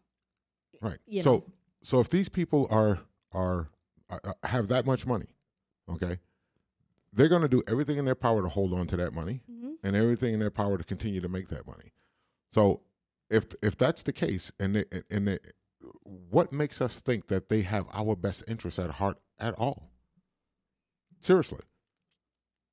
Right. 0.82 1.00
so 1.22 1.32
know. 1.32 1.44
so 1.84 2.00
if 2.02 2.10
these 2.10 2.28
people 2.28 2.68
are 2.70 3.00
are 3.32 3.70
uh, 4.10 4.20
uh, 4.26 4.34
have 4.48 4.68
that 4.68 4.86
much 4.86 5.06
money, 5.08 5.28
okay, 5.90 6.20
they're 7.16 7.30
going 7.30 7.42
to 7.42 7.48
do 7.48 7.64
everything 7.68 7.98
in 7.98 8.06
their 8.06 8.14
power 8.16 8.42
to 8.44 8.50
hold 8.50 8.74
on 8.74 8.86
to 8.88 8.98
that 8.98 9.14
money 9.14 9.42
Mhm. 9.50 9.78
and 9.84 9.96
everything 9.96 10.34
in 10.34 10.40
their 10.40 10.52
power 10.52 10.78
to 10.78 10.84
continue 10.84 11.22
to 11.22 11.30
make 11.30 11.48
that 11.50 11.66
money. 11.66 11.94
So 12.52 12.82
if 13.30 13.48
if 13.64 13.76
that's 13.78 14.04
the 14.04 14.14
case, 14.14 14.52
and 14.60 14.76
they, 14.76 14.86
and 15.10 15.28
they, 15.28 15.40
what 16.04 16.52
makes 16.52 16.82
us 16.82 17.00
think 17.00 17.28
that 17.28 17.50
they 17.50 17.62
have 17.62 17.88
our 17.92 18.16
best 18.16 18.44
interests 18.48 18.78
at 18.80 18.92
heart 18.92 19.18
at 19.40 19.54
all? 19.56 19.90
Seriously, 21.22 21.62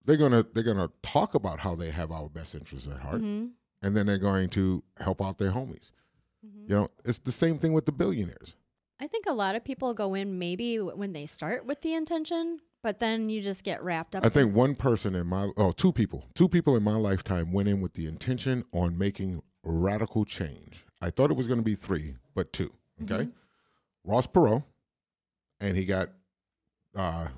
they're 0.05 0.17
gonna 0.19 0.43
they're 0.53 0.63
gonna 0.63 0.91
talk 1.03 1.35
about 1.35 1.61
how 1.61 1.75
they 1.75 1.91
have 1.91 2.11
our 2.11 2.29
best 2.29 2.55
interests 2.55 2.87
at 2.89 2.99
heart, 3.01 3.23
Mhm. 3.23 3.53
and 3.81 3.97
then 3.97 4.07
they're 4.07 4.19
going 4.19 4.51
to 4.51 4.83
help 4.99 5.23
out 5.23 5.39
their 5.39 5.53
homies. 5.53 5.91
Mm-hmm. 6.45 6.63
You 6.69 6.75
know, 6.77 6.89
it's 7.05 7.21
the 7.21 7.33
same 7.33 7.59
thing 7.59 7.73
with 7.73 7.87
the 7.87 7.93
billionaires. 7.93 8.57
I 9.01 9.07
think 9.07 9.27
a 9.27 9.33
lot 9.33 9.55
of 9.57 9.65
people 9.65 9.95
go 9.95 10.15
in 10.15 10.39
maybe 10.39 10.79
when 10.79 11.13
they 11.13 11.27
start 11.27 11.65
with 11.65 11.81
the 11.81 11.95
intention, 11.95 12.61
but 12.83 12.99
then 12.99 13.29
you 13.29 13.41
just 13.41 13.65
get 13.65 13.83
wrapped 13.83 14.17
up. 14.17 14.25
I 14.25 14.29
think 14.29 14.55
one 14.55 14.75
person 14.75 15.15
in 15.15 15.27
my 15.27 15.51
oh 15.57 15.73
two 15.73 15.93
people 15.93 16.27
two 16.35 16.49
people 16.49 16.77
in 16.77 16.83
my 16.83 16.97
lifetime 16.97 17.53
went 17.53 17.69
in 17.69 17.81
with 17.81 17.95
the 17.95 18.07
intention 18.07 18.65
on 18.73 18.99
making 18.99 19.43
radical 19.63 20.25
change. 20.25 20.85
I 21.01 21.11
thought 21.11 21.31
it 21.31 21.37
was 21.37 21.47
going 21.47 21.61
to 21.61 21.65
be 21.65 21.75
three, 21.75 22.17
but 22.35 22.53
two. 22.53 22.73
Okay, 23.03 23.29
Ross 24.05 24.27
Perot, 24.27 24.65
and 25.61 25.77
he 25.77 25.85
got 25.85 26.11
uh, 26.95 27.29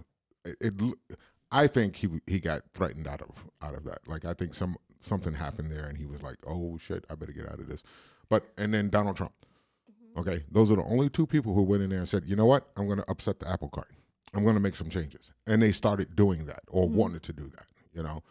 it, 0.45 0.57
it. 0.61 1.19
I 1.51 1.67
think 1.67 1.97
he 1.97 2.09
he 2.27 2.41
got 2.41 2.63
threatened 2.73 3.07
out 3.07 3.23
of 3.23 3.31
out 3.63 3.75
of 3.75 3.85
that. 3.85 4.07
Like 4.07 4.25
I 4.25 4.35
think 4.35 4.55
some 4.55 4.77
something 5.01 5.35
happened 5.35 5.71
there, 5.71 5.85
and 5.85 5.97
he 5.97 6.07
was 6.07 6.23
like, 6.23 6.37
"Oh 6.47 6.79
shit, 6.79 7.05
I 7.11 7.15
better 7.15 7.33
get 7.33 7.49
out 7.49 7.61
of 7.61 7.69
this." 7.69 7.83
But 8.29 8.45
and 8.59 8.73
then 8.73 8.91
Donald 8.91 9.17
Trump. 9.17 9.33
Okay, 10.17 10.45
those 10.51 10.71
are 10.71 10.77
the 10.77 10.85
only 10.85 11.09
two 11.09 11.27
people 11.27 11.55
who 11.55 11.63
went 11.63 11.83
in 11.83 11.91
there 11.91 11.99
and 11.99 12.09
said, 12.09 12.25
"You 12.25 12.37
know 12.37 12.47
what? 12.47 12.69
I'm 12.77 12.87
going 12.87 12.99
to 12.99 13.11
upset 13.11 13.41
the 13.41 13.51
apple 13.51 13.69
cart. 13.69 13.89
I'm 14.35 14.43
going 14.43 14.55
to 14.57 14.61
make 14.61 14.77
some 14.77 14.91
changes," 14.91 15.33
and 15.47 15.61
they 15.63 15.73
started 15.73 16.15
doing 16.17 16.45
that 16.47 16.61
or 16.69 16.89
wanted 16.89 17.23
to 17.25 17.33
do 17.33 17.49
that. 17.57 17.67
You 17.93 18.03
know, 18.03 18.23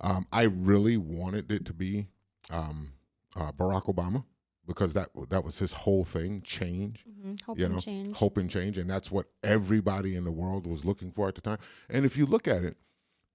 um, 0.00 0.26
I 0.32 0.44
really 0.44 0.96
wanted 0.96 1.50
it 1.50 1.64
to 1.66 1.72
be 1.72 2.08
um, 2.50 2.92
uh, 3.36 3.52
Barack 3.52 3.84
Obama 3.92 4.24
because 4.66 4.92
that 4.94 5.08
that 5.30 5.44
was 5.44 5.58
his 5.58 5.72
whole 5.72 6.04
thing, 6.04 6.42
change 6.42 7.04
Mhm, 7.08 7.40
hope 7.42 7.58
you 7.58 7.64
and 7.64 7.74
know, 7.74 7.80
change. 7.80 8.16
hope 8.16 8.36
and 8.36 8.50
change, 8.50 8.76
and 8.78 8.88
that's 8.88 9.10
what 9.10 9.26
everybody 9.42 10.14
in 10.16 10.24
the 10.24 10.30
world 10.32 10.66
was 10.66 10.84
looking 10.84 11.10
for 11.10 11.28
at 11.28 11.34
the 11.34 11.40
time. 11.40 11.58
And 11.88 12.04
if 12.04 12.16
you 12.16 12.26
look 12.26 12.46
at 12.46 12.64
it, 12.64 12.76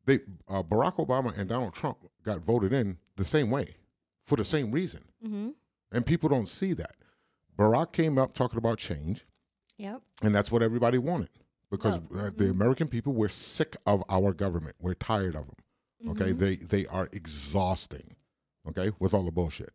they 0.05 0.19
uh, 0.47 0.61
Barack 0.63 0.95
Obama 0.97 1.35
and 1.37 1.49
Donald 1.49 1.73
Trump 1.73 1.97
got 2.23 2.39
voted 2.41 2.71
in 2.73 2.97
the 3.15 3.25
same 3.25 3.49
way 3.49 3.75
for 4.23 4.35
the 4.35 4.43
same 4.43 4.71
reason, 4.71 5.01
Mm-hmm. 5.25 5.49
and 5.91 6.05
people 6.05 6.29
don't 6.29 6.47
see 6.47 6.73
that. 6.73 6.95
Barack 7.57 7.91
came 7.93 8.17
up 8.17 8.33
talking 8.33 8.57
about 8.57 8.77
change, 8.77 9.25
Yep. 9.77 10.01
and 10.21 10.33
that's 10.35 10.51
what 10.51 10.61
everybody 10.63 10.97
wanted 10.97 11.29
because 11.73 11.99
Oh, 12.15 12.29
the 12.29 12.49
American 12.49 12.87
people 12.87 13.13
were 13.13 13.29
sick 13.29 13.75
of 13.87 14.03
our 14.07 14.31
government. 14.31 14.75
We're 14.79 14.93
tired 14.93 15.35
of 15.35 15.47
them. 15.47 15.55
Okay, 16.11 16.31
Mm-hmm. 16.31 16.39
they 16.39 16.55
they 16.55 16.85
are 16.87 17.09
exhausting. 17.11 18.15
Okay, 18.69 18.91
with 18.99 19.13
all 19.13 19.23
the 19.25 19.31
bullshit. 19.31 19.73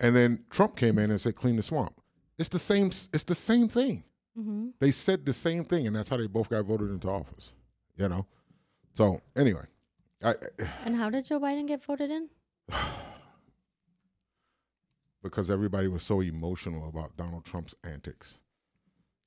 And 0.00 0.14
then 0.14 0.44
Trump 0.50 0.76
came 0.76 0.98
in 0.98 1.10
and 1.10 1.20
said, 1.20 1.34
"Clean 1.36 1.56
the 1.56 1.62
swamp." 1.62 2.00
It's 2.38 2.48
the 2.50 2.58
same. 2.58 2.86
It's 3.12 3.24
the 3.24 3.34
same 3.34 3.68
thing. 3.68 4.04
Mm-hmm. 4.38 4.68
They 4.80 4.90
said 4.90 5.24
the 5.24 5.32
same 5.32 5.64
thing, 5.64 5.86
and 5.86 5.94
that's 5.96 6.10
how 6.10 6.16
they 6.18 6.26
both 6.26 6.50
got 6.50 6.64
voted 6.66 6.90
into 6.90 7.08
office. 7.08 7.52
You 7.96 8.08
know. 8.08 8.26
So 8.92 9.20
anyway, 9.36 9.64
I, 10.22 10.34
And 10.84 10.94
how 10.96 11.08
did 11.10 11.24
Joe 11.26 11.40
Biden 11.40 11.66
get 11.66 11.82
voted 11.84 12.10
in? 12.10 12.28
because 15.22 15.50
everybody 15.50 15.88
was 15.88 16.02
so 16.02 16.20
emotional 16.20 16.88
about 16.88 17.16
Donald 17.16 17.44
Trump's 17.44 17.74
antics, 17.82 18.38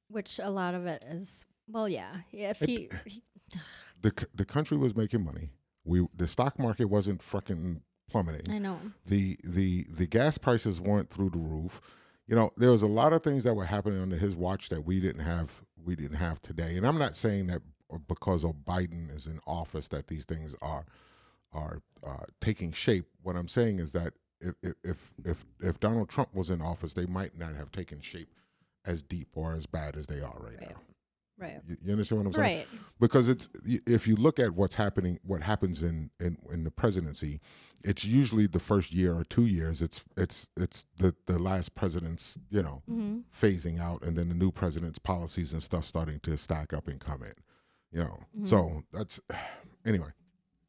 Which 0.09 0.39
a 0.43 0.49
lot 0.51 0.75
of 0.75 0.85
it 0.85 1.03
is. 1.07 1.45
Well, 1.69 1.87
yeah. 1.89 2.17
yeah 2.31 2.51
if 2.51 2.61
It- 2.61 2.69
he, 2.69 2.89
he 3.05 3.23
the 4.01 4.11
the 4.35 4.45
country 4.45 4.77
was 4.77 4.95
making 4.95 5.23
money. 5.23 5.49
We 5.85 6.05
the 6.15 6.27
stock 6.27 6.59
market 6.59 6.85
wasn't 6.85 7.21
fucking 7.21 7.81
plummeting. 8.09 8.53
I 8.53 8.59
know. 8.59 8.79
the 9.05 9.37
the 9.43 9.85
the 9.89 10.05
gas 10.05 10.37
prices 10.37 10.79
weren't 10.81 11.09
through 11.09 11.29
the 11.31 11.37
roof. 11.39 11.81
You 12.27 12.35
know, 12.35 12.51
there 12.57 12.71
was 12.71 12.81
a 12.81 12.87
lot 12.87 13.13
of 13.13 13.23
things 13.23 13.45
that 13.45 13.53
were 13.53 13.65
happening 13.65 14.01
under 14.01 14.17
his 14.17 14.35
watch 14.35 14.67
that 14.69 14.85
we 14.85 14.99
didn't 14.99 15.21
have 15.23 15.61
we 15.85 15.95
didn't 15.95 16.17
have 16.17 16.41
today. 16.41 16.75
And 16.77 16.85
I'm 16.85 16.97
not 16.97 17.15
saying 17.15 17.47
that 17.47 17.61
because 18.09 18.43
of 18.43 18.51
Biden 18.67 19.15
is 19.15 19.27
in 19.27 19.39
office 19.47 19.87
that 19.89 20.07
these 20.07 20.25
things 20.25 20.53
are 20.61 20.85
are 21.53 21.81
uh, 22.05 22.25
taking 22.41 22.73
shape. 22.73 23.05
What 23.23 23.37
I'm 23.37 23.47
saying 23.47 23.79
is 23.79 23.93
that 23.93 24.11
if 24.41 24.55
if 24.83 24.97
if 25.23 25.45
if 25.61 25.79
Donald 25.79 26.09
Trump 26.09 26.35
was 26.35 26.49
in 26.49 26.61
office, 26.61 26.93
they 26.93 27.05
might 27.05 27.37
not 27.39 27.55
have 27.55 27.71
taken 27.71 28.01
shape 28.01 28.27
as 28.85 29.03
deep 29.03 29.29
or 29.35 29.53
as 29.53 29.65
bad 29.65 29.95
as 29.95 30.05
they 30.07 30.19
are 30.19 30.35
right, 30.41 30.59
Right. 30.59 30.69
now. 30.71 30.81
Right. 31.39 31.61
You, 31.67 31.77
you 31.83 31.91
understand 31.91 32.21
what 32.21 32.27
I'm 32.27 32.33
saying? 32.33 32.57
Right. 32.57 32.67
because 32.99 33.29
it's 33.29 33.47
if 33.65 34.07
you 34.07 34.15
look 34.15 34.39
at 34.39 34.55
what's 34.55 34.73
happening 34.75 35.19
what 35.23 35.41
happens 35.43 35.83
in, 35.83 36.09
in 36.19 36.37
in 36.51 36.63
the 36.63 36.71
presidency 36.71 37.39
it's 37.83 38.03
usually 38.03 38.47
the 38.47 38.59
first 38.59 38.91
year 38.91 39.13
or 39.13 39.23
two 39.23 39.45
years 39.45 39.81
it's 39.83 40.03
it's 40.17 40.49
it's 40.57 40.85
the 40.97 41.13
the 41.27 41.37
last 41.37 41.75
president's 41.75 42.37
you 42.49 42.63
know 42.63 42.81
Mm-hmm. 42.89 43.19
phasing 43.39 43.79
out 43.79 44.01
and 44.03 44.17
then 44.17 44.29
the 44.29 44.35
new 44.35 44.51
president's 44.51 44.97
policies 44.99 45.53
and 45.53 45.61
stuff 45.61 45.85
starting 45.85 46.19
to 46.21 46.35
stack 46.37 46.73
up 46.73 46.87
and 46.87 46.99
come 46.99 47.21
in 47.21 47.33
you 47.91 47.99
know 47.99 48.19
Mhm. 48.39 48.47
so 48.47 48.83
that's 48.91 49.19
anyway 49.85 50.09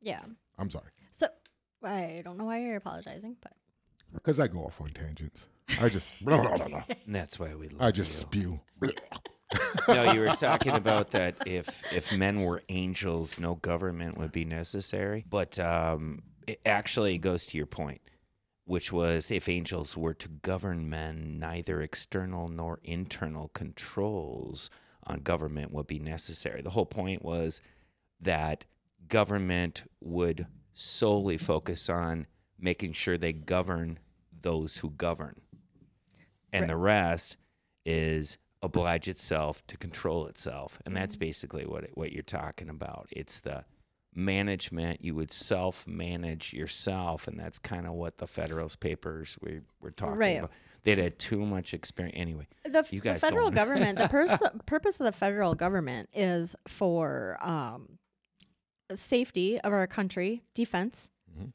Yeah. 0.03 0.21
i'm 0.59 0.71
sorry 0.71 0.91
So 1.13 1.29
I 1.83 2.21
don't 2.25 2.37
know 2.37 2.45
why 2.45 2.59
you're 2.61 2.77
apologizing, 2.77 3.37
but 3.41 3.53
because 4.13 4.39
i 4.41 4.49
go 4.49 4.61
off 4.67 4.81
on 4.83 4.91
tangents 4.91 5.47
i 5.81 5.89
just 5.89 6.09
blah, 6.25 6.43
blah, 6.43 6.57
blah, 6.59 6.69
blah. 6.69 6.85
And 7.07 7.15
that's 7.15 7.39
why 7.39 7.55
we 7.55 7.69
love 7.69 7.81
i 7.81 7.91
just 7.91 8.13
you. 8.13 8.21
spew 8.21 8.61
no, 9.89 10.13
you 10.13 10.21
were 10.21 10.29
talking 10.29 10.73
about 10.73 11.11
that 11.13 11.37
if 11.47 11.83
if 11.93 12.13
men 12.13 12.43
were 12.43 12.63
angels, 12.69 13.39
no 13.41 13.55
government 13.57 14.19
would 14.19 14.33
be 14.33 14.45
necessary. 14.45 15.25
But 15.29 15.59
um, 15.59 16.23
it 16.47 16.61
actually 16.67 17.19
goes 17.19 17.47
to 17.47 17.57
your 17.57 17.67
point, 17.67 18.01
which 18.65 18.93
was 18.93 19.31
if 19.31 19.49
angels 19.49 19.97
were 19.97 20.15
to 20.15 20.29
govern 20.29 20.89
men, 20.91 21.39
neither 21.39 21.81
external 21.81 22.49
nor 22.49 22.81
internal 22.85 23.49
controls 23.49 24.71
on 25.07 25.21
government 25.21 25.73
would 25.73 25.87
be 25.87 25.99
necessary. 25.99 26.61
The 26.61 26.71
whole 26.71 26.87
point 26.87 27.25
was 27.25 27.63
that 28.21 28.67
government 29.09 29.85
would 30.01 30.47
solely 30.75 31.39
focus 31.39 31.89
on 31.89 32.27
making 32.59 32.93
sure 32.93 33.17
they 33.17 33.33
govern 33.33 33.99
those 34.43 34.79
who 34.79 34.91
govern. 34.91 35.41
And 36.53 36.63
Right. 36.63 36.69
the 36.69 36.77
rest 36.77 37.37
is 37.87 38.37
oblige 38.63 39.09
itself 39.09 39.67
to 39.69 39.77
control 39.77 40.27
itself. 40.27 40.81
And 40.85 40.97
that's 40.97 41.17
basically 41.17 41.65
what 41.65 41.85
it, 41.85 41.91
what 41.95 42.13
you're 42.13 42.23
talking 42.23 42.69
about. 42.69 43.09
It's 43.11 43.41
the 43.41 43.65
management 44.15 45.05
you 45.05 45.15
would 45.15 45.31
self-manage 45.31 46.53
yourself 46.53 47.29
and 47.29 47.39
that's 47.39 47.59
kind 47.59 47.87
of 47.87 47.93
what 47.93 48.19
the 48.19 48.27
Federalist 48.27 48.81
Papers 48.81 49.37
we 49.41 49.61
were 49.81 49.91
talking 49.93 50.17
Right. 50.17 50.39
about. 50.39 50.51
They'd 50.83 50.99
had 50.99 51.19
too 51.19 51.45
much 51.45 51.73
experience 51.75 52.17
anyway. 52.19 52.49
the, 52.65 52.79
f- 52.79 52.91
the 52.91 53.15
federal 53.17 53.51
government, 53.51 53.99
the 53.99 54.09
pers- 54.09 54.41
purpose 54.67 54.99
of 54.99 55.05
the 55.05 55.13
federal 55.13 55.55
government 55.55 56.09
is 56.15 56.57
for 56.67 57.37
um, 57.41 57.99
safety 58.95 59.61
of 59.61 59.73
our 59.73 59.87
country, 59.87 60.43
defense, 60.55 61.11
Mhm. 61.39 61.53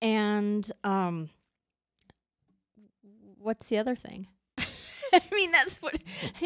and 0.00 0.72
um, 0.84 1.30
what's 3.38 3.68
the 3.68 3.78
other 3.78 3.94
thing? 3.96 4.28
I 5.36 5.38
mean, 5.38 5.50
that's 5.50 5.76
what. 5.82 5.98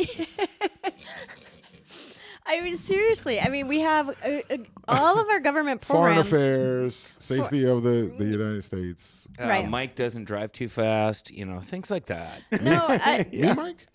I 2.46 2.60
mean, 2.62 2.76
seriously. 2.76 3.40
I 3.40 3.48
mean, 3.48 3.68
we 3.68 3.80
have 3.80 4.08
uh, 4.08 4.12
uh, 4.50 4.56
all 4.88 5.20
of 5.20 5.28
our 5.28 5.38
government 5.38 5.84
foreign 5.84 6.14
programs. 6.14 6.26
affairs 6.32 7.14
safety 7.20 7.64
of 7.64 7.82
the 7.84 8.12
the 8.18 8.24
united 8.24 8.64
states 8.64 9.28
Uh, 9.40 9.46
Right. 9.46 9.68
Mike 9.68 9.94
doesn't 9.94 10.24
drive 10.24 10.50
too 10.50 10.66
fast, 10.68 11.30
you 11.30 11.44
know, 11.44 11.60
things 11.60 11.90
like 11.90 12.06
that. 12.06 12.42
No, 12.62 12.86
I, 12.88 13.26
me 13.30 13.54
mike 13.54 13.86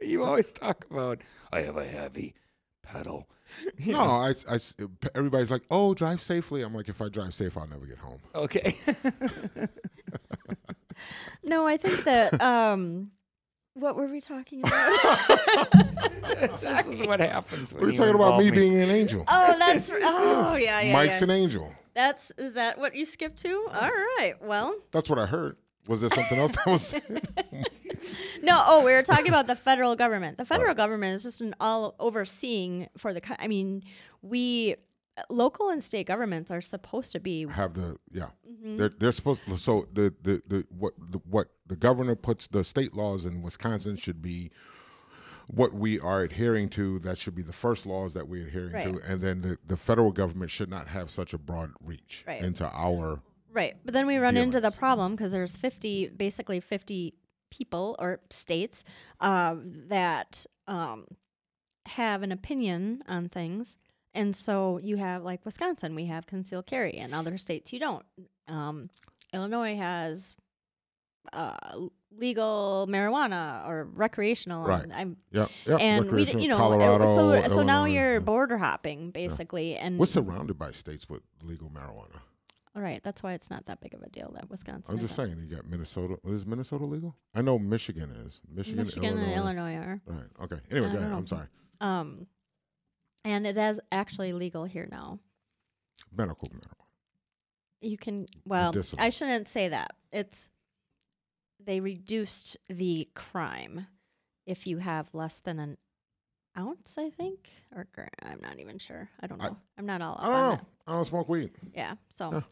you 0.00 0.22
always 0.24 0.52
talk 0.52 0.86
about 0.90 1.20
I 1.52 1.60
have 1.62 1.76
a 1.76 1.84
heavy 1.84 2.34
pedal. 2.82 3.28
You 3.76 3.92
No, 3.92 3.98
know, 4.04 4.10
I, 4.10 4.32
I 4.50 4.54
s- 4.54 4.76
everybody's 5.14 5.50
like, 5.50 5.62
"Oh, 5.70 5.92
drive 5.94 6.22
safely." 6.22 6.62
I'm 6.62 6.74
like, 6.74 6.88
if 6.88 7.00
I 7.02 7.08
drive 7.08 7.34
safe, 7.34 7.56
I'll 7.56 7.66
never 7.66 7.86
get 7.86 7.98
home. 7.98 8.20
Okay. 8.34 8.76
no, 11.42 11.66
I 11.66 11.76
think 11.78 12.04
that. 12.04 12.40
Um, 12.40 13.10
what 13.80 13.96
were 13.96 14.06
we 14.06 14.20
talking 14.20 14.60
about? 14.60 14.98
this 16.22 16.86
is 16.86 17.02
what 17.06 17.20
happens 17.20 17.72
when 17.72 17.82
We're 17.82 17.90
you 17.90 17.96
talking 17.96 18.14
about 18.14 18.34
involve 18.34 18.44
me 18.44 18.50
being 18.50 18.80
an 18.80 18.90
angel. 18.90 19.24
Oh, 19.28 19.56
that's 19.58 19.90
oh 19.92 20.56
yeah 20.56 20.80
yeah. 20.80 20.92
Mike's 20.92 21.18
yeah. 21.18 21.24
an 21.24 21.30
angel. 21.30 21.74
That's 21.94 22.32
is 22.38 22.54
that 22.54 22.78
what 22.78 22.94
you 22.94 23.04
skipped 23.04 23.38
to? 23.42 23.68
All 23.72 23.90
right. 23.90 24.34
Well, 24.40 24.76
That's 24.92 25.08
what 25.10 25.18
I 25.18 25.26
heard. 25.26 25.56
Was 25.88 26.02
there 26.02 26.10
something 26.10 26.38
else 26.38 26.52
that 26.52 26.66
was? 26.66 26.94
no. 28.42 28.62
Oh, 28.66 28.84
we 28.84 28.92
were 28.92 29.02
talking 29.02 29.28
about 29.28 29.46
the 29.46 29.56
federal 29.56 29.96
government. 29.96 30.36
The 30.36 30.44
federal 30.44 30.74
government 30.74 31.14
is 31.14 31.22
just 31.22 31.40
an 31.40 31.54
all 31.60 31.94
overseeing 31.98 32.88
for 32.98 33.14
the. 33.14 33.20
co- 33.20 33.36
I 33.38 33.48
mean, 33.48 33.82
we 34.20 34.76
local 35.30 35.68
and 35.70 35.82
state 35.82 36.06
governments 36.06 36.50
are 36.50 36.60
supposed 36.60 37.12
to 37.12 37.20
be. 37.20 37.46
have 37.46 37.74
the 37.74 37.96
yeah? 38.10 38.28
Mm-hmm. 38.50 38.76
They're 38.76 38.88
they're 38.90 39.12
supposed. 39.12 39.40
So 39.58 39.86
the 39.92 40.14
the 40.22 40.42
the 40.46 40.66
what 40.76 40.94
the, 40.98 41.18
what 41.28 41.48
the 41.66 41.76
governor 41.76 42.14
puts 42.14 42.46
the 42.46 42.64
state 42.64 42.94
laws 42.94 43.24
in 43.24 43.42
Wisconsin 43.42 43.96
should 43.96 44.22
be 44.22 44.50
what 45.48 45.72
we 45.72 45.98
are 45.98 46.22
adhering 46.22 46.68
to. 46.70 46.98
That 47.00 47.18
should 47.18 47.34
be 47.34 47.42
the 47.42 47.52
first 47.52 47.86
laws 47.86 48.14
that 48.14 48.28
we're 48.28 48.46
adhering 48.46 48.72
Right. 48.72 48.84
to, 48.94 49.00
and 49.10 49.20
then 49.20 49.40
the, 49.40 49.58
the 49.66 49.76
federal 49.76 50.12
government 50.12 50.50
should 50.50 50.68
not 50.68 50.88
have 50.88 51.10
such 51.10 51.32
a 51.32 51.38
broad 51.38 51.72
reach 51.82 52.24
Right. 52.26 52.42
into 52.42 52.68
our. 52.70 53.22
Right. 53.50 53.76
But 53.84 53.94
then 53.94 54.06
we 54.06 54.18
run 54.18 54.36
into 54.36 54.60
the 54.60 54.70
problem 54.70 55.12
because 55.16 55.32
there's 55.32 55.56
50, 55.56 56.08
basically 56.08 56.60
50 56.60 57.14
people 57.50 57.96
or 57.98 58.20
states 58.30 58.84
uh, 59.20 59.56
that 59.88 60.44
um, 60.66 61.06
have 61.86 62.22
an 62.22 62.30
opinion 62.30 63.02
on 63.08 63.30
things. 63.30 63.78
And 64.14 64.34
so 64.34 64.78
you 64.82 64.96
have 64.96 65.22
like 65.22 65.44
Wisconsin, 65.44 65.94
we 65.94 66.06
have 66.06 66.26
concealed 66.26 66.66
carry, 66.66 66.94
and 66.94 67.14
other 67.14 67.38
states 67.38 67.72
you 67.72 67.78
don't. 67.78 68.04
Um, 68.48 68.90
Illinois 69.32 69.76
has 69.76 70.34
uh, 71.32 71.54
legal 72.16 72.86
marijuana 72.90 73.66
or 73.68 73.84
recreational. 73.92 74.66
Right. 74.66 74.82
And 74.82 74.92
I'm 74.92 75.16
Yep. 75.32 75.50
Yep. 75.66 75.80
and 75.80 76.10
we, 76.10 76.24
you 76.32 76.48
know, 76.48 76.56
Colorado, 76.56 77.04
so 77.04 77.48
so 77.48 77.62
now 77.62 77.84
you're 77.84 78.20
border 78.20 78.58
hopping 78.58 79.10
basically, 79.10 79.76
and 79.76 79.98
We're 79.98 80.06
surrounded 80.06 80.58
by 80.58 80.72
states 80.72 81.08
with 81.08 81.22
legal 81.42 81.68
marijuana. 81.68 82.20
all 82.74 82.82
right, 82.82 83.02
that's 83.04 83.22
why 83.22 83.34
it's 83.34 83.50
not 83.50 83.66
that 83.66 83.80
big 83.82 83.92
of 83.92 84.02
a 84.02 84.08
deal 84.08 84.32
that 84.36 84.48
Wisconsin. 84.50 84.94
I'm 84.94 85.00
just 85.00 85.14
saying, 85.14 85.36
you 85.46 85.54
got 85.54 85.68
Minnesota. 85.68 86.18
Is 86.24 86.46
Minnesota 86.46 86.86
legal? 86.86 87.14
I 87.34 87.42
know 87.42 87.58
Michigan 87.58 88.10
is. 88.26 88.40
Michigan, 88.50 88.86
Michigan 88.86 89.04
Illinois. 89.18 89.24
and 89.26 89.36
Illinois 89.36 89.74
are. 89.76 90.00
Right. 90.06 90.26
Okay. 90.44 90.58
Anyway, 90.70 90.92
go 90.92 90.98
ahead. 90.98 91.12
I'm 91.12 91.26
sorry. 91.26 91.46
Um, 91.82 92.26
and 93.28 93.46
it 93.46 93.58
is 93.58 93.78
actually 93.92 94.32
legal 94.32 94.64
here 94.64 94.88
now. 94.90 95.18
Medical 96.16 96.48
marijuana. 96.48 96.86
You 97.82 97.98
can 97.98 98.26
well, 98.46 98.72
Medicinal. 98.72 99.04
I 99.04 99.10
shouldn't 99.10 99.46
say 99.46 99.68
that. 99.68 99.92
It's 100.10 100.48
they 101.64 101.80
reduced 101.80 102.56
the 102.68 103.08
crime 103.14 103.86
if 104.46 104.66
you 104.66 104.78
have 104.78 105.10
less 105.12 105.40
than 105.40 105.60
an 105.60 105.76
ounce, 106.56 106.96
I 106.96 107.10
think, 107.10 107.50
or 107.76 107.86
gra- 107.92 108.08
I'm 108.22 108.40
not 108.40 108.58
even 108.58 108.78
sure. 108.78 109.10
I 109.20 109.26
don't 109.26 109.38
know. 109.40 109.58
I, 109.76 109.80
am 109.80 109.84
not 109.84 110.00
all 110.00 110.16
I 110.18 110.26
don't 110.26 110.34
on 110.34 110.40
know. 110.40 110.56
that. 110.56 110.64
I 110.86 110.92
don't 110.92 111.04
smoke 111.04 111.28
weed. 111.28 111.50
Yeah. 111.74 111.94
So. 112.08 112.42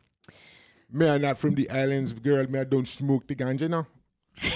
Me, 0.93 1.09
I 1.09 1.17
not 1.19 1.39
from 1.39 1.55
the 1.55 1.71
islands, 1.71 2.13
girl. 2.13 2.47
Me, 2.49 2.61
I 2.61 2.65
don't 2.65 2.87
smoke 2.87 3.27
the 3.27 3.35
ganja 3.35 3.69
now. 3.69 3.87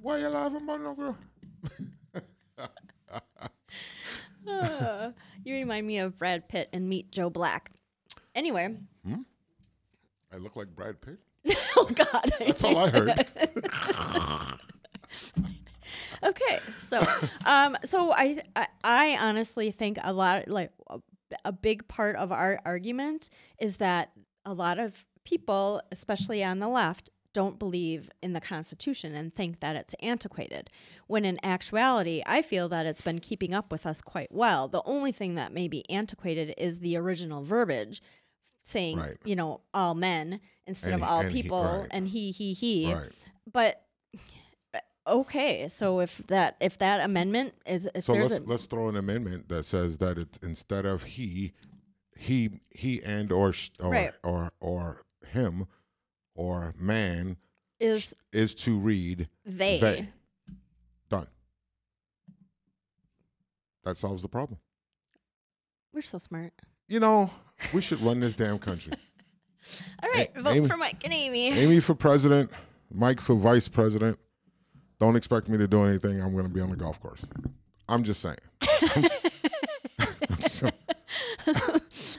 Why 0.00 0.18
you 0.18 0.28
laughing 0.28 0.62
about 0.62 0.80
no 0.80 0.94
girl? 0.94 1.18
Uh, 4.48 5.12
you 5.44 5.54
remind 5.54 5.86
me 5.86 5.98
of 5.98 6.18
Brad 6.18 6.48
Pitt 6.48 6.68
and 6.72 6.88
Meet 6.88 7.10
Joe 7.10 7.30
Black. 7.30 7.70
Anyway, 8.34 8.76
I 10.32 10.36
look 10.36 10.56
like 10.56 10.74
Brad 10.74 11.00
Pitt. 11.00 11.18
oh 11.76 11.90
God, 11.94 12.32
That's 12.38 12.62
all 12.64 12.76
I 12.78 12.90
heard. 12.90 13.30
okay 16.22 16.58
so 16.80 17.06
um 17.44 17.76
so 17.84 18.12
I, 18.12 18.42
I 18.54 18.66
i 18.82 19.16
honestly 19.20 19.70
think 19.70 19.98
a 20.02 20.12
lot 20.12 20.48
like 20.48 20.72
a, 20.90 20.98
a 21.44 21.52
big 21.52 21.86
part 21.88 22.16
of 22.16 22.32
our 22.32 22.60
argument 22.64 23.28
is 23.58 23.76
that 23.76 24.12
a 24.44 24.52
lot 24.52 24.78
of 24.78 25.04
people 25.24 25.80
especially 25.92 26.42
on 26.42 26.58
the 26.58 26.68
left 26.68 27.10
don't 27.36 27.58
believe 27.58 28.08
in 28.22 28.32
the 28.32 28.40
constitution 28.40 29.14
and 29.14 29.34
think 29.34 29.60
that 29.60 29.76
it's 29.76 29.94
antiquated 30.00 30.70
when 31.06 31.24
in 31.26 31.38
actuality 31.44 32.22
i 32.24 32.40
feel 32.40 32.66
that 32.68 32.86
it's 32.86 33.02
been 33.02 33.18
keeping 33.18 33.52
up 33.52 33.70
with 33.70 33.84
us 33.84 34.00
quite 34.00 34.32
well 34.32 34.66
the 34.68 34.82
only 34.86 35.12
thing 35.12 35.34
that 35.34 35.52
may 35.52 35.68
be 35.68 35.82
antiquated 35.90 36.54
is 36.56 36.80
the 36.80 36.96
original 36.96 37.42
verbiage 37.42 38.00
saying 38.64 38.96
Right. 38.98 39.18
you 39.24 39.36
know 39.36 39.60
all 39.74 39.94
men 39.94 40.40
instead 40.66 40.94
And 40.94 41.02
of 41.02 41.06
he- 41.08 41.12
all 41.12 41.20
and 41.20 41.30
he- 41.32 41.42
people 41.42 41.64
right. 41.80 41.88
and 41.90 42.08
he 42.08 42.30
he 42.30 42.54
he 42.54 42.94
right. 42.94 43.10
but 43.52 43.82
okay 45.06 45.68
so 45.68 46.00
if 46.00 46.16
that 46.26 46.56
if 46.60 46.78
that 46.78 47.00
amendment 47.04 47.54
is 47.66 47.88
if 47.94 48.04
So 48.06 48.14
let's 48.14 48.38
a 48.38 48.42
let's 48.44 48.66
throw 48.66 48.88
an 48.88 48.96
amendment 48.96 49.48
that 49.50 49.64
says 49.64 49.98
that 49.98 50.18
it's 50.18 50.38
instead 50.42 50.84
of 50.86 51.02
he, 51.04 51.52
he 52.16 52.50
he 52.70 53.02
and 53.04 53.30
or 53.30 53.52
sh- 53.52 53.70
or 53.78 53.90
Right. 53.90 54.14
or 54.24 54.50
or 54.60 55.02
him 55.28 55.66
or 56.36 56.72
man 56.78 57.36
is 57.80 58.14
is 58.32 58.54
to 58.54 58.78
read 58.78 59.28
they, 59.44 59.80
they. 59.80 60.08
Done. 61.10 61.26
That 63.84 63.96
solves 63.96 64.22
the 64.22 64.28
problem. 64.28 64.58
we're 65.92 66.02
so 66.02 66.18
smart 66.18 66.52
You 66.88 67.00
know, 67.00 67.30
we 67.72 67.80
should 67.80 68.00
run 68.00 68.20
this 68.20 68.34
damn 68.34 68.58
country. 68.58 68.92
all 70.02 70.10
right 70.10 70.30
A- 70.36 70.42
vote 70.42 70.54
Amy- 70.56 70.68
for 70.68 70.76
mike 70.76 71.02
and 71.04 71.12
amy 71.12 71.48
Amy 71.48 71.80
for 71.80 71.94
president, 71.94 72.50
Mike 72.92 73.20
for 73.20 73.34
vice 73.34 73.68
president. 73.68 74.18
Don't 75.00 75.16
expect 75.16 75.48
me 75.48 75.58
to 75.58 75.66
do 75.68 75.82
anything. 75.84 76.20
I'm 76.22 76.32
going 76.32 76.46
to 76.46 76.52
be 76.52 76.60
on 76.60 76.70
the 76.70 76.76
golf 76.76 77.00
course. 77.00 77.24
I'm 77.88 78.02
just 78.02 78.20
saying. 78.22 78.38
I'm 79.98 80.40
So, 80.40 80.70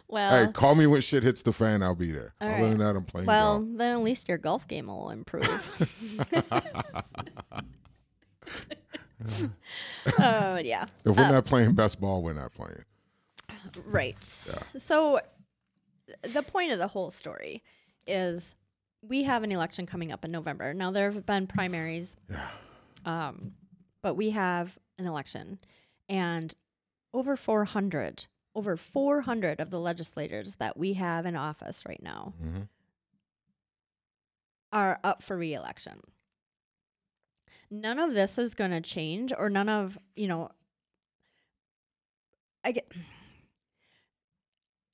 well 0.09 0.45
hey, 0.45 0.51
call 0.51 0.75
me 0.75 0.87
when 0.87 1.01
shit 1.01 1.23
hits 1.23 1.41
the 1.43 1.53
fan. 1.53 1.81
I'll 1.83 1.95
be 1.95 2.11
there. 2.11 2.33
All 2.41 2.47
Other 2.47 2.61
right. 2.63 2.69
than 2.69 2.77
that, 2.79 2.95
I'm 2.95 3.03
playing 3.03 3.27
well 3.27 3.59
golf. 3.59 3.69
then 3.77 3.97
at 3.97 4.03
least 4.03 4.27
your 4.29 4.37
golf 4.37 4.67
game 4.67 4.87
will 4.87 5.09
improve 5.09 5.89
oh 10.19 10.57
yeah 10.57 10.85
If 11.05 11.15
we're 11.17 11.29
not 11.31 11.45
playing 11.45 11.73
best 11.73 11.99
ball, 11.99 12.21
we're 12.21 12.33
not 12.33 12.53
playing. 12.53 12.83
Right. 13.85 14.23
So 14.23 15.19
the 16.21 16.41
point 16.43 16.71
of 16.71 16.79
the 16.79 16.87
whole 16.87 17.11
story 17.11 17.63
is 18.05 18.55
we 19.01 19.23
have 19.23 19.43
an 19.43 19.51
election 19.51 19.85
coming 19.85 20.11
up 20.11 20.23
in 20.23 20.31
November. 20.31 20.73
Now 20.73 20.91
there 20.91 21.11
have 21.11 21.25
been 21.25 21.47
primaries. 21.47 22.15
Yeah. 22.29 22.47
Um, 23.05 23.53
but 24.01 24.15
we 24.15 24.29
have 24.31 24.77
an 24.97 25.05
election 25.05 25.59
and 26.07 26.53
over 27.13 27.35
400 27.35 28.27
over 28.57 28.75
400 28.75 29.61
of 29.61 29.69
the 29.69 29.79
legislators 29.79 30.55
that 30.55 30.75
we 30.75 30.93
have 30.93 31.27
in 31.27 31.35
office 31.35 31.85
right 31.85 32.01
now 32.01 32.33
hmm 32.41 32.63
are 34.73 34.99
up 35.01 35.23
for 35.23 35.37
reelection. 35.37 36.01
None 37.71 37.99
of 37.99 38.13
this 38.13 38.37
is 38.37 38.53
going 38.53 38.71
to 38.71 38.81
change, 38.81 39.31
or 39.35 39.49
none 39.49 39.69
of, 39.69 39.97
you 40.13 40.27
know, 40.27 40.49
I 42.65 42.73
get. 42.73 42.91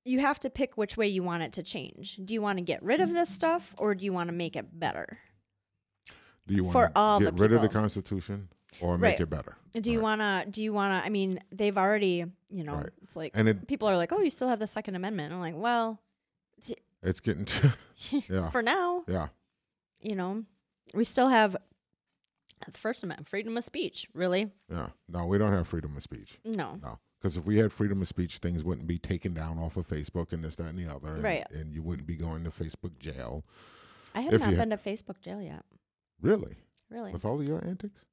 You 0.05 0.19
have 0.19 0.37
to 0.39 0.51
pick 0.51 0.77
which 0.77 0.95
way 0.95 1.07
you 1.07 1.23
want 1.23 1.41
it 1.41 1.53
to 1.53 1.63
change. 1.63 2.19
Do 2.23 2.35
you 2.35 2.41
want 2.41 2.59
to 2.59 2.63
get 2.63 2.83
rid 2.83 3.01
of 3.01 3.13
this 3.13 3.29
stuff, 3.29 3.73
or 3.79 3.95
do 3.95 4.05
you 4.05 4.13
want 4.13 4.27
to 4.27 4.33
make 4.33 4.55
it 4.55 4.79
better? 4.79 5.17
Do 6.45 6.53
you 6.53 6.63
want 6.65 6.73
For 6.73 6.91
all 6.95 7.17
to 7.17 7.25
get 7.25 7.39
rid 7.39 7.51
of 7.51 7.63
the. 7.63 7.69
Constitution 7.69 8.49
or 8.81 8.97
make 8.97 9.13
Right. 9.13 9.21
it 9.21 9.29
better? 9.29 9.55
Do 9.73 9.91
you 9.91 9.99
Right. 9.99 10.03
want 10.19 10.21
to? 10.45 10.51
Do 10.51 10.63
you 10.63 10.73
want 10.73 10.91
to? 11.01 11.05
I 11.05 11.09
mean, 11.09 11.39
they've 11.51 11.77
already, 11.77 12.25
you 12.49 12.63
know, 12.63 12.75
Right. 12.75 12.89
it's 13.01 13.15
like 13.15 13.31
And 13.35 13.47
it, 13.49 13.67
people 13.67 13.87
are 13.87 13.97
like, 13.97 14.11
"Oh, 14.11 14.19
you 14.21 14.29
still 14.29 14.47
have 14.49 14.59
the 14.59 14.67
Second 14.67 14.95
Amendment." 14.95 15.33
I'm 15.33 15.39
like, 15.39 15.55
"Well, 15.55 15.99
it's 17.03 17.19
getting, 17.19 17.47
yeah, 18.29 18.49
for 18.49 18.61
now, 18.61 19.03
yeah. 19.07 19.29
you 19.99 20.15
know, 20.15 20.45
we 20.93 21.03
still 21.03 21.29
have 21.29 21.55
the 22.65 22.77
First 22.77 23.03
Amendment, 23.03 23.27
freedom 23.29 23.57
of 23.57 23.63
speech. 23.63 24.07
Really, 24.13 24.51
Yeah. 24.69 24.89
No, 25.09 25.25
we 25.25 25.37
don't 25.37 25.51
have 25.51 25.67
freedom 25.67 25.97
of 25.97 26.03
speech. 26.03 26.39
no, 26.45 26.75
No. 26.81 26.99
Because 27.19 27.37
if 27.37 27.45
we 27.45 27.57
had 27.57 27.71
freedom 27.71 28.01
of 28.01 28.07
speech, 28.09 28.39
things 28.39 28.63
wouldn't 28.65 28.85
be 28.85 28.97
taken 28.97 29.33
down 29.33 29.57
off 29.57 29.77
of 29.77 29.87
Facebook 29.87 30.33
and 30.33 30.43
this, 30.43 30.57
that, 30.57 30.67
and 30.67 30.77
the 30.77 30.87
other. 30.93 31.13
and- 31.15 31.23
Right. 31.23 31.49
And, 31.51 31.73
you 31.73 31.81
wouldn't 31.81 32.05
be 32.05 32.15
going 32.17 32.43
to 32.43 32.49
Facebook 32.51 32.99
jail. 32.99 33.45
I 34.13 34.21
have 34.21 34.39
not 34.41 34.51
been 34.55 34.69
to 34.71 34.77
Facebook 34.77 35.21
jail 35.21 35.41
yet. 35.41 35.63
Really? 36.21 36.57
Really, 36.89 37.11
With 37.13 37.23
all 37.25 37.39
of 37.41 37.47
your 37.47 37.63
antics? 37.65 38.03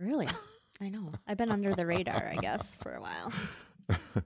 Really, 0.00 0.28
I 0.80 0.88
know. 0.88 1.12
I've 1.26 1.36
been 1.38 1.50
under 1.50 1.74
the 1.74 1.86
radar, 1.86 2.26
I 2.28 2.36
guess, 2.36 2.74
for 2.76 2.94
a 2.94 3.00
while. 3.00 3.32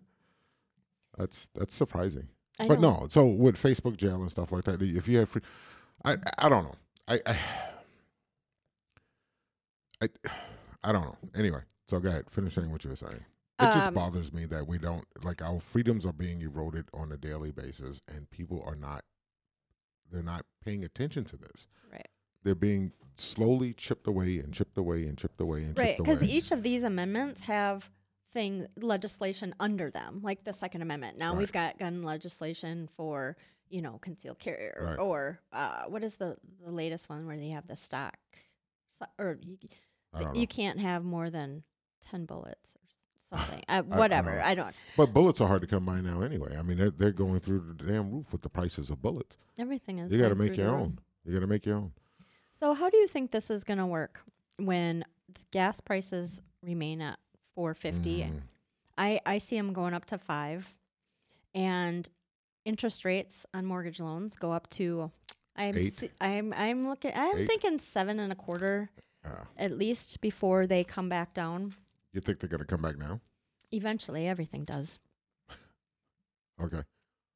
That's 1.18 1.48
that's 1.54 1.74
surprising. 1.74 2.28
I 2.58 2.66
but 2.66 2.80
know. 2.80 3.00
no, 3.02 3.08
so 3.08 3.26
with 3.26 3.56
Facebook 3.62 3.96
jail 3.98 4.22
and 4.22 4.30
stuff 4.30 4.50
like 4.50 4.64
that, 4.64 4.80
if 4.80 5.06
you 5.06 5.18
have 5.18 5.28
free, 5.28 5.42
I 6.04 6.16
I 6.38 6.48
don't 6.48 6.64
know. 6.64 6.74
I 7.06 7.20
I 7.26 7.36
I, 10.02 10.08
I 10.82 10.92
don't 10.92 11.02
know. 11.02 11.16
Anyway, 11.36 11.60
so 11.86 12.00
go 12.00 12.08
ahead, 12.08 12.24
finish 12.30 12.54
saying 12.54 12.70
what 12.70 12.82
you 12.82 12.90
were 12.90 12.96
saying. 12.96 13.24
It 13.60 13.72
just 13.72 13.88
Um, 13.88 13.94
bothers 13.94 14.32
me 14.32 14.46
that 14.46 14.66
we 14.66 14.78
don't 14.78 15.04
like 15.22 15.42
our 15.42 15.60
freedoms 15.60 16.04
are 16.06 16.12
being 16.14 16.40
eroded 16.40 16.88
on 16.94 17.12
a 17.12 17.16
daily 17.16 17.52
basis, 17.52 18.00
and 18.08 18.28
people 18.30 18.62
are 18.66 18.74
not 18.74 19.04
they're 20.10 20.22
not 20.22 20.44
paying 20.64 20.82
attention 20.82 21.24
to 21.24 21.36
this. 21.36 21.66
Right. 21.92 22.08
They're 22.44 22.54
being 22.54 22.92
slowly 23.16 23.72
chipped 23.74 24.06
away 24.06 24.38
and 24.38 24.52
chipped 24.52 24.76
away 24.78 25.04
and 25.04 25.16
chipped 25.18 25.40
away 25.40 25.62
and 25.62 25.78
Right, 25.78 25.96
because 25.98 26.22
each 26.24 26.50
of 26.50 26.62
these 26.62 26.82
amendments 26.82 27.42
have 27.42 27.90
thing 28.32 28.66
legislation 28.76 29.54
under 29.60 29.90
them, 29.90 30.20
like 30.22 30.44
the 30.44 30.52
Second 30.52 30.80
Amendment. 30.82 31.18
Now 31.18 31.32
Right. 31.32 31.38
we've 31.40 31.52
got 31.52 31.78
gun 31.78 32.02
legislation 32.02 32.88
for 32.88 33.36
you 33.68 33.80
know 33.82 33.98
concealed 33.98 34.38
carry, 34.38 34.66
or, 34.68 34.84
Right. 34.84 34.98
or 34.98 35.40
uh, 35.52 35.84
what 35.88 36.02
is 36.02 36.16
the 36.16 36.36
the 36.64 36.70
latest 36.70 37.08
one 37.08 37.26
where 37.26 37.36
they 37.36 37.50
have 37.50 37.66
the 37.66 37.76
stock, 37.76 38.18
so- 38.98 39.06
or 39.18 39.38
you, 39.42 39.58
I 40.14 40.32
you 40.32 40.46
can't 40.46 40.80
have 40.80 41.04
more 41.04 41.28
than 41.30 41.62
ten 42.00 42.24
bullets 42.24 42.74
or 42.76 42.80
something. 43.38 43.62
Uh, 43.68 43.82
I 43.90 43.98
whatever, 43.98 44.32
don't- 44.32 44.44
I 44.44 44.54
don't. 44.54 44.74
But 44.96 45.12
bullets 45.12 45.40
are 45.40 45.48
hard 45.48 45.60
to 45.62 45.66
come 45.66 45.84
by 45.84 46.00
now 46.00 46.22
anyway. 46.22 46.56
I 46.58 46.62
mean, 46.62 46.78
they're, 46.78 46.90
they're 46.90 47.12
going 47.12 47.40
through 47.40 47.74
the 47.78 47.84
damn 47.84 48.10
roof 48.10 48.32
with 48.32 48.42
the 48.42 48.48
prices 48.50 48.88
of 48.90 49.00
bullets. 49.02 49.36
Everything 49.58 49.98
is. 49.98 50.12
You 50.12 50.18
got 50.18 50.30
to 50.30 50.34
make 50.34 50.56
your 50.56 50.68
own. 50.74 50.98
You 51.24 51.32
got 51.34 51.40
to 51.40 51.46
make 51.46 51.64
your 51.66 51.76
own. 51.76 51.92
So 52.62 52.74
how 52.74 52.88
do 52.90 52.96
you 52.96 53.08
think 53.08 53.32
this 53.32 53.50
is 53.50 53.64
going 53.64 53.78
to 53.78 53.86
work 53.86 54.20
when 54.56 55.04
the 55.34 55.40
gas 55.50 55.80
prices 55.80 56.40
remain 56.62 57.02
at 57.02 57.18
450? 57.56 58.20
Mm. 58.22 58.40
I 58.96 59.20
I 59.26 59.38
see 59.38 59.56
them 59.56 59.72
going 59.72 59.94
up 59.94 60.04
to 60.06 60.16
5 60.16 60.78
and 61.56 62.08
interest 62.64 63.04
rates 63.04 63.46
on 63.52 63.66
mortgage 63.66 63.98
loans 63.98 64.36
go 64.36 64.52
up 64.52 64.70
to 64.70 65.10
I'm 65.56 65.74
se- 65.90 66.12
I'm 66.20 66.52
I'm 66.52 66.84
looking 66.84 67.10
I'm 67.16 67.36
Eight. 67.36 67.48
thinking 67.48 67.80
seven 67.80 68.20
and 68.20 68.30
a 68.32 68.36
quarter 68.36 68.90
Yeah. 69.24 69.40
at 69.56 69.76
least 69.76 70.20
before 70.20 70.68
they 70.68 70.84
come 70.84 71.08
back 71.08 71.34
down. 71.34 71.74
You 72.12 72.20
think 72.20 72.38
they're 72.38 72.48
going 72.48 72.60
to 72.60 72.64
come 72.64 72.82
back 72.82 72.96
now? 72.96 73.20
Eventually 73.72 74.28
everything 74.28 74.64
does. 74.64 75.00
Okay. 76.62 76.82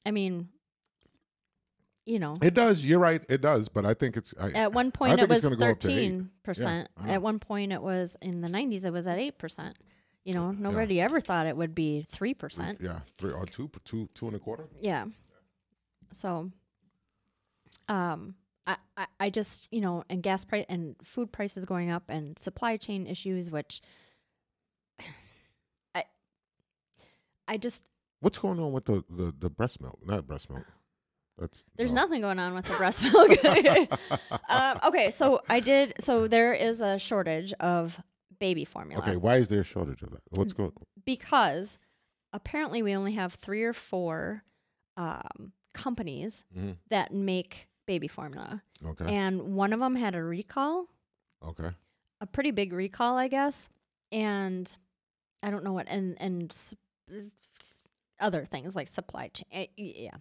I 0.05 0.13
mean 0.13 0.51
you 2.07 2.19
know, 2.21 2.39
It 2.41 2.55
does. 2.55 2.85
You're 2.85 3.01
right. 3.01 3.21
It 3.29 3.43
does. 3.43 3.69
But 3.69 3.85
I 3.85 3.93
think 3.93 4.17
it's. 4.17 4.33
I, 4.41 4.51
at 4.53 4.73
one 4.73 4.93
point 4.93 5.21
it 5.21 5.29
was 5.29 5.43
gonna 5.43 5.57
go 5.57 5.71
up 5.71 5.81
to 5.81 5.91
eight. 5.91 5.95
thirteen 5.95 6.31
percent. 6.45 6.89
Yeah. 7.05 7.15
At 7.15 7.23
one 7.23 7.41
point 7.41 7.73
it 7.73 7.83
was 7.83 8.17
in 8.23 8.41
the 8.41 8.49
nineties. 8.49 8.85
It 8.85 8.93
was 8.93 9.07
at 9.07 9.19
eight 9.19 9.39
percent. 9.39 9.77
You 10.25 10.35
know, 10.35 10.51
nobody 10.53 11.01
ever 11.01 11.21
thought 11.21 11.47
it 11.47 11.57
would 11.57 11.75
be 11.75 12.07
three 12.11 12.33
percent. 12.33 12.81
yeah, 12.81 13.01
three 13.19 13.33
or 13.33 13.45
two, 13.45 13.71
two, 13.85 14.09
two 14.15 14.27
and 14.27 14.37
a 14.37 14.39
quarter. 14.39 14.69
Yeah. 14.81 15.07
So, 16.13 16.51
um, 17.89 18.35
I, 18.67 18.77
I, 18.97 19.07
I 19.21 19.31
just 19.31 19.69
you 19.71 19.81
know, 19.81 20.05
and 20.09 20.23
gas 20.23 20.45
price 20.45 20.65
and 20.69 20.97
food 21.05 21.33
prices 21.33 21.65
going 21.65 21.91
up 21.91 22.05
and 22.09 22.39
supply 22.39 22.77
chain 22.77 23.07
issues, 23.07 23.51
which 23.51 23.81
I, 25.95 26.05
I 27.49 27.57
just 27.57 27.85
What's 28.21 28.39
going 28.39 28.59
on 28.59 28.73
with 28.73 28.87
the, 28.87 29.05
the, 29.11 29.35
the 29.39 29.51
breast 29.51 29.81
milk? 29.81 29.99
Not 30.05 30.27
breast 30.27 30.49
milk. 30.51 30.65
That's 31.39 31.65
there's 31.77 31.93
no. 31.93 32.03
nothing 32.03 32.23
going 32.23 32.39
on 32.39 32.55
with 32.55 32.65
the 32.65 32.75
breast 32.75 33.03
milk. 33.03 33.31
um, 34.49 34.79
okay, 34.87 35.11
so 35.11 35.41
I 35.49 35.61
did. 35.61 35.95
So 36.01 36.27
there 36.29 36.55
is 36.55 36.81
a 36.81 36.99
shortage 36.99 37.53
of 37.55 38.01
baby 38.39 38.65
formula. 38.65 39.03
Okay, 39.03 39.17
why 39.17 39.37
is 39.37 39.49
there 39.49 39.61
a 39.61 39.65
shortage 39.65 40.03
of 40.03 40.11
that? 40.13 40.23
What's 40.31 40.53
going? 40.53 40.73
because 41.05 41.79
apparently 42.33 42.83
we 42.83 42.95
only 42.97 43.13
have 43.13 43.35
three 43.35 43.63
or 43.63 43.73
four 43.73 44.43
um, 44.97 45.53
companies 45.75 46.45
Mhm. 46.57 46.77
that 46.91 47.13
make 47.13 47.69
baby 47.87 48.09
formula, 48.09 48.63
Okay, 48.85 49.05
and 49.15 49.55
one 49.55 49.73
of 49.73 49.79
them 49.81 49.95
had 49.95 50.15
a 50.15 50.23
recall, 50.23 50.87
okay, 51.43 51.71
a 52.21 52.27
pretty 52.27 52.51
big 52.51 52.73
recall, 52.73 53.17
I 53.17 53.29
guess, 53.29 53.69
and 54.11 54.75
I 55.43 55.51
don't 55.51 55.63
know 55.65 55.73
what, 55.75 55.87
and 55.89 56.17
and 56.21 56.51
other 58.21 58.45
things 58.45 58.75
like 58.77 58.89
supply 58.89 59.29
chain. 59.29 59.47
eh, 59.53 59.67
Yeah, 59.77 60.17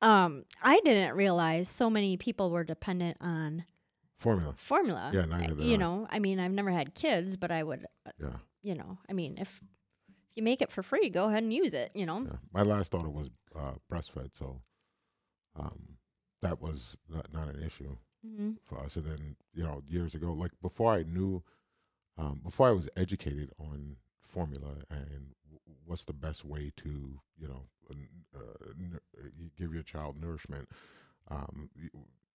um, 0.00 0.44
I 0.62 0.80
didn't 0.84 1.14
realize 1.16 1.68
so 1.68 1.88
many 1.90 2.16
people 2.16 2.50
were 2.50 2.64
dependent 2.64 3.16
on 3.20 3.64
formula. 4.18 4.54
formula. 4.56 5.10
Yeah, 5.12 5.24
neither 5.24 5.54
did 5.54 5.64
you 5.64 5.74
I. 5.74 5.78
know, 5.78 6.06
I 6.10 6.18
mean, 6.18 6.38
I've 6.40 6.52
never 6.52 6.70
had 6.70 6.94
kids, 6.94 7.36
but 7.36 7.50
I 7.50 7.62
would, 7.62 7.86
uh, 8.06 8.10
Yeah, 8.20 8.36
you 8.62 8.74
know, 8.74 8.98
I 9.08 9.12
mean, 9.12 9.36
if 9.38 9.60
if 10.30 10.36
you 10.36 10.42
make 10.42 10.62
it 10.62 10.70
for 10.72 10.82
free, 10.82 11.10
go 11.10 11.28
ahead 11.28 11.42
and 11.42 11.52
use 11.52 11.74
it. 11.74 11.90
You 11.94 12.06
know. 12.06 12.22
yeah. 12.24 12.36
My 12.52 12.62
last 12.62 12.92
daughter 12.92 13.10
was 13.10 13.28
uh, 13.54 13.72
breastfed, 13.90 14.36
so 14.38 14.62
um, 15.58 15.98
that 16.40 16.60
was 16.60 16.96
not, 17.08 17.32
not 17.32 17.48
an 17.48 17.62
issue 17.62 17.96
Mm-hmm. 18.24 18.52
for 18.62 18.78
us. 18.78 18.94
And 18.94 19.04
then 19.04 19.34
you 19.52 19.64
know, 19.64 19.82
years 19.88 20.14
ago, 20.14 20.32
like 20.32 20.52
before 20.62 20.92
I 20.94 21.02
knew, 21.02 21.42
um, 22.16 22.40
before 22.44 22.68
I 22.68 22.70
was 22.70 22.88
educated 22.96 23.50
on 23.58 23.96
formula 24.28 24.76
and 24.90 25.34
what's 25.86 26.04
the 26.04 26.12
best 26.12 26.44
way 26.44 26.72
to 26.78 26.88
you 27.38 27.48
know 27.48 27.62
uh, 27.90 28.70
n- 28.78 29.00
uh, 29.18 29.28
give 29.58 29.72
your 29.74 29.82
child 29.82 30.16
nourishment. 30.20 30.68
Um, 31.30 31.68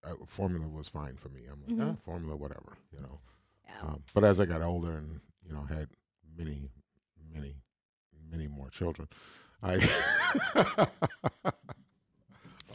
uh, 0.03 0.13
formula 0.27 0.67
was 0.67 0.87
fine 0.87 1.17
for 1.17 1.29
me. 1.29 1.41
I'm 1.51 1.77
like, 1.77 1.87
ah, 1.89 1.95
formula, 2.05 2.35
whatever, 2.35 2.77
you 2.93 3.01
know. 3.01 3.19
Yeah. 3.65 3.89
Um, 3.89 4.03
but 4.13 4.23
as 4.23 4.39
I 4.39 4.45
got 4.45 4.61
older 4.61 4.91
and 4.91 5.19
you 5.45 5.53
know 5.53 5.63
had 5.63 5.89
many, 6.37 6.69
many, 7.33 7.55
many 8.31 8.47
more 8.47 8.69
children, 8.69 9.07
I 9.61 9.79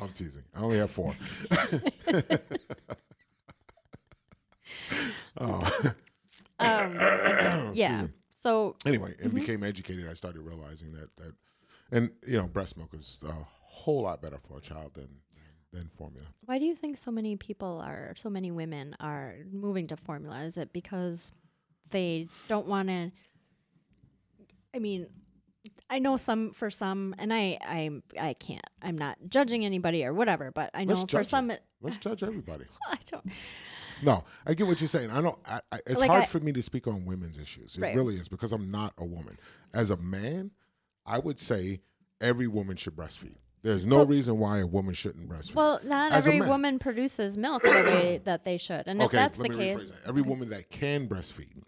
I'm 0.00 0.12
teasing. 0.14 0.42
I 0.54 0.60
only 0.60 0.78
have 0.78 0.90
four. 0.90 1.14
oh. 5.40 5.70
Um, 6.58 6.94
yeah. 7.74 8.04
So 8.42 8.76
Anyway, 8.84 9.14
and 9.20 9.32
Mhm. 9.32 9.36
became 9.36 9.62
educated. 9.62 10.08
I 10.08 10.14
started 10.14 10.40
realizing 10.42 10.92
that 10.94 11.14
that, 11.16 11.34
and 11.92 12.10
you 12.26 12.38
know, 12.38 12.48
breast 12.48 12.76
milk 12.76 12.92
is 12.94 13.22
a 13.26 13.32
whole 13.32 14.02
lot 14.02 14.20
better 14.20 14.38
for 14.38 14.58
a 14.58 14.60
child 14.60 14.94
than 14.94 15.20
than 15.72 15.88
formula. 15.96 16.26
why 16.44 16.58
do 16.58 16.66
you 16.66 16.74
think 16.76 16.98
so 16.98 17.10
many 17.10 17.34
people 17.36 17.82
are, 17.86 18.12
so 18.16 18.28
many 18.28 18.50
women 18.50 18.94
are 19.00 19.36
moving 19.50 19.86
to 19.86 19.96
formula? 19.96 20.42
Is 20.42 20.58
it 20.58 20.70
because 20.72 21.32
they 21.90 22.28
don't 22.48 22.66
want 22.66 22.88
to? 22.88 23.10
I 24.74 24.78
mean, 24.78 25.06
I 25.88 25.98
know 25.98 26.16
some 26.16 26.52
for 26.52 26.68
some, 26.68 27.14
and 27.18 27.32
I 27.32 27.58
I 27.62 28.02
I 28.20 28.34
can't. 28.34 28.66
I'm 28.82 28.98
not 28.98 29.18
judging 29.28 29.64
anybody 29.64 30.04
or 30.04 30.12
whatever, 30.12 30.50
but 30.50 30.70
I 30.74 30.84
know 30.84 30.94
Let's 30.94 31.02
for 31.04 31.18
judge 31.18 31.26
some, 31.28 31.50
it, 31.50 31.62
Let's 31.80 31.98
judge 31.98 32.22
everybody. 32.22 32.64
I 32.88 32.98
don't. 33.10 33.24
No, 34.02 34.24
I 34.46 34.54
get 34.54 34.66
what 34.66 34.80
you're 34.80 34.88
saying. 34.88 35.10
I 35.10 35.20
don't. 35.22 35.38
I, 35.46 35.60
I, 35.70 35.78
it's 35.86 36.00
Like 36.00 36.10
hard 36.10 36.22
I- 36.24 36.26
for 36.26 36.40
me 36.40 36.52
to 36.52 36.62
speak 36.62 36.86
on 36.86 37.04
women's 37.04 37.38
issues. 37.38 37.76
It 37.76 37.80
Right. 37.80 37.94
really 37.96 38.16
is 38.16 38.28
because 38.28 38.52
I'm 38.52 38.70
not 38.70 38.92
a 38.98 39.04
woman. 39.04 39.38
As 39.72 39.90
a 39.90 39.96
man, 39.96 40.50
I 41.06 41.18
would 41.18 41.38
say 41.38 41.80
every 42.20 42.46
woman 42.48 42.76
should 42.76 42.96
breastfeed. 42.96 43.36
There's 43.62 43.86
no 43.86 43.98
Well- 43.98 44.06
reason 44.06 44.38
why 44.38 44.58
a 44.58 44.66
woman 44.66 44.92
shouldn't 44.94 45.28
breastfeed. 45.28 45.54
Well, 45.54 45.80
not 45.84 46.12
As 46.12 46.26
every 46.26 46.40
woman 46.40 46.78
produces 46.80 47.36
milk 47.36 47.62
the 47.62 47.70
way 47.70 48.20
that 48.24 48.44
they 48.44 48.56
should, 48.56 48.82
and 48.86 49.00
if 49.00 49.06
okay, 49.06 49.16
that's 49.16 49.38
the 49.38 49.48
case, 49.48 49.90
that. 49.90 50.00
Every 50.08 50.22
woman 50.22 50.48
that 50.50 50.68
can 50.70 51.08
breastfeed 51.08 51.62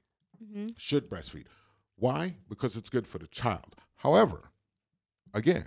Mhm. 0.45 0.74
should 0.76 1.09
breastfeed. 1.09 1.47
Why? 1.97 2.35
Because 2.49 2.74
it's 2.76 2.89
good 2.91 3.07
for 3.07 3.18
the 3.18 3.28
child. 3.28 3.76
However, 3.97 4.51
again, 5.32 5.66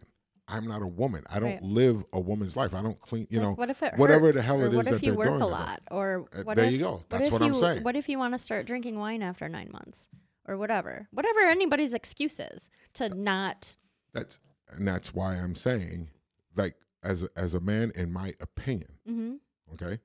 I'm 0.49 0.65
not 0.65 0.81
a 0.81 0.87
woman. 0.87 1.23
I 1.29 1.39
don't 1.39 1.49
Right. 1.49 1.63
live 1.63 2.05
a 2.13 2.19
woman's 2.19 2.55
life. 2.55 2.73
I 2.73 2.81
don't 2.81 2.99
clean. 3.01 3.27
You 3.29 3.39
Like, 3.39 3.47
know, 3.49 3.53
what 3.55 3.69
if 3.69 3.83
it 3.83 3.97
whatever 3.97 4.31
the 4.31 4.41
hell 4.41 4.63
it 4.63 4.69
is 4.71 4.75
what 4.77 4.85
that 4.85 4.95
if 4.95 5.03
you 5.03 5.11
they're 5.11 5.17
work 5.17 5.27
doing 5.27 5.41
a 5.41 5.47
lot? 5.47 5.81
Or 5.91 6.27
Uh, 6.33 6.53
there 6.53 6.65
if, 6.65 6.71
you 6.71 6.79
go. 6.79 7.03
That's 7.09 7.29
what 7.31 7.41
I'm 7.41 7.53
you, 7.53 7.59
saying. 7.59 7.83
What 7.83 7.95
if 7.95 8.07
you 8.07 8.17
want 8.17 8.33
to 8.33 8.37
start 8.37 8.65
drinking 8.65 8.97
wine 8.97 9.21
after 9.21 9.49
nine 9.49 9.69
months, 9.71 10.07
or 10.47 10.57
whatever? 10.57 11.09
Whatever 11.11 11.41
anybody's 11.41 11.93
excuse 11.93 12.39
is 12.39 12.69
to 12.93 13.09
not. 13.09 13.75
That's 14.13 14.39
and 14.69 14.87
that's 14.87 15.13
why 15.13 15.35
I'm 15.35 15.55
saying, 15.55 16.09
like, 16.55 16.75
as 17.03 17.23
a, 17.23 17.29
as 17.35 17.53
a 17.53 17.59
man, 17.59 17.91
in 17.95 18.11
my 18.13 18.33
opinion, 18.39 18.99
hmm 19.05 19.35
okay, 19.73 19.99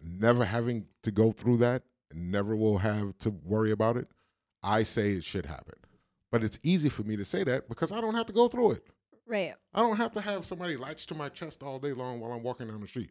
never 0.00 0.44
having 0.44 0.86
to 1.02 1.10
go 1.10 1.32
through 1.32 1.56
that, 1.58 1.82
never 2.14 2.54
will 2.54 2.78
have 2.78 3.18
to 3.18 3.30
worry 3.30 3.72
about 3.72 3.96
it. 3.96 4.06
I 4.62 4.84
say 4.84 5.12
it 5.12 5.24
should 5.24 5.46
happen, 5.46 5.74
but 6.30 6.44
it's 6.44 6.60
easy 6.62 6.88
for 6.88 7.02
me 7.02 7.16
to 7.16 7.24
say 7.24 7.42
that 7.42 7.68
because 7.68 7.90
I 7.90 8.00
don't 8.00 8.14
have 8.14 8.26
to 8.26 8.32
go 8.32 8.46
through 8.46 8.72
it. 8.72 8.86
Right. 9.32 9.54
I 9.74 9.80
don't 9.80 9.96
have 9.96 10.12
to 10.12 10.20
have 10.20 10.44
somebody 10.44 10.76
latched 10.76 11.08
to 11.08 11.14
my 11.14 11.30
chest 11.30 11.62
all 11.62 11.78
day 11.78 11.92
long 11.92 12.20
while 12.20 12.32
I'm 12.32 12.42
walking 12.42 12.66
down 12.68 12.82
the 12.82 12.86
street, 12.86 13.08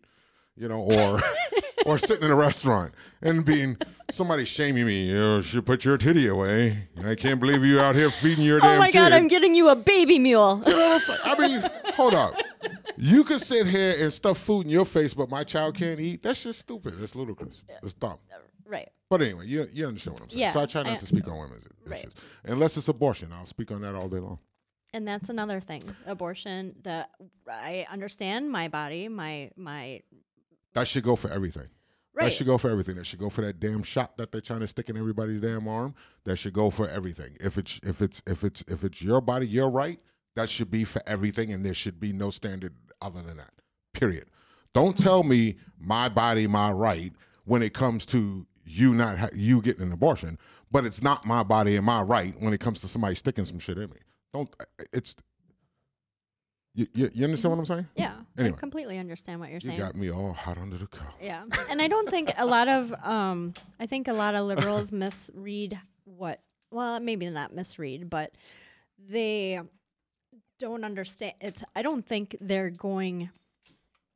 you 0.56 0.68
know, 0.68 0.82
or 0.82 1.20
or 1.88 1.98
sitting 1.98 2.24
in 2.26 2.30
a 2.30 2.36
restaurant 2.36 2.94
and 3.24 3.44
being 3.44 3.76
somebody 4.12 4.46
shaming 4.46 4.86
me. 4.86 5.08
You 5.08 5.16
know, 5.20 5.42
should 5.42 5.66
put 5.66 5.84
your 5.84 5.98
titty 5.98 6.28
away. 6.28 6.88
I 7.04 7.16
can't 7.16 7.40
believe 7.40 7.66
you 7.66 7.80
out 7.80 7.96
here 7.96 8.12
feeding 8.12 8.46
your 8.46 8.58
oh 8.58 8.62
damn 8.62 8.76
Oh 8.76 8.78
my 8.78 8.92
kid. 8.92 9.00
God! 9.00 9.14
I'm 9.14 9.28
getting 9.28 9.56
you 9.56 9.70
a 9.70 9.76
baby 9.76 10.20
mule. 10.20 10.62
You 10.68 10.74
know, 10.74 11.00
like- 11.08 11.20
I 11.26 11.48
mean, 11.48 11.70
hold 11.96 12.14
up. 12.14 12.36
You 12.98 13.24
could 13.24 13.42
sit 13.42 13.66
here 13.66 13.96
and 14.00 14.14
stuff 14.14 14.38
food 14.38 14.66
in 14.68 14.70
your 14.70 14.86
face, 14.86 15.16
but 15.16 15.28
my 15.28 15.44
child 15.44 15.76
can't 15.76 16.00
eat. 16.00 16.22
That's 16.22 16.44
just 16.44 16.60
stupid. 16.60 17.00
That's 17.00 17.16
ludicrous. 17.16 17.64
It's 17.82 17.96
dumb. 17.96 18.20
Uh, 18.32 18.38
right. 18.68 18.90
But 19.10 19.24
anyway, 19.24 19.48
you 19.48 19.68
you 19.74 19.88
understand 19.88 20.20
what 20.20 20.24
I'm 20.26 20.30
saying. 20.30 20.40
Yeah, 20.42 20.52
so 20.52 20.60
I 20.62 20.66
try 20.68 20.84
not 20.84 20.94
I- 20.94 20.98
to 20.98 21.08
speak 21.08 21.28
on 21.28 21.40
women's 21.40 21.64
Right. 21.84 22.02
issues 22.02 22.14
unless 22.46 22.78
it's 22.78 22.88
abortion. 22.90 23.32
I'll 23.34 23.48
speak 23.48 23.72
on 23.72 23.82
that 23.82 23.96
all 23.96 24.08
day 24.08 24.20
long. 24.20 24.38
And 24.94 25.08
that's 25.08 25.30
another 25.30 25.62
thing. 25.62 25.96
Abortion. 26.06 26.76
that 26.84 27.12
I 27.50 27.86
understand 27.92 28.52
my 28.52 28.68
body, 28.68 29.08
my 29.08 29.52
my. 29.56 30.02
That 30.74 30.88
should 30.88 31.04
go 31.04 31.16
for 31.16 31.30
everything. 31.32 31.68
right. 32.14 32.26
That 32.26 32.34
should 32.34 32.48
go 32.48 32.58
for 32.58 32.70
everything. 32.70 32.96
That 32.96 33.06
should 33.06 33.20
go 33.20 33.30
for 33.30 33.42
that 33.42 33.60
damn 33.60 33.84
shot 33.84 34.18
that 34.18 34.32
they're 34.32 34.42
trying 34.42 34.60
to 34.62 34.68
stick 34.68 34.90
in 34.90 34.98
everybody's 34.98 35.42
damn 35.42 35.68
arm. 35.68 35.96
That 36.26 36.38
should 36.38 36.54
go 36.54 36.70
for 36.70 36.90
everything. 36.90 37.38
If 37.40 37.58
it's 37.58 37.80
if 37.84 38.02
it's 38.02 38.22
if 38.28 38.44
it's 38.44 38.64
if 38.68 38.84
it's 38.84 39.02
your 39.02 39.22
body, 39.22 39.48
your 39.48 39.70
right. 39.70 40.00
That 40.36 40.50
should 40.50 40.72
be 40.72 40.86
for 40.86 41.02
everything, 41.06 41.52
and 41.52 41.66
there 41.66 41.74
should 41.74 42.00
be 42.00 42.14
no 42.14 42.30
standard 42.30 42.74
other 43.02 43.22
than 43.22 43.36
that. 43.38 43.52
Period. 43.94 44.28
Don't 44.74 44.98
tell 44.98 45.24
me 45.24 45.58
my 45.78 46.08
body, 46.08 46.48
my 46.48 46.72
right 46.72 47.12
when 47.44 47.62
it 47.62 47.74
comes 47.74 48.06
to 48.08 48.46
you 48.66 48.94
not 48.94 49.18
ha- 49.18 49.30
you 49.34 49.62
getting 49.62 49.84
an 49.84 49.92
abortion, 49.92 50.38
but 50.72 50.86
it's 50.86 51.02
not 51.02 51.26
my 51.26 51.44
body 51.44 51.76
and 51.76 51.86
my 51.86 52.02
right 52.02 52.34
when 52.40 52.54
it 52.54 52.60
comes 52.62 52.80
to 52.82 52.88
somebody 52.88 53.16
sticking 53.16 53.44
some 53.44 53.60
shit 53.60 53.78
in 53.78 53.90
me. 53.90 53.98
Don't. 54.34 54.50
It's. 54.94 55.16
You, 56.74 56.88
you, 56.94 57.12
you 57.14 57.26
understand 57.26 57.52
what 57.52 57.60
I'm 57.60 57.66
saying? 57.66 57.88
Yeah. 57.96 58.14
Anyway. 58.38 58.56
I 58.56 58.60
completely 58.60 58.98
understand 58.98 59.42
what 59.42 59.50
you're 59.50 59.60
saying. 59.60 59.78
You 59.78 59.84
got 59.84 59.96
me 59.96 60.10
all 60.10 60.32
hot 60.32 60.58
under 60.58 60.78
the 60.78 60.88
collar. 60.88 61.12
Yeah. 61.22 61.44
And 61.70 61.82
I 61.82 61.90
don't 61.90 62.10
think 62.10 62.32
a 62.38 62.46
lot 62.46 62.70
of 62.70 62.94
um 63.04 63.54
I 63.78 63.88
think 63.88 64.08
a 64.08 64.14
lot 64.14 64.36
of 64.36 64.46
liberals 64.46 64.90
misread 64.92 65.78
what 66.06 66.40
well, 66.72 67.02
maybe 67.02 67.30
not 67.30 67.54
misread, 67.54 68.10
but 68.10 68.32
they 68.98 69.60
don't 70.60 70.86
understand 70.86 71.34
it's 71.42 71.62
I 71.76 71.82
don't 71.82 72.06
think 72.06 72.38
they're 72.40 72.70
going 72.70 73.32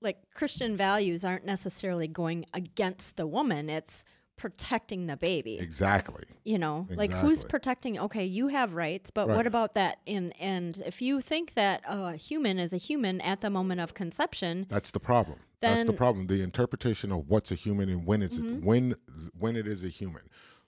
like 0.01 0.19
Christian 0.33 0.77
values 0.77 1.25
aren't 1.25 1.45
necessarily 1.45 2.07
going 2.07 2.45
against 2.53 3.17
the 3.17 3.27
woman. 3.27 3.69
It's 3.69 4.05
protecting 4.37 5.07
the 5.07 5.17
baby. 5.17 5.57
Exactly. 5.59 6.23
You 6.43 6.59
know, 6.59 6.87
like 6.95 7.11
who's 7.11 7.43
protecting? 7.43 7.97
Okay, 7.99 8.25
you 8.25 8.49
have 8.49 8.73
rights, 8.73 9.09
but 9.09 9.27
Right. 9.27 9.35
what 9.35 9.47
about 9.47 9.73
that? 9.75 9.99
And 10.05 10.33
and 10.39 10.81
if 10.85 11.01
you 11.01 11.21
think 11.21 11.53
that 11.55 11.81
a 11.87 12.15
human 12.15 12.59
is 12.59 12.71
a 12.73 12.77
human 12.77 13.19
at 13.21 13.41
the 13.41 13.49
moment 13.49 13.81
of 13.81 13.93
conception, 13.93 14.67
That's 14.69 14.91
the 14.91 14.99
problem. 14.99 15.39
That's 15.61 15.83
the 15.85 15.91
Mm-hmm. 15.91 15.97
problem. 15.97 16.27
The 16.27 16.41
interpretation 16.43 17.11
of 17.11 17.27
what's 17.27 17.51
a 17.51 17.55
human 17.55 17.89
and 17.89 18.05
when 18.05 18.21
it's 18.21 18.37
when 18.61 18.95
when 19.37 19.55
it 19.55 19.65
is 19.67 19.83
a 19.83 19.89
human. 19.89 20.21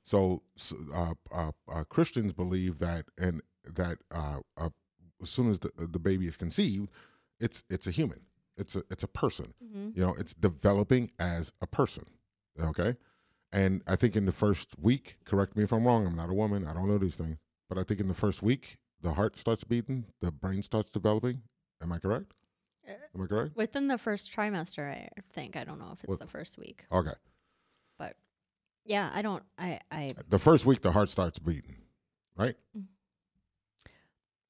So, 0.03 0.41
uh, 0.93 1.13
uh, 1.31 1.51
uh, 1.69 1.83
Christians 1.83 2.31
believe 2.33 2.79
that 2.79 3.05
and 3.17 3.41
that 3.65 3.97
uh, 4.09 4.39
uh, 4.57 4.69
as 5.21 5.29
soon 5.29 5.51
as 5.51 5.59
the, 5.59 5.69
the 5.77 5.99
baby 5.99 6.25
is 6.27 6.37
conceived, 6.37 6.89
it's 7.39 7.63
it's 7.69 7.85
a 7.87 7.91
human. 7.91 8.21
It's 8.55 8.75
a 8.75 8.83
it's 8.89 9.03
a 9.03 9.07
person. 9.07 9.53
Mhm. 9.63 9.95
You 9.95 10.01
know, 10.03 10.15
it's 10.17 10.33
developing 10.33 11.11
as 11.19 11.51
a 11.61 11.67
person. 11.67 12.05
Okay. 12.59 12.95
And 13.51 13.81
I 13.87 13.95
think 13.95 14.15
in 14.15 14.25
the 14.25 14.31
first 14.33 14.69
week, 14.79 15.17
correct 15.25 15.55
me 15.55 15.63
if 15.63 15.71
I'm 15.71 15.85
wrong, 15.85 16.05
I'm 16.05 16.15
not 16.15 16.29
a 16.29 16.33
woman, 16.33 16.67
I 16.67 16.73
don't 16.73 16.87
know 16.87 16.97
these 16.97 17.15
things, 17.15 17.37
but 17.69 17.77
I 17.77 17.83
think 17.83 17.99
in 17.99 18.07
the 18.07 18.13
first 18.13 18.41
week, 18.43 18.77
the 19.01 19.13
heart 19.13 19.37
starts 19.37 19.63
beating, 19.63 20.05
the 20.21 20.31
brain 20.31 20.61
starts 20.63 20.91
developing. 20.91 21.41
Am 21.81 21.91
I 21.91 21.99
correct? 21.99 22.33
Uh, 22.87 22.93
Am 23.15 23.21
I 23.23 23.27
correct? 23.27 23.55
Within 23.55 23.87
the 23.87 23.97
first 23.97 24.33
trimester, 24.35 24.89
I 24.89 25.09
think. 25.33 25.55
I 25.55 25.63
don't 25.63 25.79
know 25.79 25.91
if 25.93 25.99
it's 26.03 26.09
What- 26.09 26.19
the 26.19 26.27
first 26.27 26.57
week, 26.57 26.85
Okay. 26.91 27.13
but 27.97 28.17
yeah, 28.85 29.11
I 29.13 29.21
don't. 29.21 29.43
I 29.57 29.79
I 29.91 30.13
The 30.29 30.39
first 30.39 30.65
week, 30.65 30.81
the 30.81 30.91
heart 30.91 31.09
starts 31.09 31.39
beating, 31.39 31.75
right? 32.35 32.55
Mm. 32.77 32.85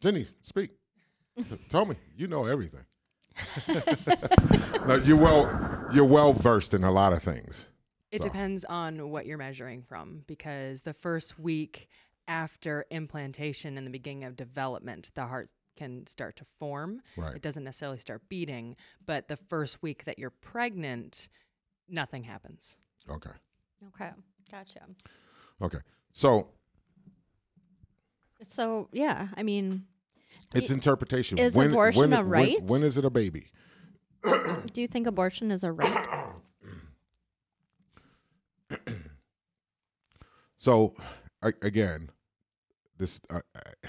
Jenny, 0.01 0.27
speak. 0.41 0.71
Tell 1.69 1.85
me, 1.85 1.95
you 2.15 2.27
know 2.27 2.45
everything. 2.45 2.85
no, 4.87 4.95
you're 4.95 5.17
well, 5.17 5.87
you're 5.93 6.05
well 6.05 6.33
versed 6.33 6.73
in 6.73 6.83
a 6.83 6.91
lot 6.91 7.13
of 7.13 7.21
things. 7.21 7.67
It 8.11 8.21
So- 8.21 8.27
depends 8.29 8.63
on 8.65 9.09
what 9.09 9.25
you're 9.25 9.37
measuring 9.37 9.81
from 9.83 10.23
because 10.27 10.83
the 10.83 10.93
first 10.93 11.37
week 11.37 11.87
after 12.27 12.85
implantation 12.89 13.77
and 13.77 13.85
the 13.87 13.91
beginning 13.91 14.23
of 14.23 14.35
development, 14.35 15.11
the 15.13 15.25
heart 15.27 15.49
can 15.75 16.07
start 16.07 16.35
to 16.37 16.45
form. 16.45 17.01
Right. 17.15 17.35
It 17.35 17.41
doesn't 17.41 17.63
necessarily 17.63 17.99
start 17.99 18.27
beating, 18.29 18.75
but 19.05 19.27
the 19.27 19.37
first 19.37 19.81
week 19.83 20.05
that 20.05 20.17
you're 20.17 20.29
pregnant, 20.31 21.29
nothing 21.87 22.23
happens. 22.23 22.77
Okay. 23.09 23.29
okay, 23.89 24.11
gotcha. 24.51 24.81
Okay. 25.61 25.79
So 26.11 26.49
So 28.47 28.87
yeah, 28.91 29.29
I 29.35 29.43
mean, 29.43 29.85
it's 30.53 30.69
interpretation. 30.69 31.37
is 31.37 31.53
when, 31.53 31.71
abortion 31.71 31.99
when, 31.99 32.13
a 32.13 32.17
when- 32.17 32.29
right? 32.29 32.61
when 32.63 32.83
is 32.83 32.97
it 32.97 33.05
a 33.05 33.09
baby? 33.09 33.51
do 34.73 34.81
you 34.81 34.87
think 34.87 35.07
abortion 35.07 35.51
is 35.51 35.63
a 35.63 35.71
right? 35.71 36.26
So, 40.67 40.93
I, 41.41 41.53
again, 41.61 42.09
this 42.97 43.21
I, 43.29 43.39
I, 43.55 43.87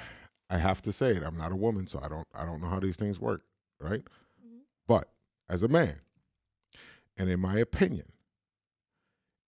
I 0.49 0.59
have 0.59 0.81
to 0.83 0.93
say 0.93 1.09
it. 1.09 1.25
I'm 1.25 1.37
not 1.37 1.51
a 1.51 1.57
woman, 1.57 1.89
so 1.89 1.99
I 2.01 2.07
don't 2.07 2.29
I 2.33 2.45
don't 2.45 2.63
know 2.63 2.69
how 2.69 2.79
these 2.79 2.95
things 2.95 3.19
work, 3.19 3.43
right? 3.81 4.05
Mm-hmm. 4.05 4.59
But 4.87 5.09
as 5.49 5.65
a 5.65 5.67
man, 5.67 5.97
and 7.17 7.29
in 7.29 7.41
my 7.41 7.59
opinion, 7.59 8.13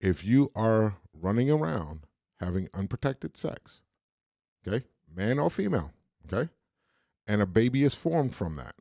if 0.00 0.24
you 0.24 0.50
are 0.56 0.96
running 1.14 1.48
around 1.52 2.00
having 2.40 2.68
unprotected 2.74 3.36
sex, 3.36 3.82
okay, 4.66 4.84
man 5.14 5.38
or 5.38 5.50
female, 5.50 5.92
okay, 6.26 6.50
and 7.28 7.40
a 7.40 7.46
baby 7.46 7.84
is 7.84 7.94
formed 7.94 8.34
from 8.34 8.56
that, 8.56 8.74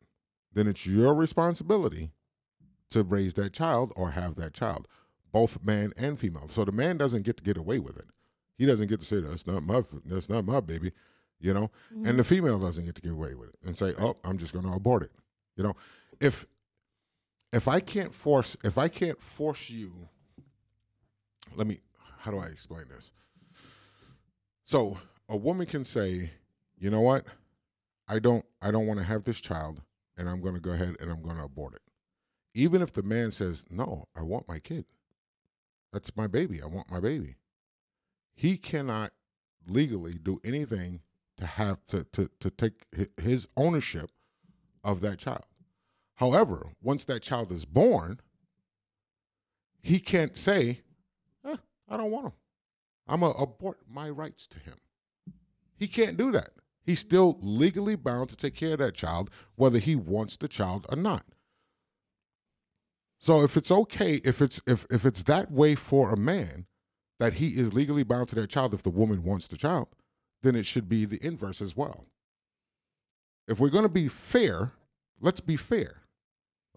then 0.51 0.67
it's 0.67 0.87
your 0.87 1.13
responsibility 1.13 2.09
to 2.89 3.03
raise 3.03 3.35
that 3.35 3.53
child 3.53 3.93
or 3.95 4.09
have 4.09 4.33
that 4.37 4.55
child, 4.55 4.87
both 5.31 5.63
man 5.63 5.93
and 5.95 6.17
female. 6.17 6.47
So 6.49 6.65
the 6.65 6.71
man 6.71 6.97
doesn't 6.97 7.21
get 7.21 7.37
to 7.37 7.43
get 7.43 7.55
away 7.55 7.77
with 7.77 7.95
it. 7.95 8.07
He 8.59 8.65
doesn't 8.65 8.87
get 8.87 8.99
to 8.99 9.05
say 9.05 9.21
that's 9.21 9.47
not 9.47 9.63
my 9.63 9.83
that's 10.05 10.27
not 10.27 10.43
my 10.43 10.59
baby, 10.59 10.91
you 11.39 11.53
know. 11.53 11.71
And 11.91 12.05
the 12.05 12.11
mm-hmm. 12.11 12.21
female 12.23 12.59
doesn't 12.59 12.83
get 12.83 12.93
to 12.95 13.01
get 13.01 13.13
away 13.13 13.33
with 13.33 13.49
it 13.49 13.55
and 13.63 13.75
say, 13.75 13.93
"Oh, 13.97 14.17
I'm 14.25 14.37
just 14.37 14.51
going 14.51 14.65
to 14.65 14.73
abort 14.73 15.01
it." 15.01 15.11
You 15.55 15.63
know, 15.63 15.75
if 16.19 16.45
if 17.53 17.69
I 17.69 17.79
can't 17.79 18.13
force 18.13 18.57
if 18.61 18.77
I 18.77 18.89
can't 18.89 19.19
force 19.21 19.69
you, 19.69 20.09
let 21.55 21.67
me. 21.67 21.79
How 22.19 22.31
do 22.31 22.37
I 22.37 22.47
explain 22.47 22.83
this? 22.89 23.13
So 24.63 24.97
a 25.29 25.37
woman 25.37 25.65
can 25.65 25.85
say, 25.85 26.31
"You 26.77 26.89
know 26.89 27.01
what? 27.01 27.23
I 28.09 28.19
don't 28.19 28.43
I 28.61 28.71
don't 28.71 28.87
want 28.87 28.99
to 28.99 29.05
have 29.05 29.23
this 29.23 29.39
child, 29.39 29.81
and 30.17 30.27
I'm 30.27 30.41
going 30.41 30.55
to 30.55 30.59
go 30.59 30.71
ahead 30.71 30.97
and 30.99 31.09
I'm 31.09 31.23
going 31.23 31.37
to 31.37 31.43
abort 31.43 31.75
it." 31.75 31.81
Even 32.53 32.81
if 32.81 32.91
the 32.91 33.03
man 33.03 33.31
says, 33.31 33.63
"No, 33.69 34.09
I 34.17 34.23
want 34.23 34.49
my 34.49 34.59
kid. 34.59 34.83
That's 35.93 36.13
my 36.17 36.27
baby. 36.27 36.61
I 36.61 36.65
want 36.65 36.91
my 36.91 36.99
baby." 36.99 37.37
He 38.39 38.55
cannot 38.55 39.11
legally 39.67 40.13
do 40.13 40.39
anything 40.45 41.01
to 41.35 41.45
have 41.45 41.85
to 41.87 42.05
to 42.13 42.29
to 42.39 42.49
take 42.49 42.85
his 43.17 43.49
ownership 43.57 44.11
of 44.81 45.01
that 45.01 45.19
child. 45.19 45.45
However, 46.15 46.69
once 46.81 47.03
that 47.03 47.21
child 47.21 47.51
is 47.51 47.65
born, 47.65 48.21
he 49.81 49.99
can't 49.99 50.37
say, 50.37 50.83
eh, 51.43 51.57
"I 51.89 51.97
don't 51.97 52.11
want 52.11 52.27
him. 52.27 52.33
I'm 53.07 53.19
gonna 53.19 53.33
abort 53.33 53.81
my 53.89 54.09
rights 54.09 54.47
to 54.47 54.59
him." 54.59 54.79
He 55.75 55.89
can't 55.89 56.15
do 56.15 56.31
that. 56.31 56.53
He's 56.85 57.01
still 57.01 57.37
legally 57.41 57.97
bound 57.97 58.29
to 58.29 58.37
take 58.37 58.55
care 58.55 58.71
of 58.71 58.79
that 58.79 58.95
child, 58.95 59.29
whether 59.55 59.79
he 59.79 59.97
wants 59.97 60.37
the 60.37 60.47
child 60.47 60.85
or 60.87 60.95
not. 60.95 61.25
So 63.19 63.43
if 63.43 63.57
it's 63.57 63.69
okay, 63.69 64.21
if 64.23 64.41
it's 64.41 64.61
if 64.65 64.87
if 64.89 65.05
it's 65.05 65.23
that 65.23 65.51
way 65.51 65.75
for 65.75 66.13
a 66.13 66.15
man, 66.15 66.67
that 67.19 67.33
he 67.33 67.49
is 67.49 67.73
legally 67.73 68.03
bound 68.03 68.29
to 68.29 68.35
that 68.35 68.49
child 68.49 68.73
if 68.73 68.83
the 68.83 68.89
woman 68.89 69.23
wants 69.23 69.47
the 69.47 69.57
child, 69.57 69.87
then 70.41 70.55
it 70.55 70.65
should 70.65 70.87
be 70.87 71.05
the 71.05 71.23
inverse 71.25 71.61
as 71.61 71.75
well. 71.75 72.05
If 73.47 73.59
we're 73.59 73.69
going 73.69 73.83
to 73.83 73.89
be 73.89 74.07
fair, 74.07 74.71
let's 75.19 75.41
be 75.41 75.57
fair. 75.57 75.97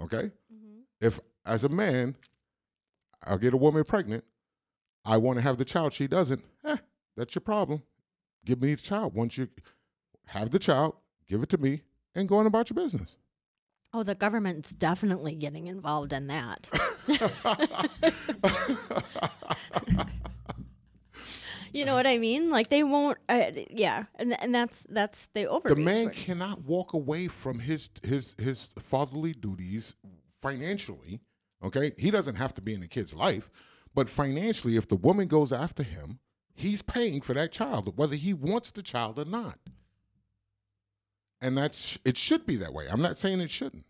Okay? 0.00 0.32
If 1.00 1.20
as 1.44 1.64
a 1.64 1.68
man, 1.68 2.16
I'll 3.24 3.38
get 3.38 3.54
a 3.54 3.56
woman 3.56 3.84
pregnant, 3.84 4.24
I 5.04 5.16
want 5.16 5.38
to 5.38 5.42
have 5.42 5.58
the 5.58 5.64
child, 5.64 5.92
she 5.92 6.06
doesn't, 6.06 6.42
eh, 6.64 6.76
that's 7.16 7.34
your 7.34 7.42
problem. 7.42 7.82
Give 8.44 8.60
me 8.60 8.74
the 8.74 8.82
child. 8.82 9.14
Once 9.14 9.36
you 9.36 9.48
have 10.26 10.50
the 10.50 10.58
child, 10.58 10.94
give 11.28 11.42
it 11.42 11.48
to 11.50 11.58
me 11.58 11.82
and 12.14 12.28
go 12.28 12.38
on 12.38 12.46
about 12.46 12.70
your 12.70 12.76
business. 12.76 13.16
Oh, 13.92 14.02
the 14.02 14.14
government's 14.14 14.74
definitely 14.74 15.34
getting 15.34 15.66
involved 15.66 16.12
in 16.12 16.28
that. 16.28 16.68
you 21.72 21.84
know 21.84 21.94
what 21.94 22.06
I 22.06 22.18
mean? 22.18 22.50
Like 22.50 22.68
they 22.68 22.82
won't. 22.82 23.18
Uh, 23.28 23.50
yeah, 23.70 24.04
and 24.16 24.40
and 24.42 24.54
that's 24.54 24.86
that's 24.90 25.28
they 25.34 25.46
over. 25.46 25.68
the 25.68 25.76
man 25.76 26.06
with- 26.06 26.14
cannot 26.14 26.62
walk 26.64 26.92
away 26.92 27.28
from 27.28 27.60
his 27.60 27.90
his 28.02 28.34
his 28.38 28.68
fatherly 28.78 29.32
duties 29.32 29.94
financially 30.40 31.20
okay 31.62 31.92
he 31.96 32.10
doesn't 32.10 32.34
have 32.34 32.52
to 32.52 32.60
be 32.60 32.74
in 32.74 32.80
the 32.80 32.88
kid's 32.88 33.14
life 33.14 33.48
but 33.94 34.10
financially 34.10 34.76
if 34.76 34.88
the 34.88 34.96
woman 34.96 35.28
goes 35.28 35.52
after 35.52 35.84
him 35.84 36.18
he's 36.52 36.82
paying 36.82 37.20
for 37.20 37.32
that 37.32 37.52
child 37.52 37.96
whether 37.96 38.16
he 38.16 38.34
wants 38.34 38.72
the 38.72 38.82
child 38.82 39.20
or 39.20 39.24
not 39.24 39.58
and 41.40 41.56
that's 41.56 41.98
it 42.04 42.16
should 42.16 42.44
be 42.44 42.56
that 42.56 42.72
way 42.72 42.86
i'm 42.90 43.00
not 43.00 43.16
saying 43.16 43.40
it 43.40 43.50
shouldn't 43.50 43.86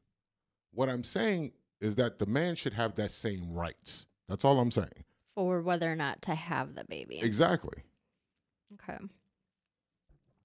what 0.74 0.90
i'm 0.90 1.02
saying 1.02 1.52
is 1.80 1.96
that 1.96 2.18
the 2.18 2.26
man 2.26 2.54
should 2.54 2.74
have 2.74 2.94
that 2.96 3.10
same 3.10 3.50
rights 3.52 4.04
that's 4.28 4.44
all 4.44 4.60
i'm 4.60 4.70
saying 4.70 5.04
for 5.34 5.62
whether 5.62 5.90
or 5.90 5.96
not 5.96 6.22
to 6.22 6.34
have 6.34 6.74
the 6.74 6.84
baby. 6.84 7.20
exactly 7.20 7.82
Okay. 8.74 8.98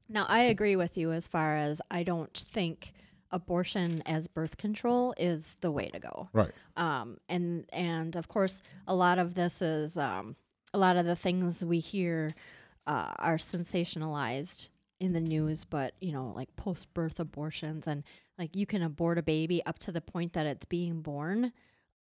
Now, 0.10 0.26
I 0.28 0.40
agree 0.42 0.76
with 0.76 0.98
you 0.98 1.12
as 1.12 1.28
far 1.28 1.56
as 1.58 1.82
I 1.92 2.04
don't 2.04 2.34
think 2.34 2.94
abortion 3.30 4.02
as 4.06 4.28
birth 4.28 4.58
control 4.58 5.14
is 5.18 5.58
the 5.60 5.72
way 5.72 5.90
to 5.90 6.00
go. 6.00 6.30
right 6.32 6.52
Um, 6.78 7.18
and 7.28 7.66
and 7.74 8.16
of 8.16 8.28
course, 8.28 8.62
a 8.88 8.96
lot 8.96 9.20
of 9.20 9.34
this 9.34 9.62
is 9.62 9.98
um, 9.98 10.36
a 10.74 10.78
lot 10.78 10.96
of 10.96 11.06
the 11.06 11.16
things 11.16 11.64
we 11.64 11.80
hear 11.80 12.32
uh, 12.86 13.14
are 13.18 13.38
sensationalized 13.38 14.70
in 15.00 15.12
the 15.12 15.20
news. 15.20 15.66
But 15.66 15.94
you 16.00 16.14
know, 16.14 16.32
like 16.36 16.56
post 16.56 16.94
birth 16.94 17.20
abortions 17.20 17.86
and 17.86 18.04
like 18.40 18.56
you 18.56 18.66
can 18.66 18.82
abort 18.82 19.18
a 19.18 19.24
baby 19.24 19.62
up 19.66 19.78
to 19.80 19.92
the 19.92 20.02
point 20.02 20.34
that 20.34 20.46
it's 20.46 20.66
being 20.66 21.02
born. 21.02 21.52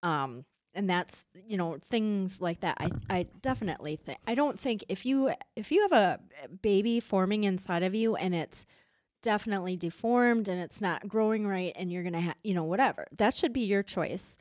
Um, 0.01 0.45
and 0.73 0.89
that's 0.89 1.25
you 1.45 1.57
know 1.57 1.77
things 1.83 2.41
like 2.41 2.59
that. 2.61 2.77
I 2.79 2.91
I 3.09 3.27
definitely 3.41 3.95
think 3.95 4.19
I 4.27 4.35
don't 4.35 4.59
think 4.59 4.83
if 4.89 5.05
you 5.05 5.31
if 5.55 5.71
you 5.71 5.81
have 5.81 5.91
a 5.91 6.19
baby 6.61 6.99
forming 6.99 7.43
inside 7.43 7.83
of 7.83 7.95
you 7.95 8.15
and 8.15 8.33
it's 8.35 8.65
definitely 9.23 9.75
deformed 9.75 10.47
and 10.47 10.61
it's 10.61 10.79
not 10.79 11.07
growing 11.07 11.47
right 11.47 11.73
and 11.75 11.91
you're 11.91 12.03
gonna 12.03 12.21
have 12.21 12.35
you 12.43 12.53
know 12.53 12.63
whatever 12.63 13.07
that 13.17 13.35
should 13.35 13.51
be 13.51 13.61
your 13.61 13.81
choice 13.83 14.37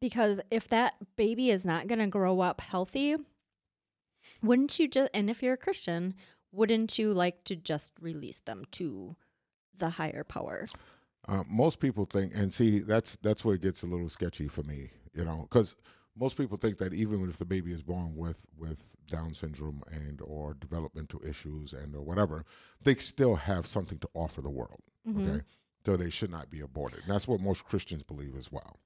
because 0.00 0.40
if 0.50 0.66
that 0.68 0.94
baby 1.16 1.48
is 1.50 1.64
not 1.64 1.86
gonna 1.86 2.08
grow 2.08 2.40
up 2.40 2.60
healthy 2.60 3.16
wouldn't 4.42 4.78
you 4.78 4.88
just 4.88 5.10
and 5.14 5.30
if 5.30 5.42
you're 5.42 5.54
a 5.54 5.56
christian 5.56 6.14
wouldn't 6.52 6.98
you 6.98 7.14
like 7.14 7.44
to 7.44 7.54
just 7.54 7.92
release 8.00 8.40
them 8.40 8.64
to 8.72 9.16
the 9.78 9.90
higher 9.90 10.24
power 10.24 10.66
Uh, 11.28 11.44
most 11.48 11.78
people 11.80 12.04
think, 12.06 12.32
and 12.34 12.52
see, 12.52 12.80
that's 12.80 13.16
that's 13.22 13.44
where 13.44 13.54
it 13.54 13.60
gets 13.62 13.82
a 13.82 13.86
little 13.86 14.08
sketchy 14.08 14.48
for 14.48 14.62
me, 14.64 14.90
you 15.20 15.26
know, 15.26 15.46
because 15.48 15.76
most 16.18 16.36
people 16.36 16.56
think 16.56 16.78
that 16.78 16.92
even 16.94 17.28
if 17.28 17.38
the 17.38 17.44
baby 17.44 17.72
is 17.72 17.82
born 17.82 18.16
with 18.16 18.40
with 18.58 18.96
Down 19.08 19.34
syndrome 19.34 19.82
and 19.92 20.20
or 20.22 20.54
developmental 20.54 21.20
issues 21.26 21.72
and 21.72 21.94
or 21.94 22.02
whatever, 22.02 22.44
they 22.82 22.94
still 22.96 23.36
have 23.36 23.66
something 23.66 23.98
to 23.98 24.08
offer 24.14 24.40
the 24.40 24.50
world. 24.50 24.80
Okay, 25.08 25.42
so 25.84 25.96
they 25.96 26.10
should 26.10 26.30
not 26.30 26.50
be 26.50 26.60
aborted. 26.60 27.00
And 27.04 27.10
that's 27.14 27.28
what 27.28 27.40
most 27.40 27.64
Christians 27.64 28.02
believe 28.02 28.34
as 28.36 28.50
well. 28.50 28.76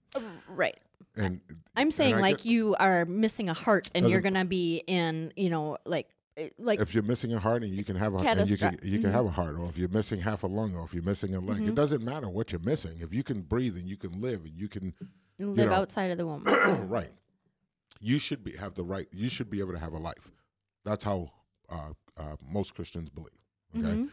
right 0.48 0.78
And 1.16 1.40
i'm 1.76 1.90
saying 1.90 2.18
like 2.20 2.44
you 2.44 2.76
are 2.78 3.04
missing 3.04 3.48
a 3.48 3.54
heart 3.54 3.90
and 3.94 4.08
you're 4.08 4.20
gonna 4.20 4.44
be 4.44 4.82
in 4.86 5.32
you 5.36 5.50
know 5.50 5.76
like 5.84 6.08
uh, 6.08 6.14
like 6.58 6.80
if 6.80 6.92
you're 6.94 7.02
missing 7.04 7.32
a 7.32 7.38
heart 7.38 7.62
and 7.62 7.74
you 7.74 7.84
can 7.84 7.96
have 7.96 8.14
a 8.14 8.18
and 8.18 8.48
you 8.48 8.56
can 8.56 8.78
you 8.82 8.98
can 8.98 9.10
mhm. 9.10 9.14
have 9.14 9.26
a 9.26 9.30
heart, 9.30 9.56
or 9.56 9.68
if 9.68 9.78
you're 9.78 9.88
missing 9.88 10.20
half 10.20 10.42
a 10.42 10.46
lung, 10.46 10.74
or 10.74 10.84
if 10.84 10.92
you're 10.94 11.02
missing 11.02 11.34
a 11.34 11.40
leg, 11.40 11.60
it 11.66 11.70
Mhm. 11.72 11.74
doesn't 11.76 12.02
matter 12.04 12.28
what 12.28 12.50
you're 12.52 12.60
missing. 12.60 12.98
If 13.00 13.12
you 13.14 13.22
can 13.22 13.42
breathe 13.42 13.76
and 13.76 13.88
you 13.88 13.96
can 13.96 14.20
live 14.20 14.44
and 14.44 14.52
you 14.54 14.68
can 14.68 14.94
live 15.38 15.68
know. 15.70 15.74
outside 15.74 16.10
of 16.10 16.18
the 16.18 16.26
womb. 16.26 16.42
right, 16.88 17.12
you 18.00 18.18
should 18.18 18.42
be 18.42 18.56
have 18.56 18.74
the 18.74 18.84
right. 18.84 19.06
You 19.12 19.28
should 19.28 19.48
be 19.50 19.60
able 19.60 19.72
to 19.72 19.78
have 19.78 19.92
a 19.92 19.98
life. 19.98 20.30
That's 20.84 21.04
how 21.04 21.30
uh, 21.68 21.90
uh, 22.16 22.36
most 22.46 22.74
Christians 22.74 23.08
believe. 23.10 23.30
Okay. 23.76 23.86
Mhm. 24.02 24.08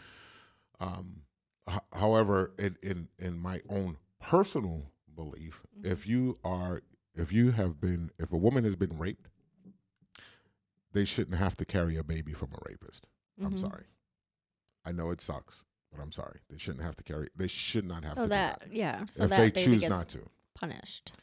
Um, 0.79 1.23
h- 1.69 1.79
however, 1.93 2.53
in, 2.59 2.77
in 2.83 3.07
in 3.19 3.39
my 3.39 3.61
own 3.69 3.97
personal 4.19 4.91
belief, 5.15 5.61
Mm-hmm. 5.79 5.91
if 5.91 6.07
you 6.07 6.37
are 6.43 6.81
if 7.15 7.31
you 7.31 7.51
have 7.51 7.81
been 7.81 8.11
if 8.19 8.31
a 8.31 8.37
woman 8.37 8.63
has 8.63 8.75
been 8.75 8.97
raped, 8.97 9.27
they 10.93 11.05
shouldn't 11.05 11.37
have 11.37 11.55
to 11.57 11.65
carry 11.65 11.97
a 11.97 12.03
baby 12.03 12.33
from 12.33 12.49
a 12.53 12.69
rapist. 12.69 13.07
I'm 13.43 13.53
Mhm. 13.53 13.59
sorry. 13.59 13.85
I 14.85 14.91
know 14.91 15.11
it 15.11 15.21
sucks, 15.21 15.65
but 15.91 16.01
I'm 16.01 16.11
sorry. 16.11 16.39
They 16.49 16.57
shouldn't 16.57 16.83
have 16.83 16.95
to 16.97 17.03
carry. 17.03 17.29
They 17.35 17.47
should 17.47 17.85
not 17.85 18.03
have 18.03 18.15
So 18.15 18.23
to 18.23 18.29
that, 18.29 18.69
do 18.69 18.75
yeah, 18.75 19.05
so 19.05 19.23
if 19.23 19.29
that 19.29 19.37
they 19.37 19.51
baby 19.51 19.71
choose 19.71 19.81
gets 19.81 19.89
not 19.89 20.09
to, 20.09 20.29
punished. 20.55 21.13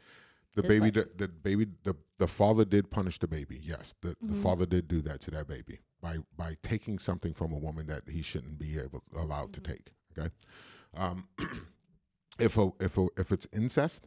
the 0.54 0.62
baby, 0.62 0.90
the, 0.90 1.08
the 1.16 1.28
baby, 1.28 1.66
the 1.84 1.94
the 2.18 2.26
father 2.26 2.64
did 2.64 2.90
punish 2.90 3.18
the 3.18 3.28
baby. 3.28 3.60
Yes, 3.62 3.94
the, 4.00 4.16
the 4.22 4.34
Mhm. 4.34 4.42
father 4.42 4.66
did 4.66 4.88
do 4.88 5.00
that 5.02 5.20
to 5.22 5.30
that 5.32 5.46
baby 5.46 5.80
by 6.00 6.18
by 6.36 6.56
taking 6.62 6.98
something 6.98 7.34
from 7.34 7.52
a 7.52 7.58
woman 7.58 7.86
that 7.86 8.08
he 8.08 8.22
shouldn't 8.22 8.58
be 8.58 8.78
able 8.78 9.02
allowed 9.14 9.52
to 9.54 9.60
Mm-hmm. 9.60 9.72
take. 9.72 9.92
Okay, 10.18 10.30
um, 10.94 11.28
if 12.38 12.56
a 12.56 12.70
if 12.80 12.96
a 12.98 13.08
if 13.16 13.30
it's 13.32 13.46
incest, 13.52 14.06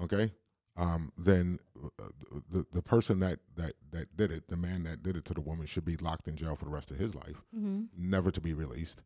okay, 0.00 0.32
um, 0.76 1.12
then 1.16 1.58
uh, 2.00 2.08
the 2.50 2.66
the 2.72 2.82
person 2.82 3.20
that 3.20 3.38
that 3.56 3.74
that 3.92 4.16
did 4.16 4.30
it, 4.32 4.48
the 4.48 4.56
man 4.56 4.82
that 4.84 5.02
did 5.02 5.16
it 5.16 5.24
to 5.26 5.34
the 5.34 5.40
woman, 5.40 5.66
should 5.66 5.84
be 5.84 5.96
locked 5.96 6.26
in 6.28 6.36
jail 6.36 6.56
for 6.56 6.64
the 6.64 6.70
rest 6.70 6.90
of 6.90 6.96
his 6.98 7.14
life, 7.14 7.42
Mm-hmm. 7.56 7.82
never 7.96 8.30
to 8.30 8.40
be 8.40 8.54
released. 8.54 9.02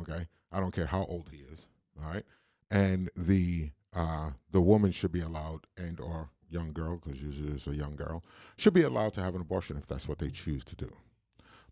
Okay, 0.00 0.26
I 0.52 0.60
don't 0.60 0.72
care 0.74 0.86
how 0.86 1.04
old 1.06 1.28
he 1.30 1.38
is. 1.38 1.66
All 2.02 2.08
right, 2.08 2.24
and 2.70 3.10
the 3.16 3.70
uh, 3.92 4.30
the 4.50 4.60
woman 4.60 4.92
should 4.92 5.12
be 5.12 5.20
allowed 5.20 5.66
and 5.76 6.00
or 6.00 6.30
young 6.48 6.72
girl 6.72 6.96
because 6.96 7.20
usually 7.22 7.52
it's 7.52 7.66
a 7.68 7.74
young 7.76 7.94
girl 7.94 8.24
should 8.56 8.74
be 8.74 8.82
allowed 8.82 9.12
to 9.14 9.22
have 9.22 9.34
an 9.36 9.40
abortion 9.40 9.76
if 9.76 9.86
that's 9.86 10.08
what 10.08 10.18
they 10.18 10.30
choose 10.30 10.64
to 10.64 10.74
do. 10.74 10.90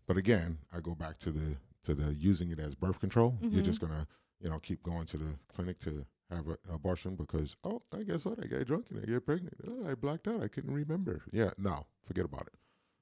But 0.07 0.15
again, 0.17 0.57
I 0.73 0.79
go 0.79 0.95
back 0.95 1.17
to 1.19 1.31
the 1.31 1.55
to 1.83 1.95
the 1.95 2.13
using 2.13 2.51
it 2.51 2.59
as 2.59 2.75
birth 2.75 2.99
control. 2.99 3.37
You're 3.51 3.61
Mhm. 3.61 3.65
just 3.65 3.79
gonna 3.81 4.05
you 4.39 4.49
know 4.49 4.59
keep 4.59 4.83
going 4.83 5.05
to 5.07 5.17
the 5.17 5.35
clinic 5.53 5.79
to 5.81 6.05
have 6.35 6.47
an 6.47 6.57
abortion 6.71 7.15
because 7.15 7.55
oh 7.63 7.81
I 7.93 8.03
guess 8.03 8.25
what 8.25 8.39
I 8.43 8.47
get 8.47 8.67
drunk 8.67 8.87
and 8.89 9.01
I 9.01 9.05
get 9.05 9.25
pregnant. 9.25 9.55
Oh, 9.67 9.89
I 9.89 9.95
blacked 9.95 10.27
out. 10.27 10.43
I 10.43 10.47
couldn't 10.47 10.73
remember. 10.73 11.21
Yeah, 11.31 11.51
no, 11.57 11.85
forget 12.05 12.25
about 12.25 12.47
it. 12.47 12.59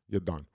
You're 0.09 0.21
done. 0.21 0.45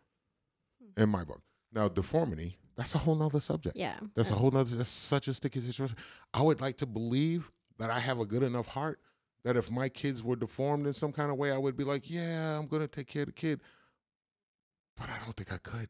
Hmm. 0.80 1.02
In 1.02 1.08
my 1.08 1.24
book. 1.24 1.42
Now 1.72 1.88
deformity, 1.88 2.58
that's 2.76 2.94
a 2.94 2.98
whole 2.98 3.14
nother 3.14 3.40
subject. 3.40 3.76
Yeah. 3.76 3.96
That's 4.14 4.30
a 4.30 4.34
whole 4.34 4.50
nother. 4.50 4.76
That's 4.76 4.88
such 4.88 5.28
a 5.28 5.34
sticky 5.34 5.60
situation. 5.60 5.96
I 6.32 6.42
would 6.42 6.60
like 6.60 6.76
to 6.78 6.86
believe 6.86 7.50
that 7.78 7.90
I 7.90 7.98
have 7.98 8.20
a 8.20 8.24
good 8.26 8.42
enough 8.42 8.66
heart 8.66 9.00
that 9.44 9.56
if 9.56 9.70
my 9.70 9.88
kids 9.88 10.22
were 10.22 10.36
deformed 10.36 10.86
in 10.86 10.92
some 10.92 11.12
kind 11.12 11.30
of 11.30 11.36
way, 11.36 11.50
I 11.50 11.58
would 11.58 11.76
be 11.76 11.84
like, 11.84 12.08
yeah, 12.08 12.58
I'm 12.58 12.66
gonna 12.66 12.88
take 12.88 13.08
care 13.08 13.22
of 13.22 13.26
the 13.26 13.32
kid. 13.32 13.60
But 14.96 15.08
I 15.08 15.18
don't 15.24 15.36
think 15.36 15.52
I 15.52 15.58
could. 15.58 15.88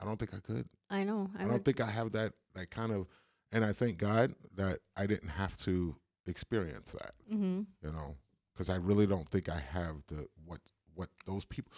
I 0.00 0.04
don't 0.04 0.18
think 0.18 0.34
I 0.34 0.40
could. 0.40 0.68
I 0.90 1.04
know. 1.04 1.30
I, 1.36 1.42
I, 1.42 1.44
don't 1.44 1.54
would, 1.54 1.64
think 1.64 1.80
I 1.80 1.90
have 1.90 2.12
that 2.12 2.32
that 2.54 2.70
kind 2.70 2.92
of. 2.92 3.06
And 3.54 3.64
I 3.64 3.72
thank 3.72 3.98
God 3.98 4.34
that 4.56 4.80
I 4.96 5.06
didn't 5.06 5.28
have 5.30 5.56
to 5.64 5.94
experience 6.26 6.90
that. 6.92 7.12
mm-hmm. 7.32 7.60
You 7.82 7.92
know, 7.92 8.16
because 8.52 8.68
I 8.68 8.76
really 8.76 9.06
don't 9.06 9.28
think 9.30 9.48
I 9.48 9.60
have 9.60 9.96
the 10.08 10.26
what 10.44 10.60
what 10.94 11.08
those 11.26 11.44
people 11.44 11.72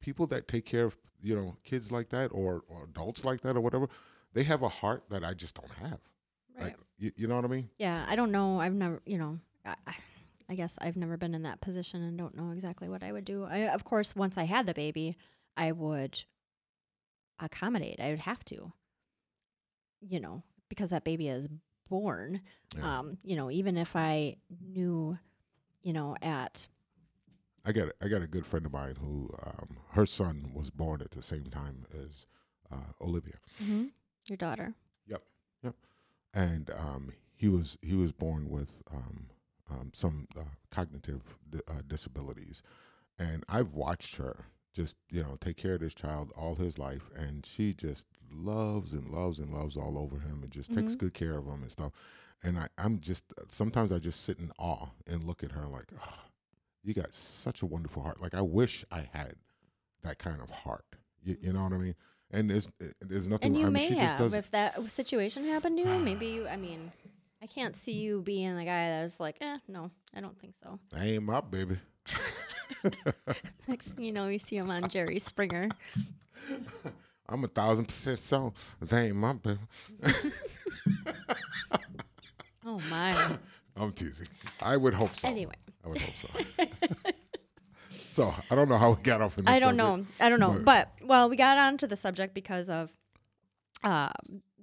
people 0.00 0.26
that 0.26 0.46
take 0.48 0.66
care 0.66 0.84
of 0.84 0.96
you 1.22 1.34
know 1.34 1.56
kids 1.64 1.90
like 1.90 2.10
that 2.10 2.28
or 2.32 2.64
or 2.68 2.84
adults 2.84 3.24
like 3.24 3.40
that 3.42 3.56
or 3.56 3.60
whatever. 3.60 3.88
They 4.32 4.42
have 4.42 4.62
a 4.62 4.68
heart 4.68 5.04
that 5.10 5.24
I 5.24 5.32
just 5.34 5.54
don't 5.54 5.70
have. 5.88 6.00
Right. 6.56 6.64
Like 6.64 6.76
you, 6.98 7.12
you 7.16 7.26
know 7.28 7.36
what 7.36 7.44
I 7.44 7.48
mean? 7.48 7.70
yeah. 7.78 8.04
I 8.08 8.16
don't 8.16 8.32
know. 8.32 8.60
I've 8.60 8.74
never, 8.74 9.00
you 9.06 9.18
know, 9.18 9.38
I, 9.64 9.74
I- 9.86 9.94
I 10.46 10.56
guess 10.56 10.76
I've 10.78 10.96
never 10.96 11.16
been 11.16 11.34
in 11.34 11.44
that 11.44 11.62
position 11.62 12.02
and 12.02 12.18
don't 12.18 12.36
know 12.36 12.50
exactly 12.50 12.86
what 12.86 13.02
I 13.02 13.12
would 13.12 13.24
do. 13.24 13.44
I, 13.44 13.60
of 13.60 13.82
course, 13.82 14.14
once 14.14 14.36
I 14.36 14.44
had 14.44 14.66
the 14.66 14.74
baby, 14.74 15.16
I 15.56 15.72
would 15.72 16.22
accommodate. 17.38 17.98
I 17.98 18.10
would 18.10 18.20
have 18.20 18.44
to, 18.46 18.72
you 20.00 20.20
know, 20.20 20.42
because 20.68 20.90
that 20.90 21.04
baby 21.04 21.28
is 21.28 21.48
born. 21.88 22.40
Yeah. 22.76 22.98
Um, 22.98 23.18
you 23.22 23.36
know, 23.36 23.50
even 23.50 23.76
if 23.76 23.94
I 23.96 24.36
knew, 24.60 25.18
you 25.82 25.92
know, 25.92 26.16
at 26.22 26.66
I 27.64 27.72
got 27.72 27.88
I 28.02 28.08
got 28.08 28.22
a 28.22 28.26
good 28.26 28.46
friend 28.46 28.66
of 28.66 28.72
mine 28.72 28.96
who 29.00 29.30
um, 29.44 29.76
her 29.92 30.06
son 30.06 30.50
was 30.54 30.70
born 30.70 31.00
at 31.00 31.12
the 31.12 31.22
same 31.22 31.44
time 31.44 31.86
as 31.98 32.26
uh, 32.70 32.92
Olivia, 33.00 33.36
your 34.28 34.36
daughter. 34.36 34.74
Yep, 35.06 35.22
yep. 35.62 35.74
And 36.34 36.70
um, 36.70 37.12
he 37.34 37.48
was 37.48 37.78
he 37.80 37.94
was 37.94 38.12
born 38.12 38.50
with 38.50 38.72
um, 38.92 39.28
um, 39.70 39.90
some 39.94 40.28
uh, 40.38 40.42
cognitive 40.70 41.22
di- 41.50 41.60
uh, 41.68 41.80
disabilities, 41.86 42.62
and 43.18 43.44
I've 43.48 43.72
watched 43.72 44.16
her 44.16 44.44
just 44.74 44.96
you 45.10 45.22
know 45.22 45.36
take 45.40 45.56
care 45.56 45.74
of 45.74 45.80
this 45.80 45.94
child 45.94 46.32
all 46.36 46.56
his 46.56 46.78
life, 46.78 47.10
and 47.16 47.46
she 47.46 47.72
just 47.72 48.06
loves 48.34 48.92
and 48.92 49.08
loves 49.10 49.38
and 49.38 49.52
loves 49.52 49.76
all 49.76 49.96
over 49.98 50.18
him, 50.18 50.42
and 50.42 50.50
just 50.50 50.72
takes 50.72 50.94
Mhm. 50.94 50.98
good 50.98 51.14
care 51.14 51.38
of 51.38 51.46
him 51.46 51.62
and 51.62 51.70
stuff. 51.70 51.92
And 52.42 52.58
I, 52.58 52.68
I'm 52.76 53.00
just 53.00 53.24
sometimes 53.48 53.92
I 53.92 53.98
just 53.98 54.22
sit 54.22 54.38
in 54.38 54.50
awe 54.58 54.88
and 55.06 55.24
look 55.24 55.42
at 55.42 55.52
her 55.52 55.66
like, 55.66 55.86
oh, 55.98 56.18
you 56.82 56.92
got 56.94 57.14
such 57.14 57.62
a 57.62 57.66
wonderful 57.66 58.02
heart. 58.02 58.20
Like 58.20 58.34
I 58.34 58.42
wish 58.42 58.84
I 58.90 59.08
had 59.12 59.36
that 60.02 60.18
kind 60.18 60.40
of 60.42 60.50
heart. 60.50 60.84
You, 61.22 61.36
you 61.40 61.52
know 61.52 61.62
what 61.62 61.72
I 61.72 61.78
mean? 61.78 61.94
And 62.30 62.50
there's 62.50 62.70
there's 63.00 63.28
nothing. 63.28 63.52
And 63.52 63.56
you 63.58 63.66
I 63.66 63.70
mean, 63.70 63.94
may 63.94 63.96
have, 63.96 64.34
if 64.34 64.50
that 64.50 64.90
situation 64.90 65.44
happened 65.44 65.78
to 65.78 65.84
you, 65.84 65.98
maybe 66.00 66.26
you, 66.26 66.46
I 66.48 66.56
mean, 66.56 66.92
I 67.40 67.46
can't 67.46 67.76
see 67.76 67.92
you 68.00 68.20
being 68.22 68.56
the 68.56 68.64
guy 68.64 68.88
that 68.90 69.02
was 69.02 69.20
like, 69.20 69.36
eh, 69.40 69.58
no, 69.68 69.90
I 70.14 70.20
don't 70.20 70.38
think 70.40 70.54
so. 70.62 70.78
I 70.94 71.04
ain't 71.06 71.22
my 71.22 71.40
baby. 71.40 71.78
Next 73.68 73.88
thing 73.88 74.04
you 74.04 74.12
know, 74.12 74.28
you 74.28 74.38
see 74.38 74.56
him 74.56 74.70
on 74.70 74.88
Jerry 74.88 75.18
Springer. 75.18 75.68
I'm 77.28 77.42
a 77.44 77.48
thousand 77.48 77.86
percent 77.86 78.18
so. 78.20 78.52
They 78.80 79.06
ain't 79.08 79.16
my 79.16 79.32
baby. 79.34 79.58
Oh, 82.66 82.80
my. 82.90 83.36
I'm 83.76 83.92
teasing. 83.92 84.26
I 84.60 84.76
would 84.76 84.94
hope 84.94 85.14
so. 85.16 85.28
Anyway. 85.28 85.54
I 85.84 85.88
would 85.88 85.98
hope 85.98 86.14
so. 86.56 86.64
so 87.90 88.34
I 88.50 88.54
don't 88.54 88.68
know 88.68 88.78
how 88.78 88.90
we 88.92 89.02
got 89.02 89.20
off 89.20 89.36
in 89.38 89.44
this 89.44 89.54
I 89.54 89.58
don't 89.58 89.76
subject. 89.78 90.18
know. 90.20 90.24
I 90.26 90.28
don't 90.30 90.40
know. 90.40 90.52
but- 90.52 90.64
But, 91.00 91.06
well, 91.06 91.28
we 91.28 91.36
got 91.36 91.58
onto 91.58 91.86
the 91.86 91.96
subject 91.96 92.32
because 92.34 92.70
of 92.70 92.96
uh, 93.82 94.08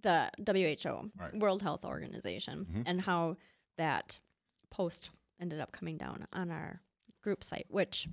the 0.01 0.31
WHO, 0.43 1.11
Right. 1.15 1.37
World 1.37 1.61
Health 1.61 1.85
Organization, 1.85 2.65
Mhm. 2.73 2.83
and 2.87 3.01
how 3.01 3.37
that 3.77 4.19
post 4.71 5.11
ended 5.39 5.59
up 5.59 5.71
coming 5.71 5.97
down 5.97 6.25
on 6.33 6.49
our 6.49 6.81
group 7.21 7.43
site, 7.43 7.67
which 7.69 8.07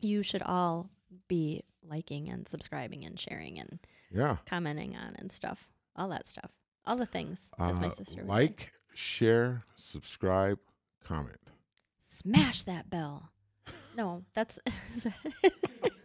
you 0.00 0.22
should 0.22 0.42
all 0.42 0.88
be 1.28 1.62
liking 1.86 2.28
and 2.28 2.48
subscribing 2.48 3.04
and 3.04 3.18
sharing 3.18 3.58
and 3.58 3.78
Yeah. 4.10 4.38
commenting 4.46 4.96
on 4.96 5.14
and 5.16 5.30
stuff. 5.30 5.68
All 5.96 6.08
that 6.08 6.26
stuff. 6.26 6.50
All 6.86 6.96
the 6.96 7.06
things, 7.06 7.50
as 7.58 7.78
my 7.80 7.86
Uh, 7.86 7.90
sister 7.90 8.14
would 8.16 8.24
say. 8.24 8.28
like, 8.28 8.72
share, 8.94 9.64
subscribe, 9.76 10.58
comment. 11.02 11.38
Smash 12.06 12.64
that 12.64 12.90
bell. 12.90 13.30
No, 13.96 14.24
that's. 14.34 14.58
I 14.66 15.12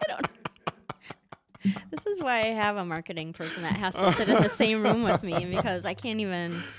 don't 0.08 0.22
know. 0.22 1.72
This 1.92 2.06
is 2.06 2.20
why 2.22 2.40
I 2.42 2.54
have 2.54 2.78
a 2.78 2.86
marketing 2.86 3.34
person 3.34 3.64
that 3.64 3.74
has 3.74 3.94
to 3.96 4.14
sit 4.14 4.30
in 4.30 4.42
the 4.42 4.48
same 4.50 4.82
room 4.82 5.04
with 5.04 5.24
me 5.24 5.46
because 5.46 5.86
I 5.86 5.94
can't 5.94 6.20
even. 6.20 6.60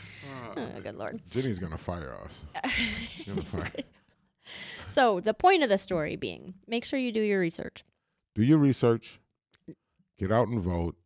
Oh, 0.56 0.80
good 0.82 0.96
lord. 0.96 1.20
Jenny's 1.30 1.58
gonna 1.60 1.78
fire 1.78 2.14
us. 2.24 2.42
Gonna 3.26 3.42
fire. 3.42 3.70
So 4.88 5.20
the 5.20 5.32
point 5.32 5.62
of 5.62 5.68
the 5.68 5.78
story 5.78 6.16
being, 6.16 6.54
make 6.66 6.84
sure 6.84 6.98
you 6.98 7.12
do 7.12 7.20
your 7.20 7.38
research. 7.40 7.84
Do 8.40 8.46
your 8.46 8.56
research. 8.58 9.20
Get 10.18 10.32
out 10.32 10.48
and 10.48 10.62
vote. 10.62 10.96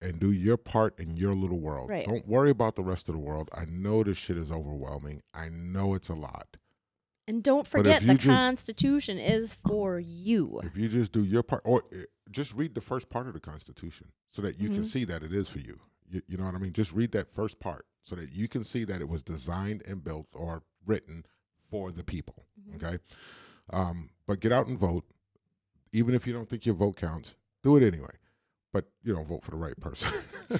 And 0.00 0.18
do 0.18 0.32
your 0.32 0.56
part 0.56 0.98
in 0.98 1.14
your 1.16 1.32
little 1.32 1.60
world. 1.60 1.88
Right. 1.88 2.04
Don't 2.04 2.26
worry 2.26 2.50
about 2.50 2.74
the 2.74 2.82
rest 2.82 3.08
of 3.08 3.14
the 3.14 3.20
world. 3.20 3.48
I 3.52 3.66
know 3.66 4.02
this 4.02 4.18
shit 4.18 4.36
is 4.36 4.50
overwhelming. 4.50 5.22
I 5.32 5.48
know 5.48 5.94
it's 5.94 6.08
a 6.08 6.14
lot. 6.14 6.56
And 7.28 7.40
don't 7.40 7.68
forget 7.68 8.04
the 8.04 8.14
just- 8.14 8.26
Constitution 8.26 9.16
is 9.16 9.52
for 9.52 10.00
you. 10.00 10.60
If 10.64 10.76
you 10.76 10.88
just 10.88 11.12
do 11.12 11.22
your 11.22 11.44
part, 11.44 11.62
or 11.64 11.84
uh, 11.92 11.98
just 12.32 12.52
read 12.52 12.74
the 12.74 12.80
first 12.80 13.10
part 13.10 13.28
of 13.28 13.34
the 13.34 13.38
Constitution 13.40 14.08
so 14.32 14.42
that 14.42 14.58
you 14.58 14.68
can 14.70 14.82
Mhm. 14.82 14.86
see 14.86 15.04
that 15.04 15.22
it 15.22 15.32
is 15.32 15.46
for 15.46 15.60
you. 15.60 15.78
you. 16.10 16.20
You 16.26 16.36
know 16.36 16.46
what 16.46 16.56
I 16.56 16.58
mean? 16.58 16.72
Just 16.72 16.90
read 16.92 17.12
that 17.12 17.32
first 17.32 17.60
part 17.60 17.86
so 18.02 18.16
that 18.16 18.32
you 18.32 18.48
can 18.48 18.64
see 18.64 18.82
that 18.82 19.00
it 19.00 19.08
was 19.08 19.22
designed 19.22 19.82
and 19.86 20.02
built 20.02 20.26
or 20.34 20.64
written 20.84 21.26
for 21.70 21.92
the 21.92 22.02
people. 22.02 22.44
Mm-hmm. 22.60 22.84
Okay. 22.84 22.98
Um, 23.70 24.10
but 24.26 24.40
get 24.40 24.50
out 24.50 24.66
and 24.66 24.76
vote. 24.76 25.04
Even 25.92 26.14
if 26.14 26.26
you 26.26 26.32
don't 26.32 26.48
think 26.48 26.64
your 26.66 26.74
vote 26.74 26.96
counts, 26.96 27.34
do 27.62 27.76
it 27.76 27.82
anyway. 27.82 28.10
But 28.72 28.86
you 29.04 29.14
don't 29.14 29.28
vote 29.28 29.44
for 29.44 29.50
the 29.50 29.56
right 29.58 29.78
person. 29.78 30.10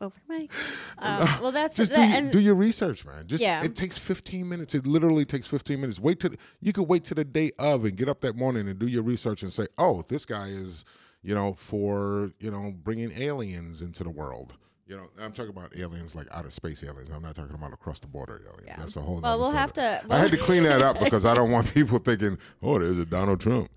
Vote 0.00 0.12
for 0.12 0.20
Mike. 0.28 0.50
Um, 1.00 1.28
well, 1.40 1.52
that's 1.52 1.76
just 1.76 1.92
do, 1.92 1.96
that, 2.00 2.08
your- 2.08 2.18
and 2.18 2.32
do 2.32 2.40
your 2.40 2.56
research, 2.56 3.06
man. 3.06 3.28
Just 3.28 3.40
Yeah. 3.40 3.62
it 3.62 3.76
takes 3.76 3.96
15 3.96 4.48
minutes. 4.48 4.74
It 4.74 4.84
literally 4.84 5.24
takes 5.24 5.46
15 5.46 5.80
minutes. 5.80 6.00
Wait 6.00 6.18
till 6.18 6.32
you 6.60 6.72
could 6.72 6.88
wait 6.88 7.04
to 7.04 7.14
the 7.14 7.22
day 7.24 7.52
of 7.56 7.84
and 7.84 7.96
get 7.96 8.08
up 8.08 8.20
that 8.22 8.34
morning 8.34 8.68
and 8.68 8.80
do 8.80 8.88
your 8.88 9.04
research 9.04 9.44
and 9.44 9.52
say, 9.52 9.68
"Oh, 9.78 10.04
this 10.08 10.24
guy 10.24 10.48
is, 10.48 10.84
you 11.22 11.36
know, 11.36 11.52
for 11.54 12.32
you 12.40 12.50
know 12.50 12.74
bringing 12.82 13.12
aliens 13.12 13.80
into 13.80 14.02
the 14.02 14.10
world. 14.10 14.54
You 14.88 14.96
know, 14.96 15.08
I'm 15.20 15.32
talking 15.32 15.50
about 15.50 15.76
aliens 15.76 16.14
like 16.14 16.26
outer 16.32 16.50
space 16.50 16.82
aliens. 16.82 17.10
I'm 17.14 17.22
not 17.22 17.34
talking 17.34 17.54
about 17.54 17.74
across 17.74 18.00
the 18.00 18.06
border 18.06 18.40
aliens. 18.46 18.64
Yeah. 18.66 18.76
That's 18.78 18.96
a 18.96 19.00
whole. 19.02 19.20
Well, 19.20 19.36
nother 19.38 19.38
we'll 19.42 19.50
have 19.50 19.72
to- 19.74 20.02
I 20.08 20.16
had 20.18 20.30
to 20.30 20.38
clean 20.38 20.62
that 20.62 20.80
up 20.80 20.98
because 21.04 21.26
I 21.26 21.34
don't 21.34 21.50
want 21.50 21.72
people 21.74 21.98
thinking, 21.98 22.38
"Oh, 22.62 22.78
there's 22.78 22.98
a 22.98 23.04
Donald 23.04 23.38
Trump 23.40 23.70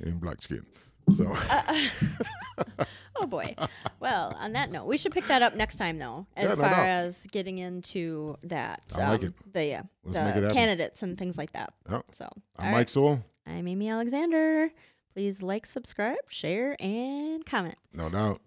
in 0.00 0.18
black 0.18 0.42
skin." 0.42 0.66
So 1.16 1.36
Oh 3.16 3.26
boy. 3.26 3.54
well, 4.00 4.34
on 4.38 4.52
that 4.54 4.70
note, 4.70 4.86
we 4.86 4.96
should 4.96 5.12
pick 5.12 5.26
that 5.26 5.42
up 5.42 5.54
next 5.54 5.76
time, 5.76 5.98
though, 5.98 6.26
as 6.36 6.44
Yeah, 6.50 6.54
no 6.54 6.60
far 6.62 6.70
doubt. 6.70 6.86
as 6.86 7.26
getting 7.30 7.58
into 7.58 8.36
that. 8.44 8.82
um, 8.94 9.00
I 9.02 9.08
like 9.10 9.22
it. 9.22 9.34
The 9.52 9.74
uh, 9.76 9.82
the 10.04 10.50
candidates 10.52 11.02
and 11.02 11.18
things 11.18 11.36
like 11.36 11.52
that. 11.52 11.72
So, 12.12 12.28
I'm 12.56 12.66
Mike 12.66 12.74
right. 12.74 12.90
Sewell. 12.90 13.24
I'm 13.46 13.66
Amy 13.68 13.88
Alexander. 13.88 14.70
Please 15.14 15.42
like, 15.42 15.66
subscribe, 15.66 16.18
share, 16.28 16.76
and 16.80 17.44
comment. 17.44 17.76
No 17.92 18.08
doubt. 18.08 18.38